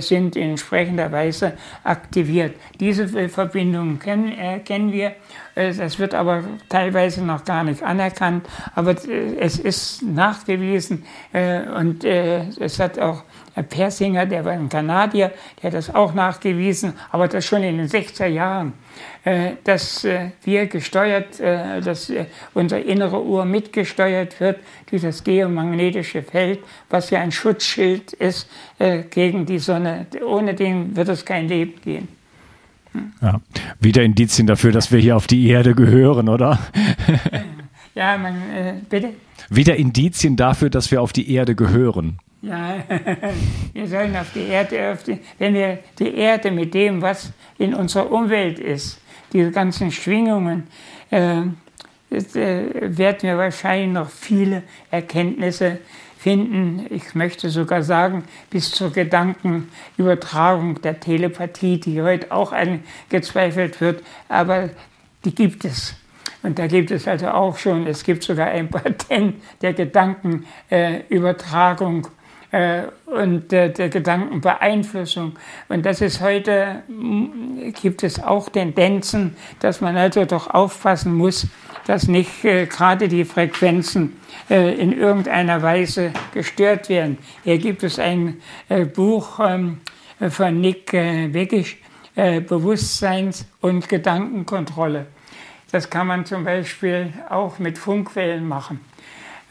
sind 0.00 0.36
in 0.36 0.50
entsprechender 0.50 1.10
Weise 1.10 1.54
aktiviert. 1.82 2.54
Diese 2.78 3.04
äh, 3.18 3.28
Verbindungen 3.28 3.98
kennen, 3.98 4.32
äh, 4.32 4.60
kennen 4.60 4.92
wir, 4.92 5.16
äh, 5.54 5.74
das 5.74 5.98
wird 5.98 6.14
aber 6.14 6.44
teilweise 6.68 7.24
noch 7.24 7.44
gar 7.44 7.64
nicht 7.64 7.82
anerkannt, 7.82 8.46
aber 8.74 8.92
äh, 9.08 9.36
es 9.38 9.58
ist 9.58 10.02
nachgewiesen 10.02 11.04
und 11.76 12.04
es 12.04 12.78
hat 12.78 12.98
auch 12.98 13.24
Persinger, 13.62 14.26
der 14.26 14.44
war 14.44 14.52
ein 14.52 14.68
Kanadier, 14.68 15.32
der 15.62 15.70
hat 15.70 15.74
das 15.74 15.94
auch 15.94 16.12
nachgewiesen, 16.12 16.94
aber 17.10 17.28
das 17.28 17.44
schon 17.44 17.62
in 17.62 17.78
den 17.78 17.88
60er 17.88 18.26
Jahren, 18.26 18.72
äh, 19.24 19.52
dass 19.64 20.04
äh, 20.04 20.30
wir 20.42 20.66
gesteuert, 20.66 21.40
äh, 21.40 21.80
dass 21.80 22.12
unsere 22.52 22.80
innere 22.80 23.22
Uhr 23.22 23.44
mitgesteuert 23.44 24.38
wird 24.40 24.58
durch 24.90 25.02
das 25.02 25.24
geomagnetische 25.24 26.22
Feld, 26.22 26.60
was 26.90 27.10
ja 27.10 27.20
ein 27.20 27.32
Schutzschild 27.32 28.12
ist 28.14 28.48
gegen 29.10 29.46
die 29.46 29.58
Sonne. 29.58 30.06
Ohne 30.26 30.54
den 30.54 30.96
wird 30.96 31.08
es 31.08 31.24
kein 31.24 31.48
Leben 31.48 31.80
gehen. 31.82 32.08
Ja, 33.22 33.40
wieder 33.80 34.02
Indizien 34.02 34.46
dafür, 34.46 34.72
dass 34.72 34.92
wir 34.92 34.98
hier 34.98 35.16
auf 35.16 35.26
die 35.26 35.46
Erde 35.48 35.74
gehören, 35.74 36.28
oder? 36.28 36.58
ja, 37.94 38.18
man, 38.18 38.82
bitte? 38.88 39.10
Wieder 39.48 39.76
Indizien 39.76 40.36
dafür, 40.36 40.70
dass 40.70 40.90
wir 40.90 41.02
auf 41.02 41.12
die 41.12 41.32
Erde 41.32 41.54
gehören. 41.54 42.18
Ja, 42.46 42.76
wir 43.72 43.88
sollen 43.88 44.14
auf 44.16 44.32
die 44.34 44.48
Erde, 44.48 44.98
die, 45.06 45.18
wenn 45.38 45.54
wir 45.54 45.78
die 45.98 46.14
Erde 46.14 46.50
mit 46.50 46.74
dem, 46.74 47.00
was 47.00 47.32
in 47.56 47.74
unserer 47.74 48.12
Umwelt 48.12 48.58
ist, 48.58 49.00
diese 49.32 49.50
ganzen 49.50 49.90
Schwingungen, 49.90 50.64
äh, 51.10 51.40
äh, 52.10 52.10
werden 52.10 53.22
wir 53.22 53.38
wahrscheinlich 53.38 53.94
noch 53.94 54.10
viele 54.10 54.62
Erkenntnisse 54.90 55.78
finden. 56.18 56.84
Ich 56.90 57.14
möchte 57.14 57.48
sogar 57.48 57.82
sagen, 57.82 58.24
bis 58.50 58.72
zur 58.72 58.92
Gedankenübertragung 58.92 60.82
der 60.82 61.00
Telepathie, 61.00 61.80
die 61.80 62.02
heute 62.02 62.30
auch 62.30 62.52
angezweifelt 62.52 63.80
wird, 63.80 64.04
aber 64.28 64.68
die 65.24 65.34
gibt 65.34 65.64
es. 65.64 65.94
Und 66.42 66.58
da 66.58 66.66
gibt 66.66 66.90
es 66.90 67.08
also 67.08 67.28
auch 67.28 67.56
schon, 67.56 67.86
es 67.86 68.04
gibt 68.04 68.22
sogar 68.22 68.48
ein 68.48 68.68
Patent 68.68 69.36
der 69.62 69.72
Gedankenübertragung. 69.72 72.06
Äh, 72.06 72.10
und 73.06 73.50
der, 73.50 73.68
der 73.70 73.88
Gedankenbeeinflussung. 73.88 75.36
Und 75.68 75.84
das 75.84 76.00
ist 76.00 76.20
heute, 76.20 76.82
gibt 77.80 78.02
es 78.02 78.22
auch 78.22 78.48
Tendenzen, 78.48 79.36
dass 79.60 79.80
man 79.80 79.96
also 79.96 80.24
doch 80.24 80.48
aufpassen 80.48 81.14
muss, 81.14 81.46
dass 81.86 82.08
nicht 82.08 82.44
äh, 82.44 82.66
gerade 82.66 83.08
die 83.08 83.24
Frequenzen 83.24 84.20
äh, 84.48 84.74
in 84.74 84.92
irgendeiner 84.92 85.62
Weise 85.62 86.12
gestört 86.32 86.88
werden. 86.88 87.18
Hier 87.44 87.58
gibt 87.58 87.82
es 87.82 87.98
ein 87.98 88.40
äh, 88.68 88.84
Buch 88.84 89.40
ähm, 89.40 89.80
von 90.30 90.60
Nick 90.60 90.92
äh, 90.94 91.26
äh, 92.16 92.40
Bewusstseins- 92.40 93.46
und 93.60 93.88
Gedankenkontrolle. 93.88 95.06
Das 95.70 95.90
kann 95.90 96.06
man 96.06 96.24
zum 96.24 96.44
Beispiel 96.44 97.12
auch 97.28 97.58
mit 97.58 97.78
Funkwellen 97.78 98.46
machen. 98.46 98.80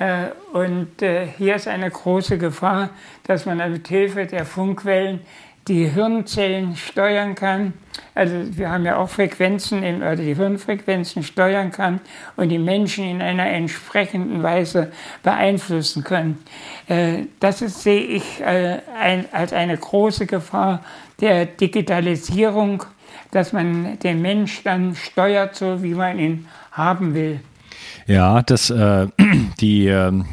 Äh, 0.04 0.32
und 0.52 1.02
äh, 1.02 1.28
hier 1.38 1.56
ist 1.56 1.68
eine 1.68 1.90
große 1.90 2.38
Gefahr, 2.38 2.90
dass 3.24 3.46
man 3.46 3.58
mit 3.72 3.88
Hilfe 3.88 4.26
der 4.26 4.46
Funkwellen 4.46 5.22
die 5.70 5.86
Hirnzellen 5.88 6.76
steuern 6.76 7.36
kann. 7.36 7.72
Also 8.14 8.36
wir 8.58 8.70
haben 8.70 8.84
ja 8.84 8.98
auch 8.98 9.08
Frequenzen, 9.08 9.82
oder 9.96 10.18
die 10.18 10.36
Hirnfrequenzen 10.36 11.24
steuern 11.24 11.72
kann 11.72 12.02
und 12.36 12.50
die 12.50 12.60
Menschen 12.60 13.06
in 13.06 13.22
einer 13.22 13.48
entsprechenden 13.48 14.44
Weise 14.44 14.92
beeinflussen 15.24 16.04
können. 16.04 16.44
Äh, 16.90 17.28
das 17.40 17.62
ist, 17.62 17.82
sehe 17.82 18.02
ich 18.02 18.44
als 18.46 19.54
eine 19.54 19.78
große 19.78 20.26
Gefahr 20.26 20.84
der 21.22 21.46
Digitalisierung, 21.46 22.84
dass 23.32 23.54
man 23.54 23.98
den 24.00 24.22
Mensch 24.22 24.64
dann 24.64 24.96
steuert, 24.96 25.56
so 25.56 25.82
wie 25.82 25.94
man 25.94 26.20
ihn 26.20 26.48
haben 26.74 27.16
will. 27.16 27.40
Ja, 28.08 28.42
das, 28.42 28.70
äh, 28.70 29.08
die, 29.60 29.88
äh, 29.88 30.24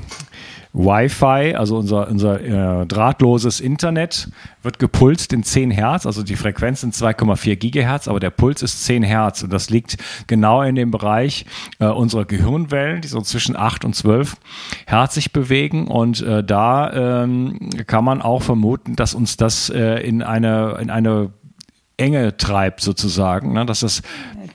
Wi-Fi, 0.72 1.56
also 1.56 1.78
unser, 1.78 2.08
unser 2.08 2.40
äh, 2.82 2.86
drahtloses 2.86 3.58
Internet, 3.58 4.28
wird 4.62 4.78
gepulst 4.78 5.32
in 5.32 5.42
10 5.42 5.70
Hertz, 5.70 6.06
also 6.06 6.22
die 6.22 6.36
Frequenz 6.36 6.82
sind 6.82 6.94
2,4 6.94 7.56
Gigahertz, 7.56 8.06
aber 8.06 8.20
der 8.20 8.30
Puls 8.30 8.62
ist 8.62 8.84
10 8.84 9.02
Hertz 9.02 9.42
und 9.42 9.52
das 9.52 9.70
liegt 9.70 9.96
genau 10.28 10.62
in 10.62 10.76
dem 10.76 10.92
Bereich 10.92 11.44
äh, 11.80 11.86
unserer 11.86 12.24
Gehirnwellen, 12.24 13.00
die 13.00 13.08
so 13.08 13.20
zwischen 13.22 13.56
8 13.56 13.84
und 13.84 13.96
12 13.96 14.36
Hertz 14.86 15.14
sich 15.14 15.32
bewegen 15.32 15.88
und 15.88 16.22
äh, 16.22 16.44
da 16.44 17.22
ähm, 17.22 17.70
kann 17.86 18.04
man 18.04 18.22
auch 18.22 18.42
vermuten, 18.42 18.94
dass 18.94 19.14
uns 19.14 19.36
das 19.36 19.70
äh, 19.70 20.00
in 20.06 20.22
eine, 20.22 20.78
in 20.80 20.90
eine 20.90 21.32
Enge 21.96 22.36
treibt 22.36 22.80
sozusagen, 22.80 23.52
ne? 23.52 23.66
dass 23.66 23.82
es 23.82 24.02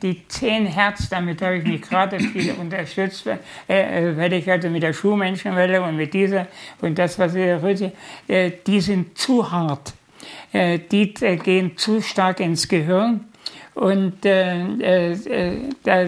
die 0.01 0.27
10 0.27 0.65
Hertz, 0.67 1.09
damit 1.09 1.41
habe 1.41 1.57
ich 1.57 1.63
mich 1.65 1.81
gerade 1.81 2.19
viel 2.19 2.53
unterstützt, 2.59 3.27
äh, 3.27 3.37
äh, 3.67 4.17
weil 4.17 4.33
ich 4.33 4.49
also 4.49 4.69
mit 4.69 4.83
der 4.83 4.93
Schuhmenschenwelle 4.93 5.81
und 5.81 5.97
mit 5.97 6.13
dieser 6.13 6.47
und 6.81 6.97
das, 6.97 7.17
was 7.19 7.35
ich 7.35 7.61
heute, 7.61 7.91
äh, 8.27 8.51
die 8.65 8.81
sind 8.81 9.17
zu 9.17 9.51
hart. 9.51 9.93
Äh, 10.51 10.79
die 10.79 11.13
äh, 11.21 11.35
gehen 11.37 11.77
zu 11.77 12.01
stark 12.01 12.39
ins 12.39 12.67
Gehirn. 12.67 13.25
Und 13.73 14.25
äh, 14.25 15.13
da 15.83 16.05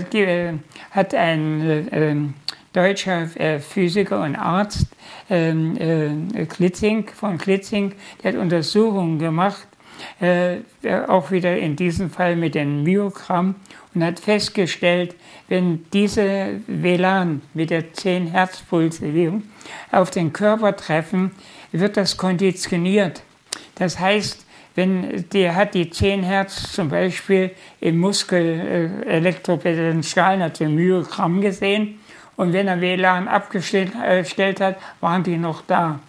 hat 0.91 1.13
ein 1.13 2.33
deutscher 2.71 3.27
Physiker 3.59 4.23
und 4.23 4.37
Arzt, 4.37 4.87
ähm, 5.29 6.29
Klitzing, 6.47 7.09
von 7.09 7.37
Klitzing, 7.37 7.91
der 8.23 8.31
hat 8.31 8.39
Untersuchungen 8.39 9.19
gemacht, 9.19 9.67
auch 11.07 11.31
wieder 11.31 11.57
in 11.57 11.75
diesem 11.75 12.09
Fall 12.09 12.35
mit 12.35 12.55
den 12.55 12.83
Myogramm 12.83 13.55
und 13.93 14.03
hat 14.03 14.19
festgestellt, 14.19 15.15
wenn 15.47 15.85
diese 15.91 16.59
WLAN 16.67 17.41
mit 17.53 17.69
der 17.69 17.93
10 17.93 18.27
Hertz 18.27 18.61
Pulsierung 18.61 19.43
auf 19.91 20.11
den 20.11 20.33
Körper 20.33 20.75
treffen, 20.75 21.31
wird 21.71 21.97
das 21.97 22.17
konditioniert. 22.17 23.23
Das 23.75 23.99
heißt, 23.99 24.45
wenn 24.75 25.25
der 25.33 25.55
hat 25.55 25.73
die 25.73 25.89
10 25.89 26.21
Hertz 26.23 26.71
zum 26.71 26.89
Beispiel 26.89 27.51
im 27.79 27.97
Muskel 27.97 29.01
äh, 29.05 29.09
Elektropotential, 29.09 30.41
also 30.41 30.65
Myogramm 30.65 31.41
gesehen, 31.41 31.99
und 32.35 32.53
wenn 32.53 32.67
er 32.67 32.79
WLAN 32.79 33.27
abgestellt 33.27 33.93
äh, 33.95 34.23
hat, 34.59 34.77
waren 35.01 35.23
die 35.23 35.37
noch 35.37 35.63
da. 35.65 35.99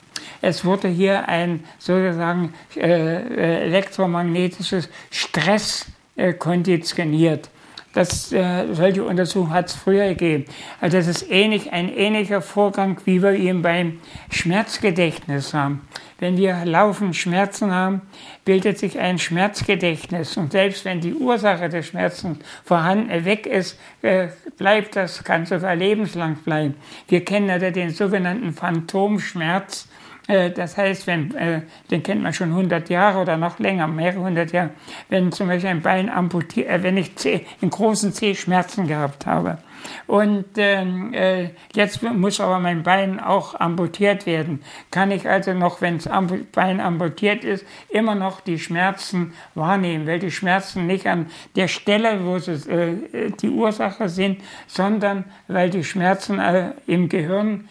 Es 0.41 0.65
wurde 0.65 0.89
hier 0.89 1.29
ein 1.29 1.65
sozusagen 1.79 2.55
äh, 2.77 3.65
elektromagnetisches 3.67 4.89
Stress 5.11 5.87
äh, 6.17 6.33
konditioniert. 6.33 7.51
Das, 7.95 8.33
äh, 8.33 8.67
solche 8.75 9.03
Untersuchungen 9.03 9.53
hat 9.53 9.69
es 9.69 9.75
früher 9.75 10.09
gegeben. 10.11 10.45
Also 10.81 10.99
das 10.99 11.09
ist 11.09 11.31
ähnlich, 11.31 11.73
ein 11.73 11.89
ähnlicher 11.89 12.43
Vorgang, 12.43 13.01
wie 13.07 13.23
wir 13.23 13.33
ihn 13.33 13.63
beim 13.63 14.01
Schmerzgedächtnis 14.31 15.55
haben. 15.55 15.89
Wenn 16.21 16.37
wir 16.37 16.65
laufend 16.65 17.17
Schmerzen 17.17 17.73
haben, 17.73 18.03
bildet 18.45 18.79
sich 18.79 18.99
ein 18.99 19.19
Schmerzgedächtnis. 19.19 20.37
Und 20.37 20.53
selbst 20.53 20.85
wenn 20.85 21.01
die 21.01 21.15
Ursache 21.15 21.69
des 21.69 21.87
Schmerzens 21.87 22.39
vorhanden 22.65 23.09
äh, 23.09 23.25
weg 23.25 23.47
ist, 23.47 23.79
äh, 24.03 24.29
bleibt 24.59 24.95
das, 24.95 25.25
kann 25.25 25.47
sogar 25.47 25.75
lebenslang 25.75 26.37
bleiben. 26.37 26.75
Wir 27.09 27.25
kennen 27.25 27.49
ja 27.49 27.59
den 27.59 27.91
sogenannten 27.91 28.53
Phantomschmerz. 28.53 29.88
Äh, 30.29 30.51
das 30.51 30.77
heißt, 30.77 31.07
wenn, 31.07 31.35
äh, 31.35 31.63
den 31.91 32.03
kennt 32.03 32.23
man 32.23 32.33
schon 32.33 32.51
100 32.51 32.89
Jahre 32.91 33.21
oder 33.21 33.37
noch 33.37 33.59
länger, 33.59 33.89
mehrere 33.89 34.21
hundert 34.21 34.53
Jahre, 34.53 34.71
wenn 35.09 35.33
zum 35.33 35.49
Beispiel 35.49 35.71
ein 35.71 35.83
Bein 35.83 36.09
amputiert, 36.09 36.69
äh, 36.69 36.83
wenn 36.83 36.97
ich 36.97 37.17
Zeh, 37.17 37.47
in 37.61 37.71
großen 37.71 38.13
Zeh 38.13 38.35
Schmerzen 38.35 38.87
gehabt 38.87 39.27
habe. 39.27 39.59
Und 40.07 40.45
ähm, 40.57 41.15
äh, 41.15 41.51
jetzt 41.75 42.03
muss 42.03 42.41
aber 42.41 42.59
mein 42.59 42.83
Bein 42.83 43.21
auch 43.21 43.55
amputiert 43.55 44.27
werden. 44.27 44.61
Kann 44.91 45.11
ich 45.11 45.29
also 45.29 45.55
noch, 45.55 45.81
wenn 45.81 45.99
das 45.99 46.09
Bein 46.53 46.81
amputiert 46.81 47.45
ist, 47.45 47.65
immer 47.89 48.15
noch 48.15 48.41
die 48.41 48.59
Schmerzen 48.59 49.33
wahrnehmen, 49.55 50.07
weil 50.07 50.19
die 50.19 50.33
Schmerzen 50.33 50.87
nicht 50.87 51.07
an 51.07 51.27
der 51.57 51.69
Stelle, 51.69 52.27
wo 52.27 52.39
sie 52.39 52.53
äh, 52.71 53.31
die 53.31 53.49
Ursache 53.49 54.09
sind, 54.09 54.43
sondern 54.67 55.25
weil 55.47 55.71
die 55.71 55.85
Schmerzen 55.85 56.41
im 56.87 57.09
Gehirn 57.09 57.69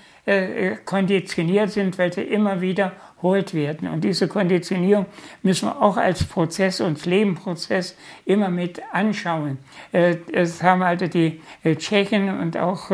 konditioniert 0.83 1.71
sind, 1.71 1.97
weil 1.97 2.11
sie 2.11 2.21
immer 2.21 2.59
wiederholt 2.59 3.53
werden. 3.53 3.87
Und 3.87 4.03
diese 4.03 4.27
Konditionierung 4.27 5.05
müssen 5.41 5.69
wir 5.69 5.81
auch 5.81 5.95
als 5.95 6.25
Prozess, 6.25 6.81
und 6.81 7.05
Lebenprozess 7.05 7.95
immer 8.25 8.49
mit 8.49 8.81
anschauen. 8.91 9.57
Äh, 9.93 10.17
es 10.33 10.61
haben 10.61 10.81
also 10.81 11.07
die 11.07 11.41
äh, 11.63 11.75
Tschechen 11.75 12.39
und 12.39 12.57
auch 12.57 12.91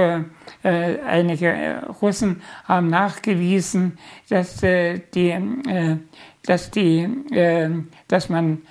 einige 0.63 1.83
Russen 2.01 2.41
haben 2.65 2.89
nachgewiesen, 2.89 3.97
dass 4.29 4.57
die, 4.57 5.35
dass 6.45 6.71
die, 6.71 7.09
dass 8.07 8.29
man 8.29 8.61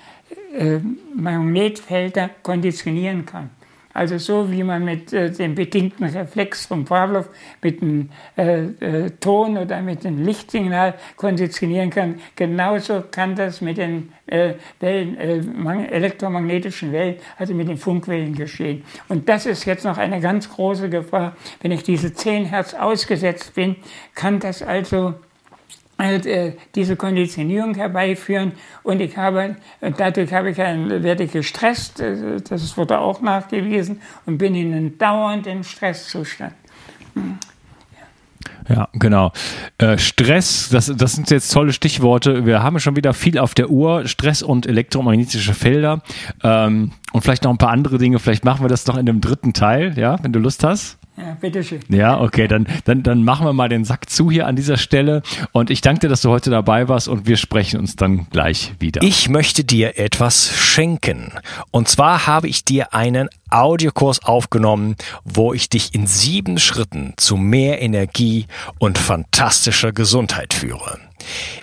Magnetfelder 1.13 2.29
konditionieren 2.41 3.25
kann. 3.25 3.49
Also 3.93 4.17
so 4.17 4.51
wie 4.51 4.63
man 4.63 4.83
mit 4.83 5.13
äh, 5.13 5.29
dem 5.31 5.53
bedingten 5.53 6.05
Reflex 6.05 6.65
von 6.65 6.83
Pavlov 6.83 7.29
mit 7.61 7.81
dem 7.81 8.09
äh, 8.35 8.63
äh, 8.63 9.11
Ton 9.19 9.57
oder 9.57 9.81
mit 9.81 10.03
dem 10.03 10.25
Lichtsignal 10.25 10.95
konditionieren 11.15 11.91
kann, 11.91 12.19
genauso 12.35 13.03
kann 13.11 13.35
das 13.35 13.61
mit 13.61 13.77
den 13.77 14.11
äh, 14.25 14.55
Wellen, 14.79 15.17
äh, 15.17 15.85
elektromagnetischen 15.87 16.91
Wellen, 16.91 17.17
also 17.37 17.53
mit 17.53 17.67
den 17.67 17.77
Funkwellen 17.77 18.33
geschehen. 18.33 18.83
Und 19.09 19.29
das 19.29 19.45
ist 19.45 19.65
jetzt 19.65 19.85
noch 19.85 19.97
eine 19.97 20.19
ganz 20.19 20.49
große 20.49 20.89
Gefahr. 20.89 21.35
Wenn 21.61 21.71
ich 21.71 21.83
diese 21.83 22.13
10 22.13 22.45
Hertz 22.45 22.73
ausgesetzt 22.73 23.53
bin, 23.53 23.75
kann 24.15 24.39
das 24.39 24.63
also 24.63 25.13
äh, 25.97 26.53
diese 26.75 26.95
Konditionierung 26.95 27.75
herbeiführen 27.75 28.53
und 28.83 28.99
ich 28.99 29.15
habe, 29.15 29.55
dadurch 29.97 30.33
habe 30.33 30.51
ich 30.51 30.61
ein, 30.61 31.03
werde 31.03 31.23
ich 31.23 31.31
gestresst, 31.31 31.99
äh, 31.99 32.41
das 32.47 32.77
wurde 32.77 32.99
auch 32.99 33.21
nachgewiesen 33.21 34.01
und 34.25 34.37
bin 34.37 34.55
in 34.55 34.73
einem 34.73 34.97
dauernden 34.97 35.63
Stresszustand. 35.63 36.53
Ja, 38.69 38.87
genau. 38.93 39.31
Äh, 39.77 39.97
Stress, 39.97 40.69
das, 40.69 40.91
das 40.95 41.13
sind 41.13 41.29
jetzt 41.29 41.51
tolle 41.51 41.73
Stichworte. 41.73 42.45
Wir 42.45 42.63
haben 42.63 42.79
schon 42.79 42.95
wieder 42.95 43.13
viel 43.13 43.37
auf 43.37 43.53
der 43.53 43.69
Uhr. 43.69 44.07
Stress 44.07 44.41
und 44.41 44.65
elektromagnetische 44.65 45.53
Felder. 45.53 46.01
Ähm, 46.43 46.91
und 47.11 47.21
vielleicht 47.21 47.43
noch 47.43 47.51
ein 47.51 47.57
paar 47.57 47.71
andere 47.71 47.97
Dinge. 47.97 48.19
Vielleicht 48.19 48.45
machen 48.45 48.63
wir 48.63 48.69
das 48.69 48.85
doch 48.85 48.97
in 48.97 49.05
dem 49.05 49.21
dritten 49.21 49.53
Teil, 49.53 49.97
ja, 49.97 50.17
wenn 50.23 50.31
du 50.31 50.39
Lust 50.39 50.63
hast. 50.63 50.97
Ja, 51.15 51.37
bitteschön. 51.39 51.81
Ja, 51.89 52.19
okay, 52.19 52.47
dann, 52.47 52.65
dann, 52.85 53.03
dann 53.03 53.23
machen 53.23 53.45
wir 53.45 53.53
mal 53.53 53.69
den 53.69 53.85
Sack 53.85 54.09
zu 54.09 54.31
hier 54.31 54.47
an 54.47 54.55
dieser 54.55 54.77
Stelle. 54.77 55.21
Und 55.51 55.69
ich 55.69 55.81
danke 55.81 56.01
dir, 56.01 56.09
dass 56.09 56.21
du 56.21 56.29
heute 56.29 56.49
dabei 56.49 56.87
warst 56.87 57.07
und 57.07 57.27
wir 57.27 57.37
sprechen 57.37 57.79
uns 57.79 57.95
dann 57.95 58.27
gleich 58.31 58.73
wieder. 58.79 59.03
Ich 59.03 59.29
möchte 59.29 59.63
dir 59.63 59.99
etwas 59.99 60.51
schenken. 60.55 61.31
Und 61.69 61.87
zwar 61.87 62.25
habe 62.25 62.47
ich 62.47 62.65
dir 62.65 62.95
einen 62.95 63.29
Audiokurs 63.51 64.23
aufgenommen, 64.23 64.95
wo 65.23 65.53
ich 65.53 65.69
dich 65.69 65.93
in 65.93 66.07
sieben 66.07 66.57
Schritten 66.57 67.13
zu 67.17 67.37
mehr 67.37 67.81
Energie 67.81 68.47
und 68.79 68.97
fantastischer 68.97 69.91
Gesundheit 69.91 70.53
führe. 70.53 70.99